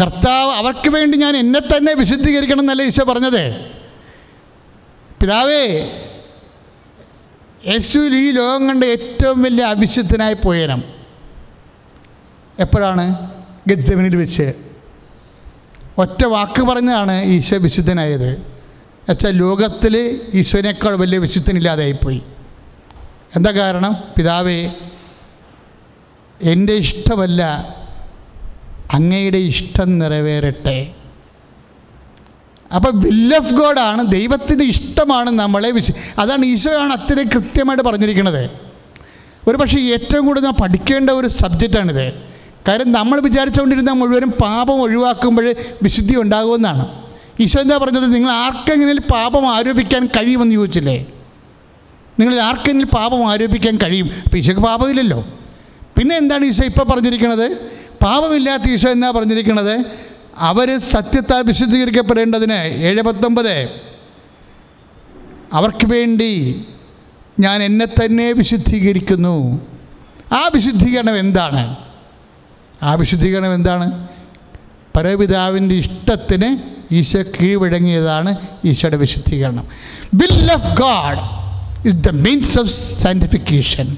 [0.00, 3.60] കർത്താവ് അവർക്ക് വേണ്ടി ഞാൻ എന്നെ തന്നെ വിശുദ്ധീകരിക്കണം എന്നല്ല ഈശോ പറഞ്ഞത്.
[5.20, 5.90] പിതാവേ
[7.66, 10.82] യേശുവിൽ ഈ ലോകം കണ്ട ഏറ്റവും വലിയ അവിശുദ്ധനായി പോയനം.
[12.58, 13.32] എപ്പോഴാണ്?
[13.68, 14.54] ഗജമിനിൽ വെച്ച്.
[15.98, 18.30] ഒറ്റ വാക്ക് പറഞ്ഞതാണ് ഈശോ വിശുദ്ധനായത്.
[18.30, 22.22] എന്നുവെച്ചാൽ ലോകത്തിൽ ഈശോനേക്കാൾ വലിയ വിശുദ്ധനില്ലാതെ വിശുദ്ധനില്ലാതായിപ്പോയി
[23.36, 23.96] എന്താ കാരണം?
[24.16, 24.70] പിതാവേ
[26.40, 27.42] എന്റെ ഇഷ്ടമല്ല
[28.92, 30.94] അങ്ങയുടെ ഇഷ്ടം നിറവേറട്ടെ.
[32.74, 38.50] അപ്പോൾ വിൽ ഓഫ് ഗോഡാണ് ദൈവത്തിന്റെ ഇഷ്ടമാണ് നമ്മളെ വിശ അതാണ് ഈശോയാണ് അത്രയും കൃത്യമായിട്ട് പറഞ്ഞിരിക്കുന്നത്
[39.48, 42.12] ഒരു പക്ഷേ ഏറ്റവും കൂടുതൽ നാം പഠിക്കേണ്ട ഒരു സബ്ജക്റ്റാണിത്
[42.68, 47.06] കാര്യം നമ്മൾ വിചാരിച്ചുകൊണ്ടിരുന്ന മുഴുവനും പാപം ഒഴിവാക്കുമ്പോൾ വിശുദ്ധി ഉണ്ടാകുമെന്നാണ്
[47.40, 48.14] ഈശോ എന്താ പറഞ്ഞത്?
[48.14, 51.06] നിങ്ങൾ ആർക്കെങ്കിലും പാപം ആരോപിക്കാൻ കഴിയുമെന്ന് ചോദിച്ചില്ലേ?
[52.20, 54.10] നിങ്ങൾ ആർക്കെങ്കിലും പാപം ആരോപിക്കാൻ കഴിയും?
[54.24, 55.28] അപ്പോൾ ഈശോക്ക് പാപമില്ലല്ലോ.
[55.98, 57.50] പിന്നെ എന്താണ് ഈശോ ഇപ്പോൾ പറഞ്ഞിരിക്കുന്നത്
[58.04, 59.84] പാപമില്ലാത്ത ഈശോ എന്നാ പറഞ്ഞിരിക്കുന്നത്
[60.38, 62.64] അവർ സത്യത്താൽ വിശുദ്ധീകരിക്കപ്പെടേണ്ടതിന്.
[62.64, 63.68] ഏഴ് പത്തൊമ്പത്.
[65.52, 66.64] അവർക്ക് വേണ്ടി
[67.40, 69.66] ഞാൻ എന്നെ തന്നെ വിശുദ്ധീകരിക്കുന്നു.
[70.32, 71.76] ആ വിശുദ്ധീകരണം എന്താണ്?
[72.82, 74.08] ആ വിശുദ്ധീകരണം എന്താണ്?
[74.96, 76.58] പരപിതാവിന്റെ ഇഷ്ടത്തിന്
[76.94, 79.66] ഈശോ കീഴ്വഴങ്ങിയതാണ് ഈശോയുടെ വിശുദ്ധീകരണം.
[80.14, 81.18] Will of God
[81.88, 82.68] is the means of
[83.02, 83.96] sanctification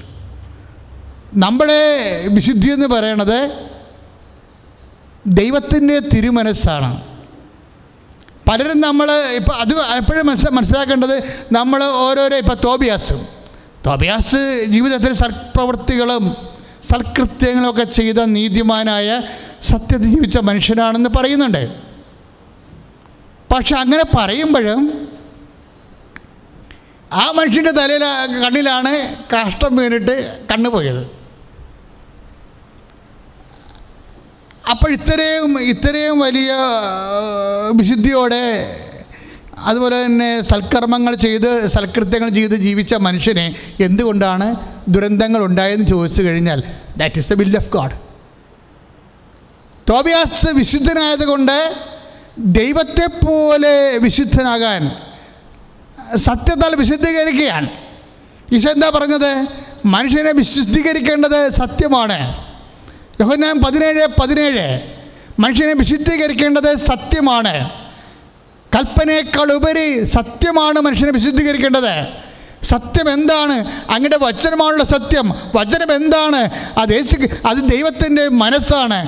[1.33, 3.69] നമ്മുടെ വിശുദ്ധി എന്ന് പറയണത്
[5.27, 7.01] ദൈവത്തിന്റെ തിരുമനസ്സാണ്.
[8.49, 13.27] പലരും നമ്മൾ ഇപ്പം അത് എപ്പോഴും മനസ്സ മനസ്സിലാക്കേണ്ടത് നമ്മൾ ഓരോരോ ഇപ്പം തോബിയാസും.
[13.85, 16.35] തോബിയാസ് ജീവിതത്തിൽ സൽപ്രവൃത്തികളും
[16.83, 19.21] സൽകൃത്യങ്ങളൊക്കെ ചെയ്ത നീതിമാനായ
[19.63, 21.75] സത്യത്തിൽ ജീവിച്ച മനുഷ്യനാണെന്ന് പറയുന്നുണ്ട്.
[23.53, 25.11] പക്ഷെ അങ്ങനെ പറയുമ്പോഴും
[27.13, 28.03] ആ മനുഷ്യന്റെ തലയിൽ
[28.43, 31.18] കണ്ണിലാണ് കാഷ്ടം വീണിട്ട് കണ്ണുപോയത് പോയത്.
[34.69, 36.53] അപ്പോൾ ഇത്രയും ഇത്രയും വലിയ
[37.71, 38.45] വിശുദ്ധിയോടെ
[39.57, 44.55] അതുപോലെ തന്നെ സൽക്കർമ്മങ്ങൾ ചെയ്ത് സൽകൃത്യങ്ങൾ ചെയ്ത് ജീവിച്ച മനുഷ്യനെ എന്തുകൊണ്ടാണ്
[44.87, 46.63] ദുരന്തങ്ങൾ ഉണ്ടായെന്ന് ചോദിച്ചു കഴിഞ്ഞാൽ
[46.97, 47.91] that is the will of God
[49.89, 51.73] Tobias വിശുദ്ധനായതുകൊണ്ട്
[52.37, 54.91] ദൈവത്തെ പോലെ വിശുദ്ധനാകാൻ
[56.15, 57.69] സത്യത്താൽ വിശുദ്ധീകരിക്കുകയാണ്.
[58.53, 59.47] ഈശോ എന്താ പറഞ്ഞത്?
[59.85, 62.48] മനുഷ്യനെ വിശുദ്ധീകരിക്കേണ്ടത് സത്യമാണ്.
[63.21, 64.79] യോഹന്നാൻ പതിനേഴ് പതിനേഴ്.
[65.39, 67.69] മനുഷ്യനെ വിശുദ്ധീകരിക്കേണ്ടത് സത്യമാണ്.
[68.75, 72.07] കൽപ്പനയേക്കാൾ ഉപരി സത്യമാണ് മനുഷ്യനെ വിശുദ്ധീകരിക്കേണ്ടത്.
[72.63, 73.53] സത്യം എന്താണ്?
[73.91, 75.33] അങ്ങയുടെ വചനമാണുള്ള സത്യം.
[75.55, 76.49] വചനം എന്താണ്?
[76.77, 79.07] അത് യേശു അത് ദൈവത്തിന്റെ മനസ്സാണ്.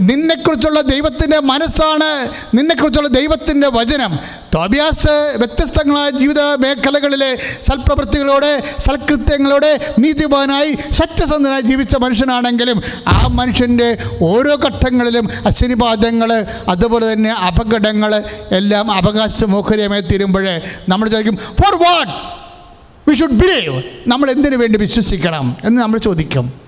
[0.00, 2.28] നിന്നെക്കുറിച്ചുള്ള ദൈവത്തിന്റെ മനസ്സാണ്.
[2.56, 4.18] നിന്നെക്കുറിച്ചുള്ള ദൈവത്തിന്റെ വചനം.
[4.52, 7.30] തോബിയാസ് വ്യത്യസ്തങ്ങളായ ജീവിത മേഖലകളിലെ
[7.62, 13.88] സൽപ്രവൃത്തികളോടെ സൽകൃത്യങ്ങളോടെ നീതിമാനായി സത്യസന്ധനായി ജീവിച്ച മനുഷ്യനാണെങ്കിലും ആ മനുഷ്യന്റെ
[14.22, 16.32] ഓരോ ഘട്ടങ്ങളിലും അശ്വനിപാതങ്ങൾ
[16.68, 20.46] അതുപോലെ തന്നെ അപകടങ്ങൾ എല്ലാം അവകാശ മോഹര്യമായി തീരുമ്പോൾ
[20.88, 22.12] നമ്മൾ ചോദിക്കും for what
[23.08, 26.65] we should believe നമ്മൾ എന്തിനു വേണ്ടി വിശ്വസിക്കണം എന്ന് നമ്മൾ ചോദിക്കും.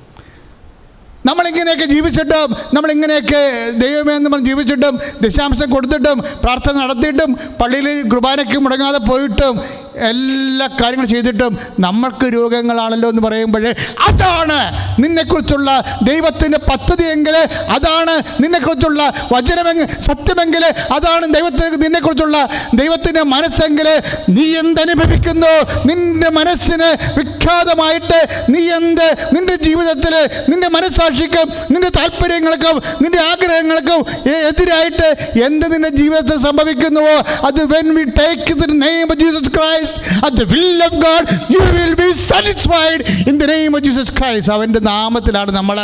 [1.24, 3.42] നമ്മളിങ്ങനെയൊക്കെ ജീവിച്ചിട്ടും നമ്മളിങ്ങനെയൊക്കെ
[3.78, 9.56] ദൈവമേ എന്ന് പറഞ്ഞ് ജീവിച്ചിട്ടും ദശാംശം കൊടുത്തിട്ടും പ്രാർത്ഥന നടത്തിയിട്ടും പള്ളിയിൽ കുർബാനയ്ക്ക് മുടങ്ങാതെ പോയിട്ടും
[10.00, 13.64] എല്ലാ കാര്യങ്ങളും ചെയ്തിട്ടും നമ്മൾക്ക് രോഗങ്ങളാണല്ലോ എന്ന് പറയുമ്പോൾ
[14.08, 14.58] അതാണ്
[15.02, 15.70] നിന്നെക്കുറിച്ചുള്ള
[16.02, 17.36] ദൈവത്തിന്റെ പദ്ധതിയെങ്കിൽ
[17.68, 19.00] അതാണ് നിന്നെക്കുറിച്ചുള്ള
[19.32, 22.36] വചനമെങ്കിൽ സത്യമെങ്കിൽ അതാണ് ദൈവത്തിന് നിന്നെക്കുറിച്ചുള്ള
[22.74, 23.88] ദൈവത്തിന്റെ മനസ്സെങ്കിൽ
[24.28, 25.52] നീ എന്തനുഭവിക്കുന്നു?
[25.86, 26.88] നിന്റെ മനസ്സിന്
[27.18, 28.18] വിഖ്യാതമായിട്ട്
[28.48, 29.06] നീ എന്ത്?
[29.32, 30.14] നിന്റെ ജീവിതത്തിൽ
[30.48, 34.00] നിന്റെ മനസ്സാക്ഷിക്കും നിന്റെ താല്പര്യങ്ങൾക്കും നിന്റെ ആഗ്രഹങ്ങൾക്കും
[34.48, 35.08] എതിരായിട്ട്
[35.44, 37.16] എന്ത് നിന്റെ ജീവിതത്തിൽ സംഭവിക്കുന്നുവോ?
[37.46, 39.86] അത് when we take the name Jesus Christ
[40.26, 44.50] at the will of God you will be satisfied in the name of Jesus Christ.
[44.50, 45.78] അവന്റെ നാമത്തിലാണ് നമ്മൾ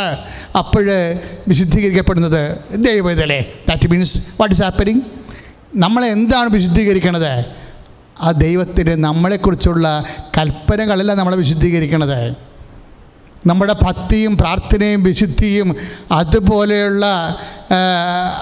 [0.57, 0.97] അപ്പോഴ്
[1.47, 2.41] വിശുദ്ധീകരിക്കപ്പെടുന്നത്.
[2.75, 5.01] ദൈവതലേ that means what is happening
[5.75, 7.45] നമ്മളെ എന്താണ് വിശുദ്ധീകരിക്കണത്?
[8.21, 10.05] ആ ദൈവത്തിന്റെ നമ്മളെക്കുറിച്ചുള്ള
[10.37, 12.35] കൽപ്പനകളല്ല നമ്മളെ വിശുദ്ധീകരിക്കണത്.
[13.47, 15.75] നമ്മുടെ ഭക്തിയും പ്രാർത്ഥനയും വിശുദ്ധിയും
[16.11, 17.05] അതുപോലെയുള്ള
[17.71, 17.77] ആ,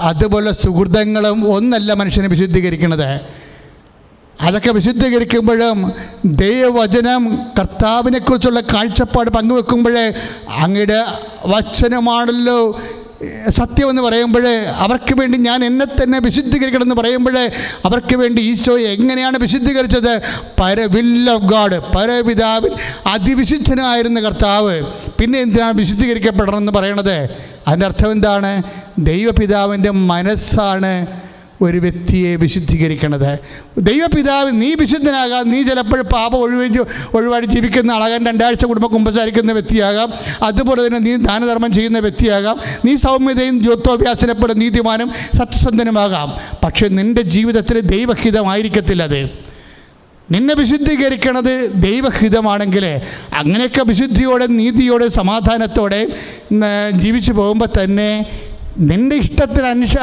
[0.01, 3.21] അതുപോലെ സുഹൃതങ്ങളും ഒന്നല്ല മനുഷ്യനെ വിശുദ്ധീകരിക്കുന്നത്
[4.39, 5.93] അതൊക്കെ വിശുദ്ധീകരിക്കുമ്പോഴും
[6.25, 10.13] ദൈവവചനം കർത്താവിനെക്കുറിച്ചുള്ള കാഴ്ചപ്പാട് പങ്കുവെക്കുമ്പോഴേ
[10.49, 11.03] അങ്ങയുടെ
[11.45, 12.81] വചനമാണല്ലോ
[13.49, 17.51] സത്യമെന്ന് പറയുമ്പോഴേ അവർക്ക് വേണ്ടി ഞാൻ എന്നെ തന്നെ വിശുദ്ധീകരിക്കണം എന്ന് പറയുമ്പോഴേ
[17.85, 20.21] അവർക്ക് വേണ്ടി ഈശോ എങ്ങനെയാണ് വിശുദ്ധീകരിച്ചത്?
[20.59, 22.71] പര വിൽ ഓഫ് ഗാഡ് പരപിതാവിൽ
[23.07, 24.83] അതിവിശുദ്ധനായിരുന്ന കർത്താവ്.
[25.19, 27.29] പിന്നെ എന്തിനാണ് വിശുദ്ധീകരിക്കപ്പെടണമെന്ന് പറയണത്?
[27.67, 28.63] അതിന്റെ അർത്ഥം എന്താണ്?
[28.99, 31.22] ദൈവപിതാവിന്റെ മനസ്സാണ്
[31.63, 33.31] ഒരു വ്യക്തിയെ വിശുദ്ധീകരിക്കണത്.
[33.77, 35.51] ദൈവപിതാവ് നീ വിശുദ്ധനാകാം.
[35.51, 36.85] നീ ചിലപ്പോൾ പാപം ഒഴിവ്
[37.17, 40.09] ഒഴിവാടി ജീവിക്കുന്ന അളകൻ രണ്ടാഴ്ച കുടുംബം കുമ്പസാരിക്കുന്ന വ്യക്തിയാകാം.
[40.43, 42.57] അതുപോലെ തന്നെ നീ ദാനധർമ്മം ചെയ്യുന്ന വ്യക്തിയാകാം.
[42.85, 46.29] നീ സൗമ്യതയും ജ്യോത്തോഭ്യാസനെ പോലെ നീതിമാനും സത്യസന്ധനുമാകാം.
[46.63, 49.21] പക്ഷേ നിന്റെ ജീവിതത്തിൽ ദൈവഹിതമായിരിക്കത്തില്ല അത്
[50.31, 52.85] നിന്നെ വിശുദ്ധീകരിക്കണത് ദൈവഹിതമാണെങ്കിൽ
[53.37, 56.01] അങ്ങനെയൊക്കെ വിശുദ്ധിയോടെ നീതിയോടെ സമാധാനത്തോടെ
[56.91, 58.09] ജീവിച്ചു പോകുമ്പോൾ തന്നെ
[58.77, 59.97] നിന്റെ ഇഷ്ടത്തിന് അനുഷ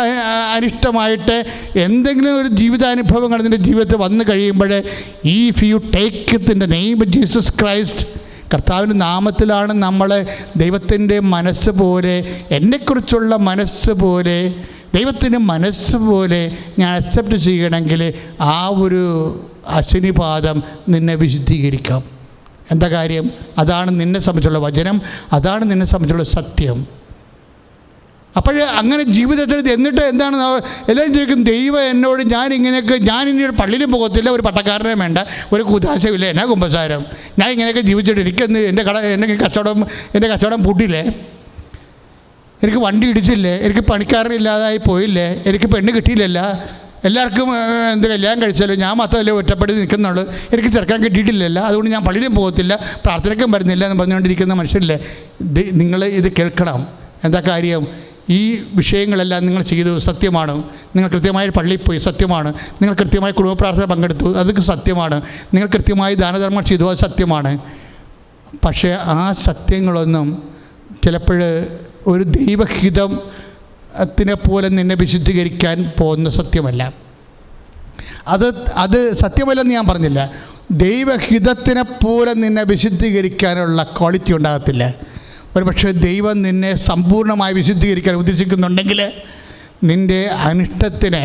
[0.54, 1.44] അനിഷ്ടമായിട്ട്
[1.76, 4.82] എന്തെങ്കിലും ഒരു ജീവിതാനുഭവങ്ങൾ നിന്റെ ജീവിതത്തിൽ വന്നു കഴിയുമ്പോൾ
[5.24, 8.06] ഈഫ് യു ടേക്ക് ഇത്തിന്റെ നെയ്മ് ജീസസ് ക്രൈസ്റ്റ്
[8.54, 10.26] കർത്താവിന്റെ നാമത്തിലാണ് നമ്മൾ
[10.56, 14.54] ദൈവത്തിന്റെ മനസ്സ് പോലെ എന്നെക്കുറിച്ചുള്ള മനസ്സ് പോലെ
[14.94, 19.02] ദൈവത്തിന്റെ മനസ്സ് പോലെ ഞാൻ അക്സെപ്റ്റ് ചെയ്യണമെങ്കിൽ ആ ഒരു
[19.68, 22.04] അശനിപാതം നിന്നെ വിശുദ്ധീകരിക്കാം.
[22.70, 23.30] എന്താ കാര്യം?
[23.58, 25.00] അതാണ് നിന്നെ സംബന്ധിച്ചുള്ള വചനം
[25.32, 26.99] അതാണ് നിന്നെ സംബന്ധിച്ചുള്ള സത്യം.
[28.38, 30.36] അപ്പോൾ അങ്ങനെ ജീവിതത്തിൽ എന്നിട്ട് എന്താണ്
[30.90, 35.18] എല്ലാവരും ചോദിക്കും ദൈവം എന്നോട് ഞാൻ ഇങ്ങനെയൊക്കെ ഞാൻ ഇനി ഒരു പള്ളിയിലും പോകത്തില്ല ഒരു പട്ടക്കാരനെ വേണ്ട
[35.54, 37.00] ഒരു കുതാശമില്ല എന്നാ കുമ്പസാരം?
[37.40, 39.80] ഞാൻ ഇങ്ങനെയൊക്കെ ജീവിച്ചിട്ട് എനിക്കെന്ന് എന്റെ കട എന്റെ കച്ചവടം
[40.16, 41.02] എന്റെ കച്ചവടം പൂട്ടില്ലേ?
[42.64, 43.54] എനിക്ക് വണ്ടി ഇടിച്ചില്ലേ?
[43.66, 45.26] എനിക്ക് പണിക്കാരനില്ലാതായി പോയില്ലേ?
[45.50, 46.40] എനിക്ക് പെണ്ണ് കിട്ടിയില്ലല്ല?
[47.08, 47.48] എല്ലാവർക്കും
[47.92, 50.24] എന്ത് കല്യാണം കഴിച്ചാലും ഞാൻ മാത്രമല്ലേ ഒറ്റപ്പെട്ട് നിൽക്കുന്നുള്ളൂ.
[50.52, 51.58] എനിക്ക് ചെറുക്കാൻ കിട്ടിയിട്ടില്ലല്ല.
[51.68, 52.74] അതുകൊണ്ട് ഞാൻ പള്ളിയിലും പോകത്തില്ല
[53.06, 54.98] പ്രാർത്ഥനയ്ക്കും വരുന്നില്ല എന്ന് പറഞ്ഞുകൊണ്ടിരിക്കുന്ന മനുഷ്യരില്ലേ?
[55.82, 56.80] നിങ്ങൾ ഇത് കേൾക്കണം.
[57.28, 57.82] എന്താ കാര്യം?
[58.30, 60.62] ഈ വിഷയങ്ങളെല്ലാം നിങ്ങൾ ചെയ്തു സത്യമാണ്.
[60.96, 62.54] നിങ്ങൾ കൃത്യമായി പള്ളിയിൽ പോയി സത്യമാണ്.
[62.82, 65.22] നിങ്ങൾ കൃത്യമായി കുടുംബ പ്രാർത്ഥന പങ്കെടുത്തു അതൊക്കെ സത്യമാണ്.
[65.54, 67.58] നിങ്ങൾ കൃത്യമായി ദാനധർമ്മം ചെയ്തു അത് സത്യമാണ്.
[68.64, 70.42] പക്ഷേ ആ സത്യങ്ങളൊന്നും
[71.04, 71.66] ചിലപ്പോൾ
[72.06, 73.20] ഒരു ദൈവഹിതം
[74.02, 76.92] ത്തിനെ പോലെ നിന്നെ വിശുദ്ധീകരിക്കാൻ പോകുന്ന സത്യമല്ല.
[78.28, 80.32] അത് അത് സത്യമല്ലെന്ന് ഞാൻ പറഞ്ഞില്ല.
[80.70, 84.94] ദൈവഹിതത്തിനെ പോലെ നിന്നെ വിശുദ്ധീകരിക്കാനുള്ള ക്വാളിറ്റി ഉണ്ടാകത്തില്ല.
[85.56, 89.00] ഒരു പക്ഷേ ദൈവം നിന്നെ സമ്പൂർണമായി വിശുദ്ധീകരിക്കാൻ ഉദ്ദേശിക്കുന്നുണ്ടെങ്കിൽ
[89.84, 91.22] നിന്റെ അനിഷ്ടത്തിന്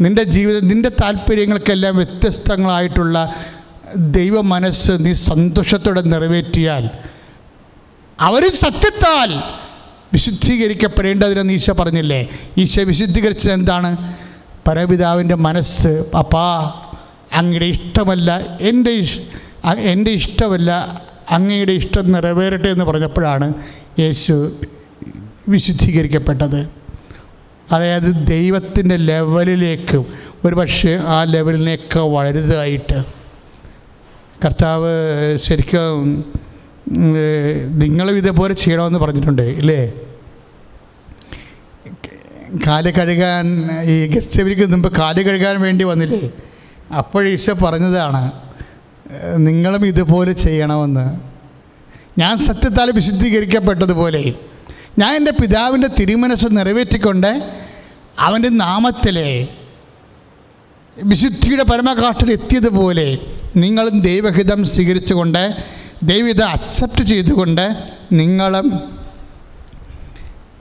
[0.00, 3.16] നിന്റെ ജീവിതം നിന്റെ താല്പര്യങ്ങൾക്കെല്ലാം വ്യത്യസ്തങ്ങളായിട്ടുള്ള
[3.96, 6.84] ദൈവ മനസ്സ് നീ സന്തോഷത്തോടെ നിറവേറ്റിയാൽ
[8.18, 9.30] അവർ സത്യത്താൽ
[10.12, 12.18] വിശുദ്ധീകരിക്കപ്പെടേണ്ടതിനെന്ന് ഈശോ പറഞ്ഞില്ലേ?
[12.58, 13.90] ഈശോ വിശുദ്ധീകരിച്ചത് എന്താണ്?
[14.68, 16.46] പരപിതാവിന്റെ മനസ്സ് അപ്പാ
[17.32, 18.30] അങ്ങയുടെ ഇഷ്ടമല്ല
[18.60, 18.92] എന്റെ
[19.82, 20.70] എന്റെ ഇഷ്ടമല്ല
[21.30, 23.54] അങ്ങയുടെ ഇഷ്ടം നിറവേറട്ടെ എന്ന് പറഞ്ഞപ്പോഴാണ്
[24.00, 24.34] യേശു
[25.48, 26.60] വിശുദ്ധീകരിക്കപ്പെട്ടത്.
[27.72, 29.98] അതായത് ദൈവത്തിന്റെ ലെവലിലേക്ക്
[30.44, 32.98] ഒരു പക്ഷേ ആ ലെവലിനേക്ക് വലുതായിട്ട്
[34.44, 34.92] കർത്താവ്
[35.36, 36.08] ശരിക്കും
[37.78, 39.80] നിങ്ങളും ഇതേപോലെ ചെയ്യണമെന്ന് പറഞ്ഞിട്ടുണ്ട് ഇല്ലേ?
[42.66, 43.46] കാൽ കഴുകാൻ
[43.82, 46.30] ഈ ഗസ്റ്റവരിക്ക് മുമ്പ് കാൽ കഴുകാൻ വേണ്ടി വന്നില്ലേ?
[46.96, 47.24] അപ്പോൾ
[47.64, 48.43] പറഞ്ഞതാണ് "ഏഹ്,
[49.36, 51.20] നിങ്ങളും ഇതുപോലെ ചെയ്യണമെന്ന്.
[52.20, 54.34] ഞാൻ സത്യത്താൽ വിശുദ്ധീകരിക്കപ്പെട്ടതുപോലെ
[54.98, 57.60] ഞാൻ എന്റെ പിതാവിന്റെ തിരുമനസ് നിറവേറ്റിക്കൊണ്ട്
[58.18, 59.48] അവന്റെ നാമത്തിലെ
[61.04, 63.18] വിശുദ്ധിയുടെ പരമകാഷ്ഠയിൽ എത്തിയതുപോലെ
[63.56, 65.56] നിങ്ങളും ദൈവഹിതം സ്വീകരിച്ചുകൊണ്ട്
[66.02, 67.74] ദൈവഹിതം അക്സെപ്റ്റ് ചെയ്തുകൊണ്ട്
[68.12, 68.98] നിങ്ങളും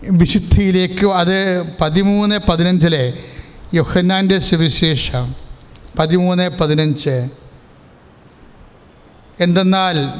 [0.10, 3.14] വിശുദ്ധിയിലേക്ക് അത് പതിമൂന്ന് പതിനഞ്ചിലെ
[3.74, 5.36] യൊഹന്നാന്റെ സുവിശേഷം.
[6.00, 7.43] പതിമൂന്ന് പതിനഞ്ച്.
[9.40, 10.12] എന്തെന്നാൽ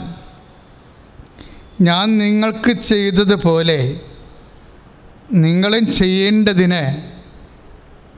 [1.82, 4.00] ഞാൻ നിങ്ങൾക്ക് ചെയ്തതുപോലെ
[5.34, 7.14] നിങ്ങളും ചെയ്യേണ്ടതിന്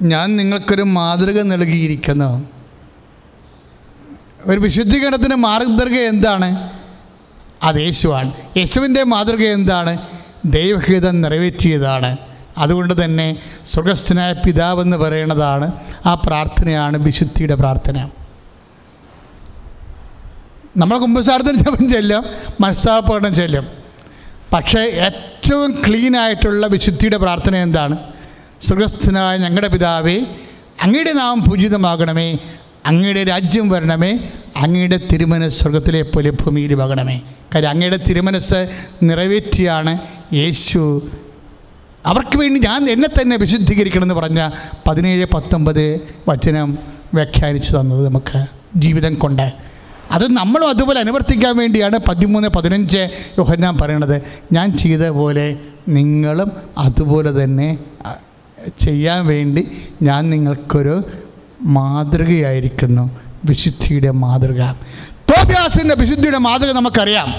[0.03, 2.49] ഞാൻ നിങ്ങൾക്കൊരു മാതൃക നൽകിയിരിക്കുന്നു.
[4.45, 6.79] ഒരു വിശുദ്ധീകരണത്തിന് മാർഗദർഗ എന്താണ്?
[7.63, 8.31] അത് യേശുവാണ്.
[8.57, 10.07] യേശുവിന്റെ മാതൃക എന്താണ്?
[10.45, 12.17] ദൈവഹിതം നിറവേറ്റിയതാണ്.
[12.57, 15.71] അതുകൊണ്ട് തന്നെ സ്വർഗസ്ഥനായ പിതാവെന്ന് പറയുന്നതാണ്
[16.05, 18.09] ആ പ്രാർത്ഥനയാണ് വിശുദ്ധിയുടെ പ്രാർത്ഥന.
[20.77, 22.23] നമ്മൾ കുമ്പസാരത്തിന് ജപം ചെല്ലും
[22.61, 23.67] മനസ്താപകരണം ചെല്ലും.
[24.53, 27.97] പക്ഷേ ഏറ്റവും ക്ലീനായിട്ടുള്ള വിശുദ്ധിയുടെ പ്രാർത്ഥന എന്താണ്?
[28.61, 30.17] സുഖസ്ഥനായ ഞങ്ങളുടെ പിതാവേ
[30.83, 32.37] അങ്ങയുടെ നാം പൂജിതമാകണമേ
[32.85, 34.11] അങ്ങയുടെ രാജ്യം വരണമേ
[34.57, 37.21] അങ്ങയുടെ തിരുമനസ് സ്വർഗത്തിലെ പോലെ ഭൂമിയിലുമാകണമേ
[37.55, 38.59] കാര്യം അങ്ങയുടെ തിരുമനസ്
[39.03, 39.93] നിറവേറ്റിയാണ്
[40.33, 41.09] യേശു.
[42.05, 44.49] അവർക്ക് വേണ്ടി ഞാൻ എന്നെ തന്നെ വിശുദ്ധീകരിക്കണമെന്ന് പറഞ്ഞ
[44.87, 45.85] പതിനേഴ് പത്തൊമ്പത്
[46.27, 46.77] വചനം
[47.13, 48.45] വ്യാഖ്യാനിച്ചു തന്നത് നമുക്ക്
[48.75, 49.74] ജീവിതം കൊണ്ട്.
[50.11, 54.21] അത് നമ്മളും അതുപോലെ അനുവർത്തിക്കാൻ വേണ്ടിയാണ് പതിമൂന്ന് പതിനഞ്ച് യോഹന്നാൻ പറയണത്.
[54.53, 55.57] ഞാൻ ചെയ്ത പോലെ
[55.87, 57.77] നിങ്ങളും അതുപോലെ തന്നെ
[58.79, 59.71] ചെയ്യാൻ വേണ്ടി
[60.01, 61.03] ഞാൻ നിങ്ങൾക്കൊരു
[61.61, 63.19] മാതൃകയായിരിക്കുന്നു.
[63.45, 64.61] വിശുദ്ധിയുടെ മാതൃക.
[65.31, 67.33] തോബ്യാസിന്റെ വിശുദ്ധിയുടെ മാതൃക നമുക്കറിയാം.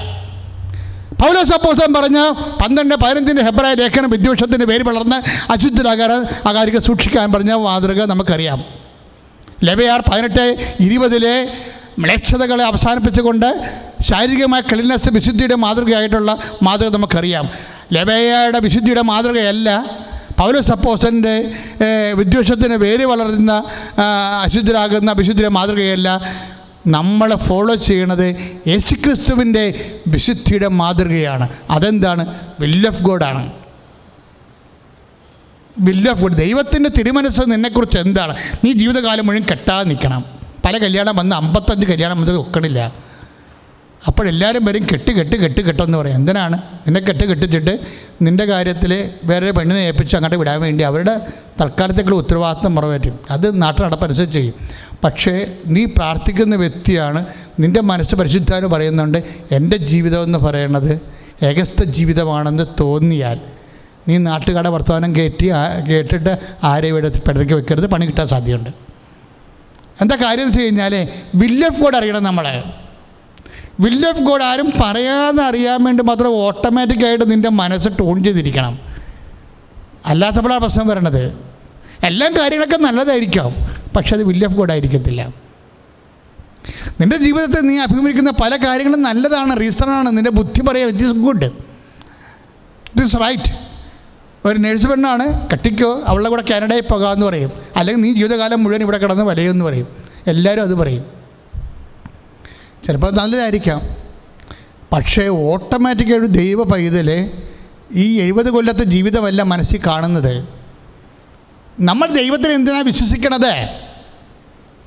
[1.15, 2.31] പൗലോസ് അപ്പോസ്തലൻ പറഞ്ഞ
[2.63, 5.17] പന്ത്രണ്ട് പതിനഞ്ചിന്റെ ഹെബ്രായ ലേഖനം വിദ്വേഷത്തിന്റെ പേര് വളർന്ന്
[5.53, 6.11] അശുദ്ധരാകാര
[6.49, 8.65] ആകാരിക സൂക്ഷിക്കാൻ പറഞ്ഞ മാതൃക നമുക്കറിയാം.
[9.65, 11.49] ലബയാർ പതിനെട്ട് ഇരുപതിലെ
[11.99, 13.49] മ്ലേച്ഛതകളെ അവസാനിപ്പിച്ചുകൊണ്ട്
[14.01, 17.49] ശാരീരികമായ ക്ലീനസ് വിശുദ്ധിയുടെ മാതൃകയായിട്ടുള്ള മാതൃക നമുക്കറിയാം.
[17.93, 19.69] ലബയയുടെ വിശുദ്ധിയുടെ മാതൃകയല്ല.
[20.39, 21.53] പൗലോസ് അപ്പോസന്റെ
[22.15, 23.53] വിദ്വേഷത്തിന് വേര് വളർന്ന
[24.43, 26.09] അശുദ്ധരാകുന്ന വിശുദ്ധിയുടെ മാതൃകയല്ല.
[26.87, 28.27] നമ്മൾ ഫോളോ ചെയ്യണത്
[28.69, 29.65] യേശുക്രിസ്തുവിന്റെ
[30.09, 31.49] വിശുദ്ധിയുടെ മാതൃകയാണ്.
[31.71, 32.27] അതെന്താണ്?
[32.61, 33.53] വില്ല് ഓഫ് ഗോഡാണ്
[35.79, 38.37] വില്ല് ഓഫ് ഗോഡ് ദൈവത്തിന്റെ തിരുമനസ് നിന്നെക്കുറിച്ച് എന്താണ്?
[38.65, 40.25] നീ ജീവിതകാലം മുഴുവൻ കെട്ടാതെ നിൽക്കണം.
[40.67, 42.93] പല കല്യാണം വന്ന് അമ്പത്തഞ്ച് കല്യാണം വന്നത് ഒക്കണില്ല.
[44.07, 46.15] അപ്പോഴെല്ലാവരും വരും കെട്ട് കെട്ട് കെട്ട് കെട്ടെന്ന് പറയും.
[46.15, 46.57] എന്തിനാണ്?
[46.57, 47.79] നിന്നെ കെട്ട് കെട്ടിച്ചിട്ട്
[48.23, 51.21] നിന്റെ കാര്യത്തിൽ വേറെ പെണ്ണിനെ ഏൽപ്പിച്ച് അങ്ങോട്ട് വിടാൻ വേണ്ടി അവരുടെ
[51.61, 54.55] തൽക്കാലത്തേക്കുള്ള ഉത്തരവാദിത്വം നിറവേറ്റും അത് നാട്ടിലടപ്പനുസരിച്ച് ചെയ്യും.
[55.05, 57.27] പക്ഷേ നീ പ്രാർത്ഥിക്കുന്ന വ്യക്തിയാണ്
[57.61, 59.19] നിന്റെ മനസ്സ് പരിശുദ്ധാനും പറയുന്നുണ്ട്
[59.53, 61.01] എന്റെ ജീവിതം എന്ന് പറയുന്നത്
[61.43, 63.41] ഏകസ്ഥ ജീവിതമാണെന്ന് തോന്നിയാൽ
[64.09, 65.53] നീ നാട്ടുകാരുടെ വർത്തമാനം കയറ്റി
[65.89, 67.87] കേട്ടിട്ട് ആരെയും ഇവിടെ പിടർക്ക് വെക്കരുത്.
[67.87, 68.86] പണി കിട്ടാൻ സാധ്യതയുണ്ട്.
[70.03, 70.95] എന്താ കാര്യം എന്ന് വെച്ച് കഴിഞ്ഞാൽ
[71.35, 72.65] വില്ല് ഓഫ് ഗോഡ് അറിയണം നമ്മളെ.
[73.81, 78.79] വില്ല് ഓഫ് ഗോഡ് ആരും പറയാതെ അറിയാൻ വേണ്ടി മാത്രം ഓട്ടോമാറ്റിക്കായിട്ട് നിന്റെ മനസ്സ് ടോൺ ചെയ്തിരിക്കണം.
[80.07, 81.25] അല്ലാത്തപ്പോഴാണ് പ്രശ്നം വരണത്.
[82.05, 83.51] എല്ലാ കാര്യങ്ങളൊക്കെ നല്ലതായിരിക്കാം
[83.97, 85.23] പക്ഷെ അത് വില്ല് ഓഫ് ഗോഡ് ആയിരിക്കത്തില്ല.
[87.01, 93.03] നിന്റെ ജീവിതത്തിൽ നീ അഭിമുഖിക്കുന്ന പല കാര്യങ്ങളും നല്ലതാണ് റീസണാണ് നിന്റെ ബുദ്ധി പറയാം it is good it
[93.03, 93.51] is right
[94.47, 97.53] ഒരു നേഴ്സ് പെണ്ണാണ് കട്ടിക്കോ അവളുടെ കൂടെ കാനഡയിൽ പോകാമെന്ന് പറയും.
[97.77, 99.89] അല്ലെങ്കിൽ നീ ജീവിതകാലം മുഴുവൻ ഇവിടെ കിടന്ന് വലയെന്ന് പറയും.
[100.27, 101.05] എല്ലാവരും അത് പറയും.
[102.87, 103.83] ചിലപ്പോൾ നല്ലതായിരിക്കാം.
[104.93, 107.31] പക്ഷേ ഓട്ടോമാറ്റിക്കായിട്ട് ദൈവ പൈതൽ
[107.93, 110.49] ഈ എഴുപത് കൊല്ലത്തെ ജീവിതമല്ല മനസ്സിൽ കാണുന്നത്.
[111.81, 113.69] നമ്മൾ ദൈവത്തിന് എന്തിനാണ് വിശ്വസിക്കണത്?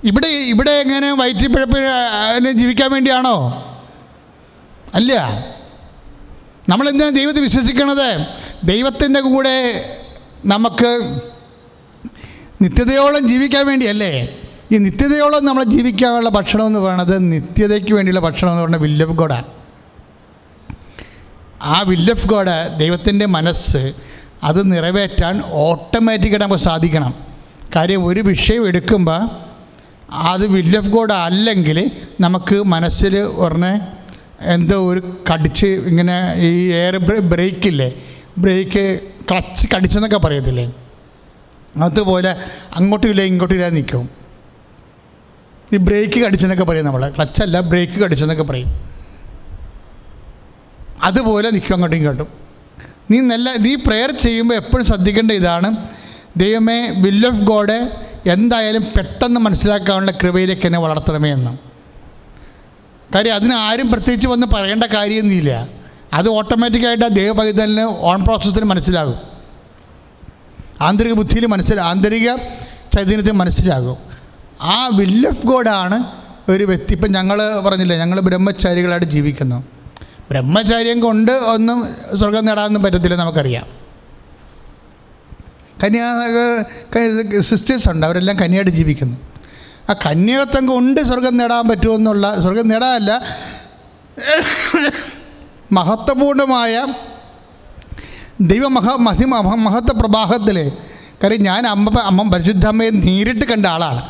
[0.04, 3.36] ഇവിടെ ഇവിടെ എങ്ങനെ വയറ്റിപ്പിഴപ്പിന് ജീവിക്കാൻ വേണ്ടിയാണോ?
[4.94, 5.14] അല്ല.
[6.70, 8.40] നമ്മൾ എന്തിനാണ് ദൈവത്തെ വിശ്വസിക്കണത്?
[8.64, 9.58] ദൈവത്തിന്റെ കൂടെ
[10.46, 10.92] നമുക്ക്
[12.62, 14.12] നിത്യതയോളം ജീവിക്കാൻ വേണ്ടിയല്ലേ?
[14.72, 19.46] ഈ നിത്യതയോളം നമ്മൾ ജീവിക്കാനുള്ള ഭക്ഷണം എന്ന് പറയുന്നത് നിത്യതയ്ക്ക് വേണ്ടിയുള്ള ഭക്ഷണം എന്ന് പറയുന്നത് വില്ല് ഓഫ് ഗോഡാണ്
[21.62, 23.94] ആ വില്ല് ഓഫ് ഗോഡ് ദൈവത്തിന്റെ മനസ്സ്
[24.44, 27.14] അത് നിറവേറ്റാൻ ഓട്ടോമാറ്റിക്കായിട്ട് നമുക്ക് സാധിക്കണം.
[27.76, 29.22] കാര്യം ഒരു വിഷയം എടുക്കുമ്പോൾ
[30.30, 31.92] അത് വില്ല് ഓഫ് ഗോഡ് അല്ലെങ്കിൽ
[32.22, 33.74] നമുക്ക് മനസ്സിൽ ഉടനെ
[34.46, 37.90] എന്തോ ഒരു കടിച്ച് ഇങ്ങനെ ഈ എയർ ബ്രേക്കില്ലേ
[38.44, 38.84] ബ്രേക്ക്
[39.30, 40.66] ക്ലച്ച് കടിച്ചെന്നൊക്കെ പറയത്തില്ലേ?
[41.88, 42.32] അതുപോലെ
[42.76, 44.10] അങ്ങോട്ടും ഇല്ല ഇങ്ങോട്ടും ഇല്ല നിൽക്കും.
[45.74, 48.70] ഈ ബ്രേക്ക് കടിച്ചെന്നൊക്കെ പറയും നമ്മൾ ക്ലച്ചല്ല ബ്രേക്ക് കടിച്ചെന്നൊക്കെ പറയും.
[51.04, 52.30] അതുപോലെ നിൽക്കും അങ്ങോട്ടും ഇങ്ങോട്ടും.
[53.12, 55.70] നീ നല്ല നീ പ്രെയർ ചെയ്യുമ്പോൾ എപ്പോഴും ശ്രദ്ധിക്കേണ്ട ഇതാണ്.
[56.38, 57.78] ദൈവമേ വിൽ ഓഫ് ഗോഡ്
[58.30, 61.52] എന്തായാലും പെട്ടെന്ന് മനസ്സിലാക്കാനുള്ള കൃപയിലേക്ക് എന്നെ വളർത്തണമേ എന്ന്.
[63.16, 65.79] കാര്യം അതിന് ആരും പ്രത്യേകിച്ച് വന്ന് പറയേണ്ട കാര്യമൊന്നുമില്ല.
[66.14, 69.20] അത് ഓട്ടോമാറ്റിക്കായിട്ട് ആ ദേവപൈതലിന് ഓൺ പ്രോസസ്സിന് മനസ്സിലാകും.
[70.82, 72.36] ആന്തരിക ബുദ്ധിയിൽ മനസ്സിലാകും ആന്തരിക
[72.96, 73.98] ചൈതന്യത്തിൽ മനസ്സിലാകും.
[74.62, 75.98] ആ വില്ല് ഓഫ് ഗോഡാണ്
[76.52, 79.66] ഒരു വ്യക്തി ഇപ്പം ഞങ്ങൾ പറഞ്ഞില്ല ഞങ്ങൾ ബ്രഹ്മചാരികളായിട്ട് ജീവിക്കുന്നു.
[80.30, 83.68] ബ്രഹ്മചാര്യം കൊണ്ട് ഒന്നും സ്വർഗം നേടാനൊന്നും പറ്റത്തില്ല നമുക്കറിയാം.
[85.84, 89.18] കന്യാ സിസ്റ്റേഴ്സ് ഉണ്ട് അവരെല്ലാം കന്യയായിട്ട് ജീവിക്കുന്നു.
[89.90, 93.12] ആ കന്യകത്വം കൊണ്ട് സ്വർഗം നേടാൻ പറ്റുമെന്നുള്ള സ്വർഗം നേടാനല്ല
[95.72, 96.86] മഹത്വപൂർണമായ
[98.42, 100.72] ദൈവമഹ മഹിമ മഹത്വ പ്രവാഹത്തിൽ
[101.24, 104.02] കാര്യം ഞാൻ അമ്മ അമ്മ പരിശുദ്ധമ്മയെ നേരിട്ട് കണ്ട ആളാണ്.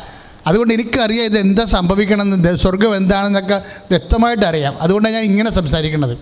[0.48, 4.82] അതുകൊണ്ട് എനിക്കറിയാം ഇത് എന്താ സംഭവിക്കണമെന്ന് ദ- സ്വർഗം എന്താണെന്നൊക്കെ വ്യക്തമായിട്ട് അറിയാം.
[4.82, 6.18] അതുകൊണ്ടാണ് ഞാൻ ഇങ്ങനെ സംസാരിക്കുന്നത്.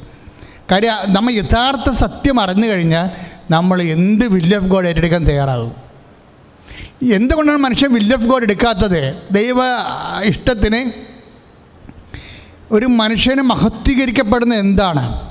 [0.71, 3.09] കാര്യം നമ്മൾ യഥാർത്ഥ സത്യം അറിഞ്ഞു കഴിഞ്ഞാൽ
[3.51, 5.75] നമ്മൾ എന്ത് വില്ല് ഓഫ് ഗോഡ് ഏറ്റെടുക്കാൻ തയ്യാറാകും.
[7.13, 9.21] എന്തുകൊണ്ടാണ് മനുഷ്യൻ വില്ല് ഓഫ് ഗോഡ് എടുക്കാത്തത്?
[9.31, 9.55] ദൈവ
[10.23, 11.07] ഇഷ്ടത്തിന്
[12.71, 15.29] ഒരു മനുഷ്യന് മഹത്വീകരിക്കപ്പെടുന്ന എന്താണ്?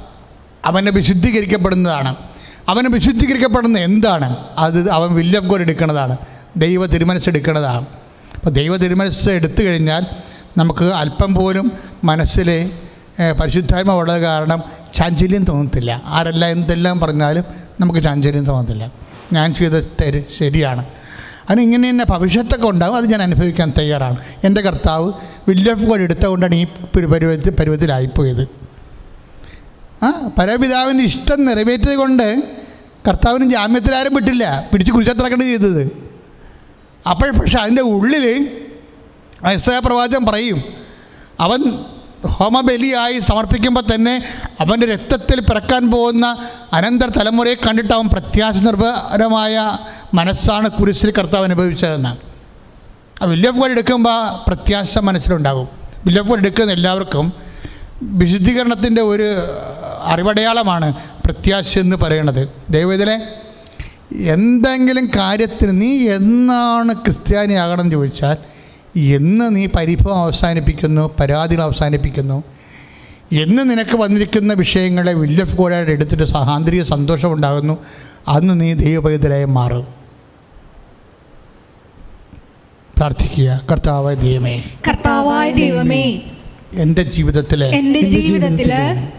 [0.64, 2.16] അവനെ വിശുദ്ധീകരിക്കപ്പെടുന്നതാണ്.
[2.68, 4.36] അവന് വിശുദ്ധീകരിക്കപ്പെടുന്ന എന്താണ്?
[4.58, 6.16] അത് അവൻ ഓഫ് എടുക്കുന്നതാണ്.
[6.56, 7.86] ദൈവ തിരുമനസ് എടുക്കുന്നതാണ്.
[8.34, 10.06] അപ്പോൾ ദൈവ തിരുമനസ് എടുത്തു കഴിഞ്ഞാൽ
[10.58, 11.72] നമുക്ക് അല്പം പോലും
[12.04, 12.70] മനസ്സിലെ
[13.20, 14.62] ഏഹ്, പരിശുദ്ധായ്മ ഉള്ളത് കാരണം
[14.94, 16.02] ചാഞ്ചല്യം തോന്നത്തില്ല.
[16.06, 17.44] ആരെല്ലാം എന്തെല്ലാം പറഞ്ഞാലും
[17.80, 18.92] നമുക്ക് ചാഞ്ചല്യം തോന്നത്തില്ല.
[19.32, 19.72] ഞാൻ ചെയ്ത
[20.38, 20.84] ശരിയാണ്.
[21.50, 22.96] അതിന് ഇങ്ങനെ തന്നെ ഭവിഷ്യത്തൊക്കെ ഉണ്ടാകും.
[22.96, 24.18] അത് ഞാൻ അനുഭവിക്കാൻ തയ്യാറാണ്.
[24.44, 25.12] എന്റെ കർത്താവ്
[25.48, 28.48] വില്ല് ഓഫ് ഗോഡ് എടുത്തുകൊണ്ടാണ് ഈ പരു- പരുവത്തിൽ പരുവത്തിലായിപ്പോയത്
[30.02, 32.42] ആ പരപിതാവിന്റെ ഇഷ്ടം നിറവേറ്റത് കൊണ്ട്
[33.08, 34.68] കർത്താവിന് ജാമ്യത്തിലാരും വിട്ടില്ല.
[34.72, 36.06] പിടിച്ച് കുരിശത്തിറക്കേണ്ടി ചെയ്തത്.
[37.10, 38.50] അപ്പോൾ പക്ഷെ അതിന്റെ ഉള്ളിൽ
[39.46, 40.62] ഐസയ പ്രവാചകൻ പറയും
[41.40, 41.84] അവൻ
[42.26, 44.24] ഹോമബലിയായി സമർപ്പിക്കുമ്പോൾ തന്നെ
[44.60, 46.36] അവന്റെ രക്തത്തിൽ പിറക്കാൻ പോകുന്ന
[46.72, 49.78] അനന്തര തലമുറയെ കണ്ടിട്ട് അവൻ പ്രത്യാശ നിർഭരമായ
[50.14, 52.08] മനസ്സാണ് കുരിശിൽ കർത്താവ് അനുഭവിച്ചതെന്ന്.
[53.24, 55.68] ആ ഗോഡ് എടുക്കുമ്പോൾ പ്രത്യാശ മനസ്സിലുണ്ടാകും.
[56.20, 57.32] ഗോഡ് എടുക്കുന്ന എല്ലാവർക്കും
[58.02, 59.34] വിശുദ്ധീകരണത്തിന്റെ ഒരു
[60.04, 63.18] അറിവടയാളമാണ് പ്രത്യാശ എന്ന് പറയുന്നത് ദൈവത്തിലെ
[64.16, 68.36] എന്തെങ്കിലും കാര്യത്തിന് നീ എന്നാണ് ക്രിസ്ത്യാനിയാകണം എന്ന് ചോദിച്ചാൽ
[68.98, 72.44] എന്ന് നീ പരിഭവം അവസാനിപ്പിക്കുന്നു പരാതികൾ അവസാനിപ്പിക്കുന്നു.
[73.32, 77.78] എന്ന് നിനക്ക് വന്നിരിക്കുന്ന വിഷയങ്ങളെ വില്ലഫ് ഗോഡായിട്ട് എടുത്തിട്ട് സഹാന്തരിക സന്തോഷമുണ്ടാകുന്നു.
[78.28, 79.86] അന്ന് നീ ദൈവപൈതലായി മാറും.
[82.96, 83.60] പ്രാർത്ഥിക്കുക.
[83.70, 84.64] കർത്താവായ ദൈവമേ.
[84.88, 86.22] കർത്താവായ ദൈവമേ
[86.74, 88.70] എന്റെ ജീവിതത്തിലെ എന്റെ ജീവിതത്തിൽ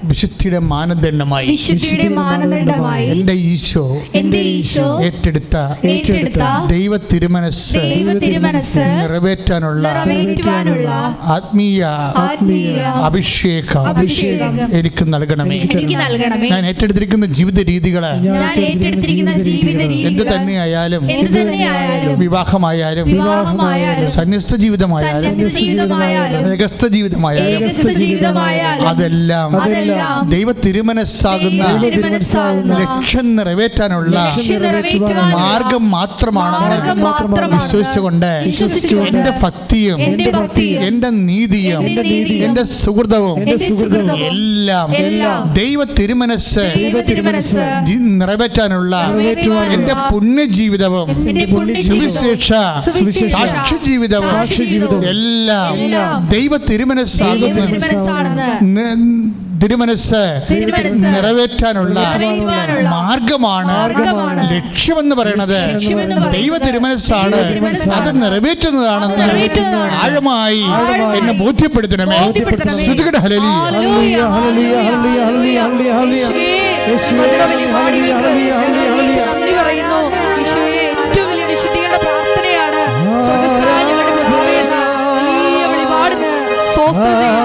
[0.04, 3.84] വിശുദ്ധിയുടെ മാനദണ്ഡമായി വിശുദ്ധിയുടെ മാനദണ്ഡമായി എന്റെ ഈശോ
[4.16, 5.56] എന്റെ ഈശോ ഏറ്റെടുത്ത
[5.92, 10.90] ഏറ്റെടുത്ത ദൈവ തിരുമനസ് ദൈവ തിരുമനസ് നിറവേറ്റാനുള്ള നിറവേറ്റുവാനുള്ള
[11.36, 11.82] ആത്മീയ
[12.26, 15.58] ആത്മീയ അഭിഷേകം അഭിഷേകം എനിക്ക് നൽകണമേ.
[15.68, 16.50] എനിക്ക് നൽകണമേ.
[16.50, 25.26] ഞാൻ ഏറ്റെടുത്തിരിക്കുന്ന ജീവിത രീതികളെ ഞാൻ ഏറ്റെടുത്തിരിക്കുന്ന ജീവിത എന്ത് തന്നെയായാലും എന്ത് തന്നെയായാലും വിവാഹമായാലും വിവാഹമായാലും സന്യസ്ത ജീവിതമായാലും
[25.30, 27.36] സന്യസ്ത ജീവിതമായാലും രഹസ്യ ജീവിതമായാലും
[28.88, 29.50] അതെല്ലാം.
[30.30, 31.64] ദൈവ തിരുമനസ്സാകുന്ന
[32.82, 34.16] ലക്ഷ്യം നിറവേറ്റാനുള്ള
[35.38, 36.56] മാർഗം മാത്രമാണ്
[37.56, 38.30] വിശ്വസിച്ചുകൊണ്ട്
[39.10, 40.00] എന്റെ ഭക്തിയും
[40.88, 41.82] എന്റെ നീതിയും
[42.46, 43.38] എന്റെ സുഹൃതവും
[44.32, 44.88] എല്ലാം
[45.58, 46.66] ദൈവ തിരുമനസ്
[48.18, 48.94] നിറവേറ്റാനുള്ള
[49.76, 51.10] എന്റെ പുണ്യജീവിതവും
[51.88, 52.50] സുവിശേഷ
[53.46, 54.34] സാക്ഷി ജീവിതവും
[55.12, 55.74] എല്ലാം
[56.30, 57.18] ദൈവ തിരുമനസ്
[59.62, 60.22] തിരുമനസ്
[61.14, 62.00] നിറവേറ്റാനുള്ള
[62.90, 63.76] മാർഗമാണ്
[64.52, 65.58] ലക്ഷ്യമെന്ന് പറയുന്നത്
[66.38, 67.40] ദൈവ തിരുമനസ്സാണ്.
[67.98, 69.26] അത് നിറവേറ്റുന്നതാണെന്ന്
[70.04, 70.64] ആഴമായി
[71.20, 72.20] എന്നെ ബോധ്യപ്പെടുത്തണമേ.
[72.78, 73.52] ശ്രുതികട ഹലലി
[79.60, 80.02] പറയുന്നു.
[87.08, 87.37] Lord.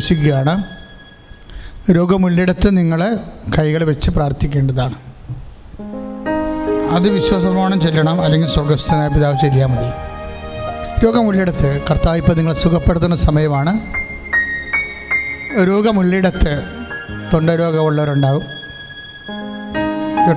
[0.00, 0.52] പ്രവേശിക്കുകയാണ്
[1.96, 3.00] രോഗമുള്ളിടത്ത് നിങ്ങൾ
[3.58, 4.94] കൈകൾ വെച്ച് പ്രാർത്ഥിക്കേണ്ടതാണ്.
[6.96, 9.90] അത് വിശ്വാസപ്രമാണം ചെല്ലണം അല്ലെങ്കിൽ സ്വർഗസ്ഥനായ പിതാവ് ചെല്ലിയാൽ മതി.
[11.04, 13.72] രോഗമുള്ളിടത്ത് കർത്താവ് ഇപ്പോൾ നിങ്ങളെ സുഖപ്പെടുത്തുന്ന സമയമാണ്.
[15.68, 16.54] രോഗമുള്ളിടത്ത്
[17.34, 18.44] തൊണ്ടരോഗമുള്ളവരുണ്ടാവും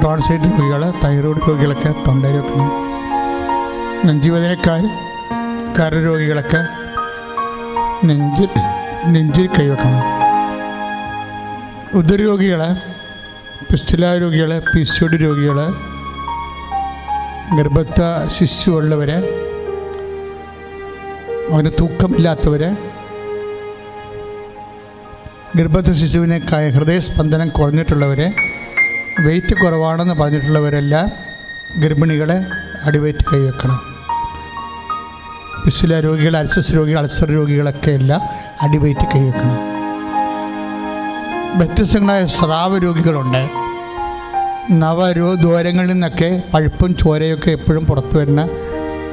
[0.03, 2.69] ടോൺസൈറ്റ് രോഗികൾ തൈറോയ്ഡ് രോഗികളൊക്കെ തൊണ്ടരോഗം
[4.06, 4.84] നെഞ്ചുവേദനക്കാർ
[5.77, 6.61] കരരോഗികളൊക്കെ
[8.07, 8.53] നെഞ്ചിൽ
[9.11, 10.03] നെഞ്ചിൽ കൈവെക്കണം.
[11.93, 12.75] ഉദരോഗികളെ
[13.71, 15.73] പിസ്തുല രോഗികളെ പി സി രോഗികൾ
[17.57, 19.11] ഗർഭസ്ഥ ശിശുവുള്ളവർ
[21.51, 22.77] അവന് തൂക്കമില്ലാത്തവർ
[25.55, 26.39] ഗർഭസ്ഥ ശിശുവിനെ
[26.69, 28.34] ഹൃദയസ്പന്ദനം കുറഞ്ഞിട്ടുള്ളവർ
[29.19, 31.11] വെയിറ്റ് കുറവാണെന്ന് പറഞ്ഞിട്ടുള്ളവരെല്ലാം
[31.81, 32.45] ഗർഭിണികളെ
[32.84, 33.93] അടിവയറ്റ് കൈവെക്കണം.
[35.65, 38.21] പിസ്തുല രോഗികൾ അൽസസ് രോഗികൾ അൾസർ രോഗികളൊക്കെ എല്ലാം
[38.64, 39.73] അടിവയറ്റ് കൈവെക്കണം
[41.57, 43.49] വ്യത്യസ്തങ്ങളായ സ്രാവ രോഗികളുണ്ട്.
[44.72, 48.49] നവരോ ദ്വാരങ്ങളിൽ നിന്നൊക്കെ പഴുപ്പും ചോരയൊക്കെ എപ്പോഴും പുറത്തു വരുന്ന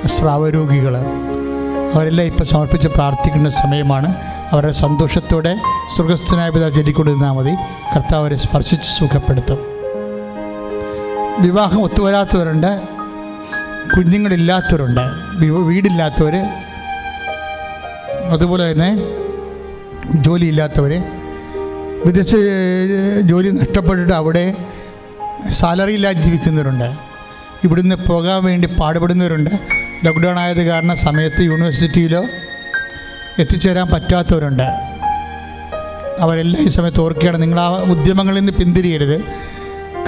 [0.07, 0.97] സ്രാവ രോഗികൾ
[1.95, 4.15] അവരെല്ലാം ഇപ്പം സമർപ്പിച്ച് പ്രാർത്ഥിക്കുന്ന സമയമാണ്.
[4.53, 5.59] അവരുടെ സന്തോഷത്തോടെ
[5.97, 7.51] സുഖസ്ഥനായ പിതാവ് ചൊല്ലിക്കൊണ്ടിരുന്നാൽ മതി.
[7.95, 9.59] കർത്താവ് അവരെ സ്പർശിച്ച് സുഖപ്പെടുത്തും.
[11.39, 12.81] വിവാഹം ഒത്തുവരാത്തവരുണ്ട്.
[13.97, 15.01] കുഞ്ഞുങ്ങളില്ലാത്തവരുണ്ട്.
[15.47, 16.37] വീടില്ലാത്തവർ
[18.31, 18.99] അതുപോലെ തന്നെ
[20.15, 21.03] ജോലിയില്ലാത്തവർ
[22.07, 22.35] വിദേശ
[23.21, 24.55] ജോലി നഷ്ടപ്പെട്ടിട്ട് അവിടെ
[25.49, 26.97] സാലറി ഇല്ലാതെ ജീവിക്കുന്നവരുണ്ട്.
[27.65, 29.51] ഇവിടുന്ന് പോകാൻ വേണ്ടി പാടുപെടുന്നവരുണ്ട്.
[30.05, 32.25] ലോക്ക്ഡൗൺ ആയത് കാരണം സമയത്ത് യൂണിവേഴ്സിറ്റിയിലോ
[33.39, 34.63] എത്തിച്ചേരാൻ പറ്റാത്തവരുണ്ട്.
[36.19, 39.23] അവരെല്ലാം ഈ സമയത്ത് ഓർക്കുകയാണ് നിങ്ങൾ ആ ഉദ്യമങ്ങളിൽ നിന്ന് പിന്തിരിയരുത്.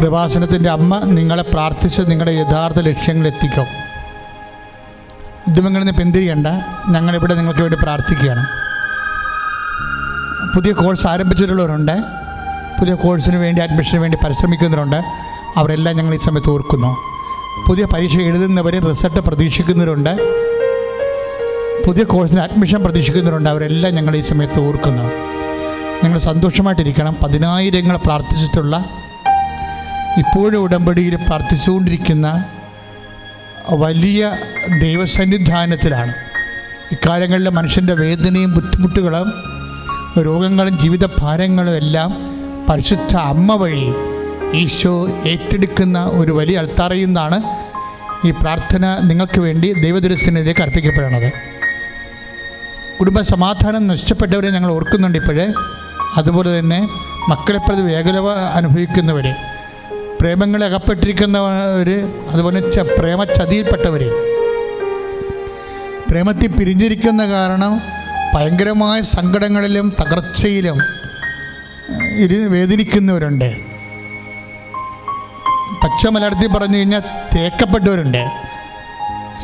[0.01, 3.67] കൃപാസനത്തിന്റെ അമ്മ നിങ്ങളെ പ്രാർത്ഥിച്ച് നിങ്ങളുടെ യഥാർത്ഥ ലക്ഷ്യങ്ങളിലെത്തിക്കും
[5.49, 6.47] ഉദ്യമങ്ങളിൽ നിന്ന് പിന്തിരിയണ്ട.
[6.89, 8.62] ഞങ്ങളിവിടെ നിങ്ങൾക്ക് വേണ്ടി പ്രാർത്ഥിക്കുകയാണ്.
[10.55, 11.93] പുതിയ കോഴ്സ് ആരംഭിച്ചിട്ടുള്ളവരുണ്ട്.
[12.81, 14.97] പുതിയ കോഴ്സിന് വേണ്ടി അഡ്മിഷന് വേണ്ടി പരിശ്രമിക്കുന്നവരുണ്ട്.
[15.57, 16.97] അവരെല്ലാം ഞങ്ങൾ ഈ സമയത്ത് ഓർക്കുന്നു.
[17.69, 20.43] പുതിയ പരീക്ഷ എഴുതുന്നവർ റിസൾട്ട് പ്രതീക്ഷിക്കുന്നവരുണ്ട്.
[21.87, 23.51] പുതിയ കോഴ്സിന് അഡ്മിഷൻ പ്രതീക്ഷിക്കുന്നവരുണ്ട്.
[23.51, 25.03] അവരെല്ലാം ഞങ്ങൾ ഈ സമയത്ത് ഓർക്കുന്നു.
[26.05, 27.17] നിങ്ങൾ സന്തോഷമായിട്ടിരിക്കണം.
[27.23, 28.85] പതിനായിരങ്ങൾ പ്രാർത്ഥിച്ചിട്ടുള്ള
[30.19, 32.45] ഇപ്പോഴും ഉടമ്പടിയിൽ പ്രാർത്ഥിച്ചുകൊണ്ടിരിക്കുന്ന
[33.71, 34.33] വലിയ
[34.81, 36.15] ദൈവസന്നിധാനത്തിലാണ്.
[36.93, 39.52] ഇക്കാലങ്ങളിലെ മനുഷ്യന്റെ വേദനയും ബുദ്ധിമുട്ടുകളും
[40.21, 42.11] രോഗങ്ങളും ജീവിത ഭാരങ്ങളും എല്ലാം
[42.69, 43.87] പരിശുദ്ധ അമ്മ വഴി
[44.57, 47.09] ഈശോ ഏറ്റെടുക്കുന്ന ഒരു വലിയ അൾത്താറയിൽ
[48.27, 51.33] ഈ പ്രാർത്ഥന നിങ്ങൾക്ക് വേണ്ടി ദൈവദുരസ്ഥനിലേക്ക് അർപ്പിക്കപ്പെടുന്നത്
[52.99, 55.47] കുടുംബ സമാധാനം നഷ്ടപ്പെട്ടവരെ ഞങ്ങൾ ഓർക്കുന്നുണ്ട് ഇപ്പോഴേ.
[56.17, 56.89] അതുപോലെ തന്നെ
[57.29, 59.27] മക്കളെ പ്രതി വേഗലവ അനുഭവിക്കുന്നവർ
[60.21, 61.89] പ്രേമങ്ങളെ അകപ്പെട്ടിരിക്കുന്നവർ
[62.31, 64.03] അതുപോലെ ച പ്രേമ ചതിയിൽപ്പെട്ടവർ
[66.11, 67.92] പ്രേമത്തിൽ പിരിഞ്ഞിരിക്കുന്ന കാരണം
[68.35, 70.79] ഭയങ്കരമായ സങ്കടങ്ങളിലും തകർച്ചയിലും
[72.17, 73.57] ഇരു വേദനിക്കുന്നവരുണ്ട്.
[75.83, 77.03] പച്ച മലയാളത്തിൽ പറഞ്ഞു കഴിഞ്ഞാൽ
[77.37, 78.31] തേക്കപ്പെട്ടവരുണ്ട്.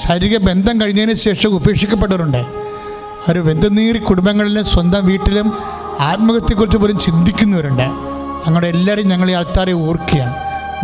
[0.06, 2.36] ശാരീരിക ബന്ധം കഴിഞ്ഞതിന് ശേഷം ഉപേക്ഷിക്കപ്പെട്ടവരുണ്ട്.
[2.36, 5.59] അവർ ബന്ധുനീറി കുടുംബങ്ങളിലും സ്വന്തം വീട്ടിലും
[6.01, 7.82] ആത്മഹത്യയെക്കുറിച്ച് പോലും ചിന്തിക്കുന്നവരുണ്ട്.
[8.47, 10.35] അങ്ങോട്ട് എല്ലാവരും ഞങ്ങൾ ഈ ആൾക്കാരെ ഓർക്കുകയാണ്.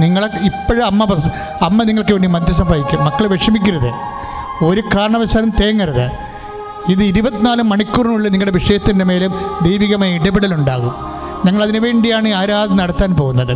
[0.02, 1.31] നിങ്ങളെ ഇപ്പോഴും അമ്മ
[1.62, 3.05] അമ്മ നിങ്ങൾക്ക് വേണ്ടി മധ്യസ്ഥം വഹിക്കും.
[3.05, 3.93] മക്കളെ വിഷമിക്കരുത്.
[4.64, 6.23] ഒരു കാരണവശാലും തേങ്ങരുത്.
[6.89, 9.32] ഇത് ഇരുപത്തിനാല് മണിക്കൂറിനുള്ളിൽ നിങ്ങളുടെ വിഷയത്തിന്റെ മേലും
[9.62, 10.94] ദൈവികമായ ഇടപെടലുണ്ടാകും.
[11.47, 13.51] ഞങ്ങൾ അതിനു വേണ്ടിയാണ് ആരാധന നടത്താൻ പോകുന്നത്.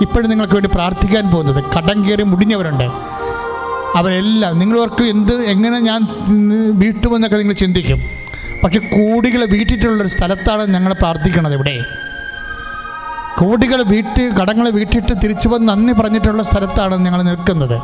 [0.00, 1.64] ഇപ്പോഴും നിങ്ങൾക്ക് വേണ്ടി പ്രാർത്ഥിക്കാൻ പോകുന്നത്.
[1.78, 2.84] കടം കയറി മുടിഞ്ഞവരുണ്ട്.
[3.96, 6.00] അവരെല്ലാം നിങ്ങളവർക്ക് എന്ത് എങ്ങനെ ഞാൻ
[6.78, 8.00] വീട്ടുമെന്നൊക്കെ നിങ്ങൾ ചിന്തിക്കും.
[8.64, 11.84] പക്ഷെ കോടികൾ വീട്ടിട്ടുള്ളൊരു സ്ഥലത്താണ് ഞങ്ങൾ പ്രാർത്ഥിക്കുന്നത് ഇവിടെ.
[13.38, 17.76] കോടികൾ വീട്ട് കടങ്ങൾ വീട്ടിട്ട് തിരിച്ചു വന്ന് നന്ദി പറഞ്ഞിട്ടുള്ള സ്ഥലത്താണ് ഞങ്ങൾ നിൽക്കുന്നത്.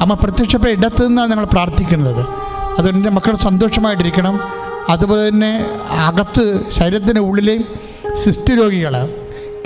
[0.00, 2.49] അമ്മ പ്രത്യക്ഷപ്പെട്ട ഇടത്തു നിന്നാണ് ഞങ്ങൾ പ്രാർത്ഥിക്കുന്നത്.
[2.78, 4.40] അതുകൊണ്ട് മക്കൾ സന്തോഷമായിട്ടിരിക്കണം.
[4.88, 7.58] അതുപോലെ തന്നെ അകത്ത് ശരീരത്തിന്റെ ഉള്ളിലെ
[8.14, 9.06] സിസ്റ്റ് രോഗികൾ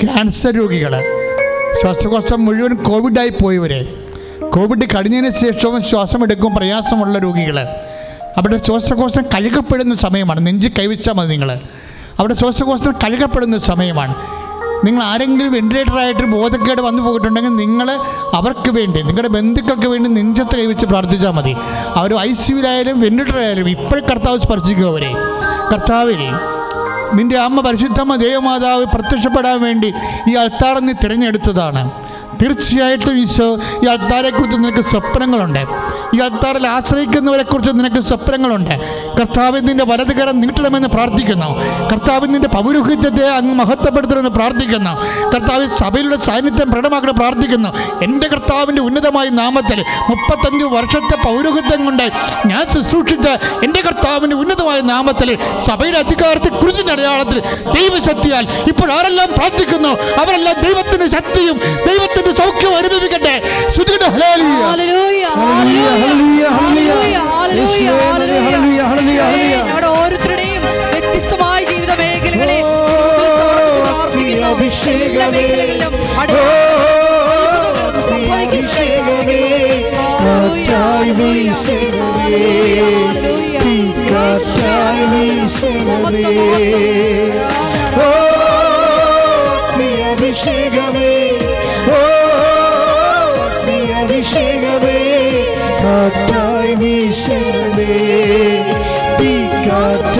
[0.02, 1.02] ക്യാൻസർ രോഗികൾ
[1.82, 3.86] ശ്വാസകോശം മുഴുവൻ കോവിഡായി പോയവർ
[4.50, 7.60] കോവിഡ് കഴിഞ്ഞതിന് ശേഷവും ശ്വാസം എടുക്കും പ്രയാസമുള്ള രോഗികൾ.
[8.36, 10.46] അവിടെ ശ്വാസകോശം കഴുകപ്പെടുന്ന സമയമാണ്.
[10.46, 11.60] നെഞ്ച് കൈവച്ചാൽ മതി നിങ്ങൾ.
[12.18, 14.14] അവിടെ ശ്വാസകോശം കഴുകപ്പെടുന്ന സമയമാണ്.
[14.84, 17.88] നിങ്ങൾ ആരെങ്കിലും വെന്റിലേറ്ററായിട്ട് ബോധക്കേട് വന്നു പോയിട്ടുണ്ടെങ്കിൽ നിങ്ങൾ
[18.34, 21.54] അവർക്ക് വേണ്ടി നിങ്ങളുടെ ബന്ധുക്കൾക്ക് വേണ്ടി നെഞ്ചത്ത് കൈവച്ച് പ്രാർത്ഥിച്ചാൽ മതി.
[21.96, 25.12] അവർ ഐ സിയുലായാലും വെന്റിലേറ്ററായാലും ഇപ്പോഴും കർത്താവ് സ്പർശിക്കുക അവരെ.
[25.72, 26.30] കർത്താവേ
[27.16, 29.92] നിന്റെ അമ്മ പരിശുദ്ധമ്മ ദേവമാതാവ് പ്രത്യക്ഷപ്പെടാൻ വേണ്ടി
[30.30, 31.82] ഈ അൾത്താർ നീ തിരഞ്ഞെടുത്തതാണ്.
[32.40, 33.46] തീർച്ചയായിട്ടും ഈശോ
[33.82, 35.62] ഈ അത്താറെക്കുറിച്ച് നിനക്ക് സ്വപ്നങ്ങളുണ്ട്.
[36.16, 38.74] ഈ അത്താറിൽ ആശ്രയിക്കുന്നവരെക്കുറിച്ച് നിനക്ക് സ്വപ്നങ്ങളുണ്ട്.
[39.18, 41.48] കർത്താവ് നിന്റെ വലതുകരം നീട്ടണമെന്ന് പ്രാർത്ഥിക്കുന്നു.
[41.92, 44.92] കർത്താവ് നിന്റെ പൗരോഹിത്യത്തെ അങ്ങ് മഹത്വപ്പെടുത്തണമെന്ന് പ്രാർത്ഥിക്കുന്നു.
[45.34, 47.70] കർത്താവ് സഭയിലുള്ള സാന്നിധ്യം പ്രകടമാക്കണം പ്രാർത്ഥിക്കുന്നു.
[48.02, 52.06] എന്റെ കർത്താവിന്റെ ഉന്നതമായ നാമത്തിൽ മുപ്പത്തഞ്ച് വർഷത്തെ പൗരോഹിത്യം കൊണ്ട്
[52.46, 53.32] ഞാൻ ശുശ്രൂഷിച്ച്
[53.64, 57.38] എന്റെ കർത്താവിന്റെ ഉന്നതമായ നാമത്തിൽ സഭയുടെ അധികാരത്തെ കുറിച്ചിന്റെ അടയാളത്തിൽ
[57.76, 59.92] ദൈവശക്തിയാൽ ഇപ്പോൾ ആരെല്ലാം പ്രാർത്ഥിക്കുന്നു?
[60.20, 61.56] അവരെല്ലാം ദൈവത്തിന്റെ ശക്തിയും
[61.88, 63.34] ദൈവത്തിന്റെ സൗഖ്യവും അനുഭവിക്കട്ടെ.
[63.74, 67.16] ശ്രുതികട്ടെ ഹല്ലേലൂയ ഹല്ലേലൂയ, ഹല്ലേലൂയ, ഹല്ലേലൂയ,
[69.72, 70.62] അവിടെ ഓരോരുത്തരുടെയും
[70.92, 72.62] വ്യത്യസ്തമായ ജീവിത മേഖലകളിൽ
[74.26, 75.94] എല്ലാ മേഖലകളിലും
[90.12, 91.10] അഭിഷേകമേ.
[91.90, 92.00] ഓ
[94.00, 94.98] അഭിഷേകമേ.
[95.82, 96.72] കാറ്റായി
[97.14, 97.88] വീശണമേ.
[99.18, 100.13] ഹല്ലേലൂയ.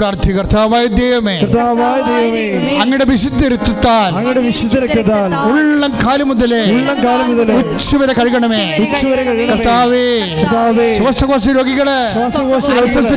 [0.00, 1.34] പ്രാർത്ഥി കർത്താവായ ദൈവമേ.
[1.42, 2.44] കർത്താവായ ദൈവമേ.
[2.82, 8.60] അങ്ങയുടെ വിശുദ്ധ രക്തത്താൽ അങ്ങയുടെ വിശുദ്ധ രക്തത്താൽ ഉള്ളം കാലം മുതലേ ഉള്ളം കാലം മുതലേ ഉച്ചവരെ കഴുകണമേ.
[8.84, 10.06] ഉച്ചവരെ കർത്താവേ
[10.38, 10.88] കർത്താവേ.
[10.98, 12.66] ശ്വാസകോശ രോഗികളെ ശ്വാസകോശ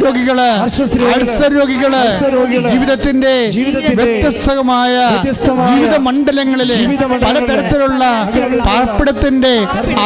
[0.03, 0.49] രോഗികളെ
[1.55, 2.01] രോഗികൾ,
[2.69, 3.33] ജീവിതത്തിന്റെ
[3.99, 4.95] വ്യത്യസ്തമായ
[5.69, 6.77] ജീവിത മണ്ഡലങ്ങളിലെ
[7.25, 8.03] പലതരത്തിലുള്ള
[8.67, 9.53] പാർപ്പിടത്തിന്റെ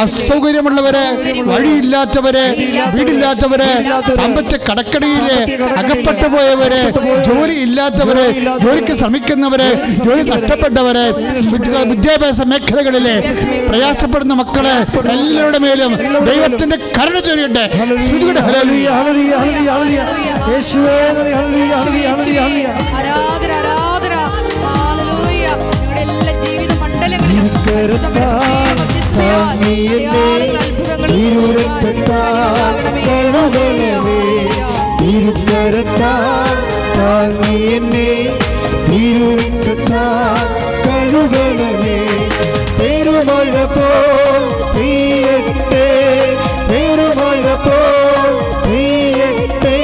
[0.02, 1.06] അസൗകര്യമുള്ളവരെ
[1.50, 2.46] വഴിയില്ലാത്തവരെ
[2.96, 3.70] വീടില്ലാത്തവരെ
[4.18, 5.38] സാമ്പത്തിക കടക്കടയിലെ
[5.80, 6.67] അകപ്പെട്ടു പോയവര്
[7.26, 8.24] ജോലി ഇല്ലാത്തവരെ
[8.58, 9.68] ജോലിക്ക് ശ്രമിക്കുന്നവര്
[10.04, 11.04] ജോലി നഷ്ടപ്പെട്ടവരെ
[11.52, 13.16] വിദ്യ- വിദ്യാഭ്യാസ മേഖലകളിലെ
[13.68, 14.74] പ്രയാസപ്പെടുന്ന മക്കളെ
[15.10, 15.92] എല്ലാവരുടെ മേലും
[16.24, 18.88] ദൈവത്തിന്റെ കരുണ ചൊരിയട്ടെ ശ്രുതികയുടെ ഹല്ലേലൂയ.
[18.90, 20.52] Hallelujah, hallelujah, hallelujah.
[20.52, 22.66] യേശുവേ നന്ദി, ഹല്ലേലൂയ, ഹല്ലേലൂയ, ഹല്ലേലൂയ, ഹല്ലേലൂയ.
[22.96, 24.14] ആരാധന ആരാധന
[25.98, 28.46] എല്ലാ ജീവിത മണ്ഡലങ്ങളിലും കരത്താൽ
[35.10, 36.58] திருக்கரத்தால்
[36.96, 38.08] தாங்கி என்னே
[38.88, 40.50] திருவித்தத்தால்
[40.82, 41.94] கழுகணமே
[42.78, 44.44] பெருமழ போல்
[44.74, 45.86] தீயட்டே
[46.68, 48.36] பெருமழ போல்
[48.66, 49.78] தீயட்டே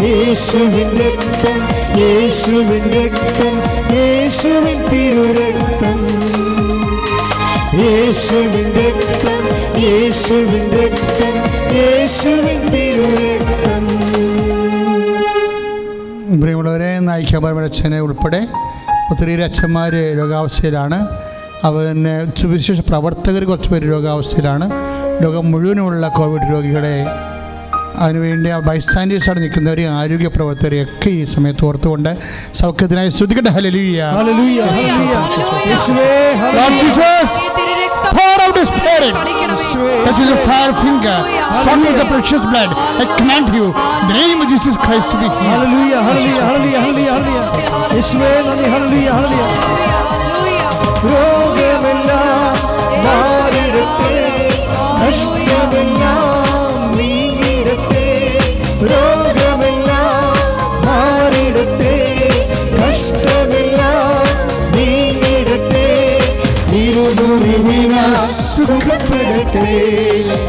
[0.00, 1.62] இயேசுவின் ரத்தம்
[1.98, 3.60] இயேசுவின் ரத்தம்
[3.92, 6.04] இயேசுவின் திருரத்தம்.
[7.78, 9.46] இயேசுவின் ரத்தம்
[9.82, 11.38] இயேசுவின் ரத்தம்
[11.74, 13.77] இயேசுவின் திருரத்தம்.
[16.40, 18.48] പ്രിയമുള്ളവരെ നായിക്കമ്മച്ചനെ ഉൾപ്പെടെ
[19.10, 21.08] ഒത്തിരി അച്ഛന്മാർ രോഗാവസ്ഥയിലാണ്.
[21.64, 24.70] അവന് സുവിശേഷ പ്രവർത്തകർ കുറച്ച് പേര് രോഗാവസ്ഥയിലാണ്.
[25.22, 27.06] ലോകം മുഴുവനുമുള്ള കോവിഡ് രോഗികളെ
[27.98, 32.16] അതിനുവേണ്ടി ആ ബൈസ്റ്റാൻഡേഴ്സാണ് നിൽക്കുന്നവരെയും ആരോഗ്യ പ്രവർത്തകരെയൊക്കെ ഈ സമയത്ത് ഓർത്തുകൊണ്ട്
[32.54, 34.02] സൗഖ്യത്തിനായി ശ്രദ്ധിക്കട്ടെ ഹലലിയ
[38.07, 39.13] ഹല്ലേലൂയ ഹല്ലേലൂയ യേശുവേ Lord hallelujah Jesus, pour out His Spirit.
[40.05, 41.17] This is a fire finger,
[41.59, 42.69] strong with the precious blood.
[43.01, 43.65] I command you,
[44.01, 45.63] in the name of Jesus Christ, to be healed.
[45.63, 47.39] Hallelujah hallelujah hallelujah hallelujah hallelujah
[47.95, 50.61] യേശുവേ നന്ദി hallelujah hallelujah
[51.13, 52.55] രോഗമെല്ലാം
[53.05, 54.13] മാറിടട്ടെ
[55.01, 55.86] കഷ്ടമെല്ലാം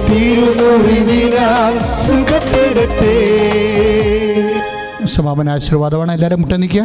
[0.10, 1.76] തിരുമുറിവിനാൽ
[5.06, 6.12] സമാപന ആശീർവാദമാണ്.
[6.12, 6.82] എല്ലാവരും മുട്ട നിൽക്കുക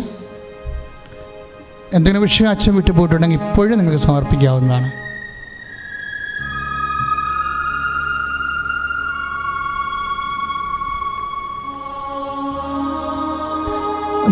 [1.94, 4.90] എന്തെങ്കിലും വിഷയം അച്ഛൻ വിട്ടു പോയിട്ടുണ്ടെങ്കിൽ ഇപ്പോഴും നിങ്ങൾക്ക് സമർപ്പിക്കാവുന്നതാണ്.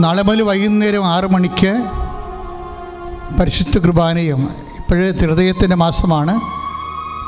[0.03, 1.73] നാളെ മുതൽ വൈകുന്നേരം ആറ് മണിക്ക്
[3.41, 6.41] പരിശുദ്ധ കുർബാനയും ഇപ്പോഴേ ഹൃദയത്തിന്റെ മാസമാണ്.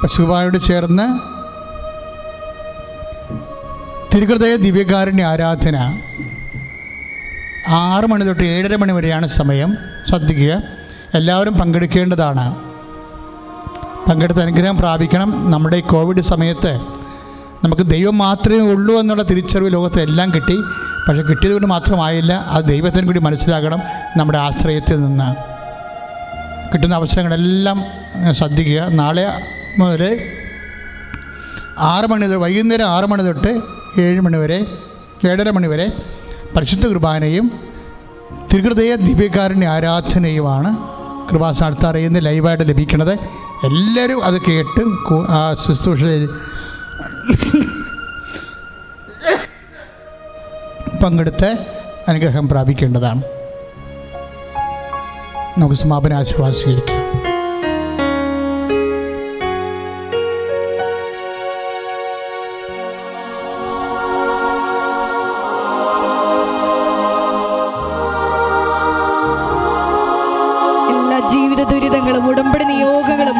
[0.02, 1.20] പശുപായോട് ചേർന്ന്
[4.14, 6.00] തിരുഹൃദയ ദിവ്യകാരുണ്യ ആരാധന.
[7.68, 9.76] ആറ് മണി തൊട്ട് ഏഴര മണി വരെയാണ് സമയം.
[10.08, 10.62] ശ്രദ്ധിക്കുക.
[11.14, 12.54] എല്ലാവരും പങ്കെടുക്കേണ്ടതാണ്.
[14.10, 15.50] പങ്കെടുത്ത് അനുഗ്രഹം പ്രാപിക്കണം.
[15.50, 16.80] നമ്മുടെ ഈ കോവിഡ് സമയത്ത്
[17.64, 20.56] നമുക്ക് ദൈവം മാത്രമേ ഉള്ളൂ എന്നുള്ള തിരിച്ചറിവ് ലോകത്തെ എല്ലാം കിട്ടി.
[21.08, 22.32] പക്ഷേ കിട്ടിയത് കൊണ്ട് മാത്രമായില്ല.
[22.32, 23.78] അത് ദൈവത്തിന് കൂടി മനസ്സിലാക്കണം
[24.16, 25.53] നമ്മുടെ ആശ്രയത്തിൽ നിന്ന്.
[26.70, 27.78] കിട്ടുന്ന അവസരങ്ങളെല്ലാം
[28.38, 28.80] ശ്രദ്ധിക്കുക.
[29.00, 29.24] നാളെ
[29.80, 30.02] മുതൽ
[31.92, 33.52] ആറ് മണി വൈകുന്നേരം ആറ് മണി തൊട്ട്
[34.02, 34.58] ഏഴ് മണി വരെ
[35.28, 35.86] ഏഴര മണി വരെ
[36.56, 37.46] പരിശുദ്ധ കുർബാനയും
[38.50, 40.70] തിരുഹൃദയ ദിവ്യകാരുണ്യ ആരാധനയുമാണ്
[41.28, 43.14] കൃപാസ്ഥാനത്ത് ഇന്ന് ലൈവായിട്ട് ലഭിക്കുന്നത്.
[43.68, 44.82] എല്ലാവരും അത് കേട്ട്
[45.66, 46.02] ശുശ്രൂഷ
[51.02, 51.50] പങ്കെടുത്ത്
[52.08, 53.22] അനുഗ്രഹം പ്രാപിക്കേണ്ടതാണ്.
[55.58, 57.00] നമുക്ക് സമാപന ആശീർവാദം സ്വീകരിക്കാം
[71.28, 72.24] ജീവിത ദുരിതങ്ങളും
[72.64, 73.36] നിയോഗങ്ങളും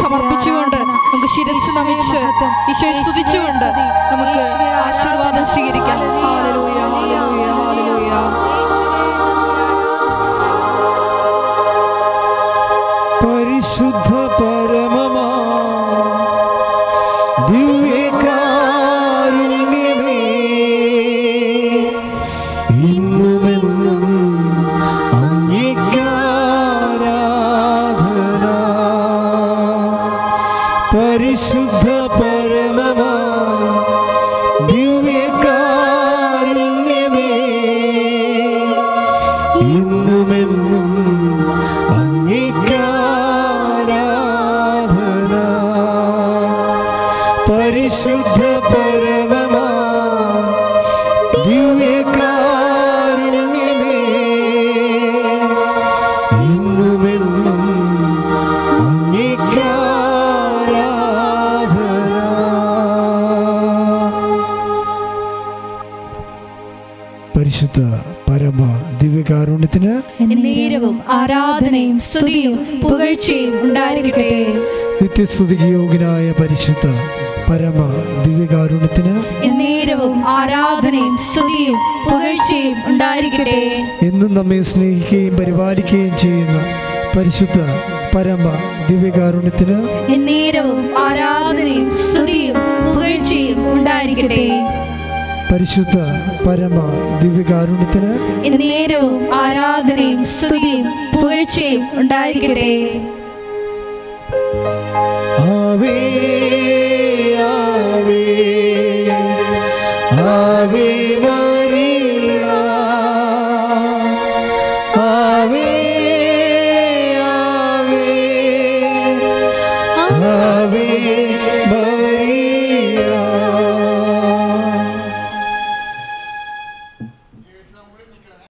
[0.00, 2.20] സമർപ്പിച്ചുകൊണ്ട് നമുക്ക് ശിരസ് നമിച്ച്
[2.70, 3.35] ഈശോയെ സ്തുതിച്ചുകൊണ്ട്
[75.18, 76.86] നിത്യസ്തുതിക്ക് യോഗ്യനായ പരിശുദ്ധ
[77.48, 77.78] പരമ
[78.24, 79.14] ദിവ്യകാരുണ്യത്തിന്
[79.46, 83.62] എന്നേരവും ആരാധനയും സ്തുതിയും പുകഴ്ചയും ഉണ്ടായിരിക്കട്ടെ.
[84.06, 86.58] എന്നും നമ്മെ സ്നേഹിക്കുകയും പരിപാലിക്കുകയും ചെയ്യുന്ന
[87.16, 87.58] പരിശുദ്ധ
[88.16, 88.44] പരമ
[88.90, 89.78] ദിവ്യകാരുണ്യത്തിന്
[90.16, 94.44] എന്നേരവും ആരാധനയും സ്തുതിയും പുകഴ്ചയും ഉണ്ടായിരിക്കട്ടെ.
[95.52, 95.96] പരിശുദ്ധ
[96.46, 96.78] പരമ
[97.24, 98.12] ദിവ്യകാരുണ്യത്തിന്
[98.50, 102.72] എന്നേരവും ആരാധനയും സ്തുതിയും പുകഴ്ചയും ഉണ്ടായിരിക്കട്ടെ.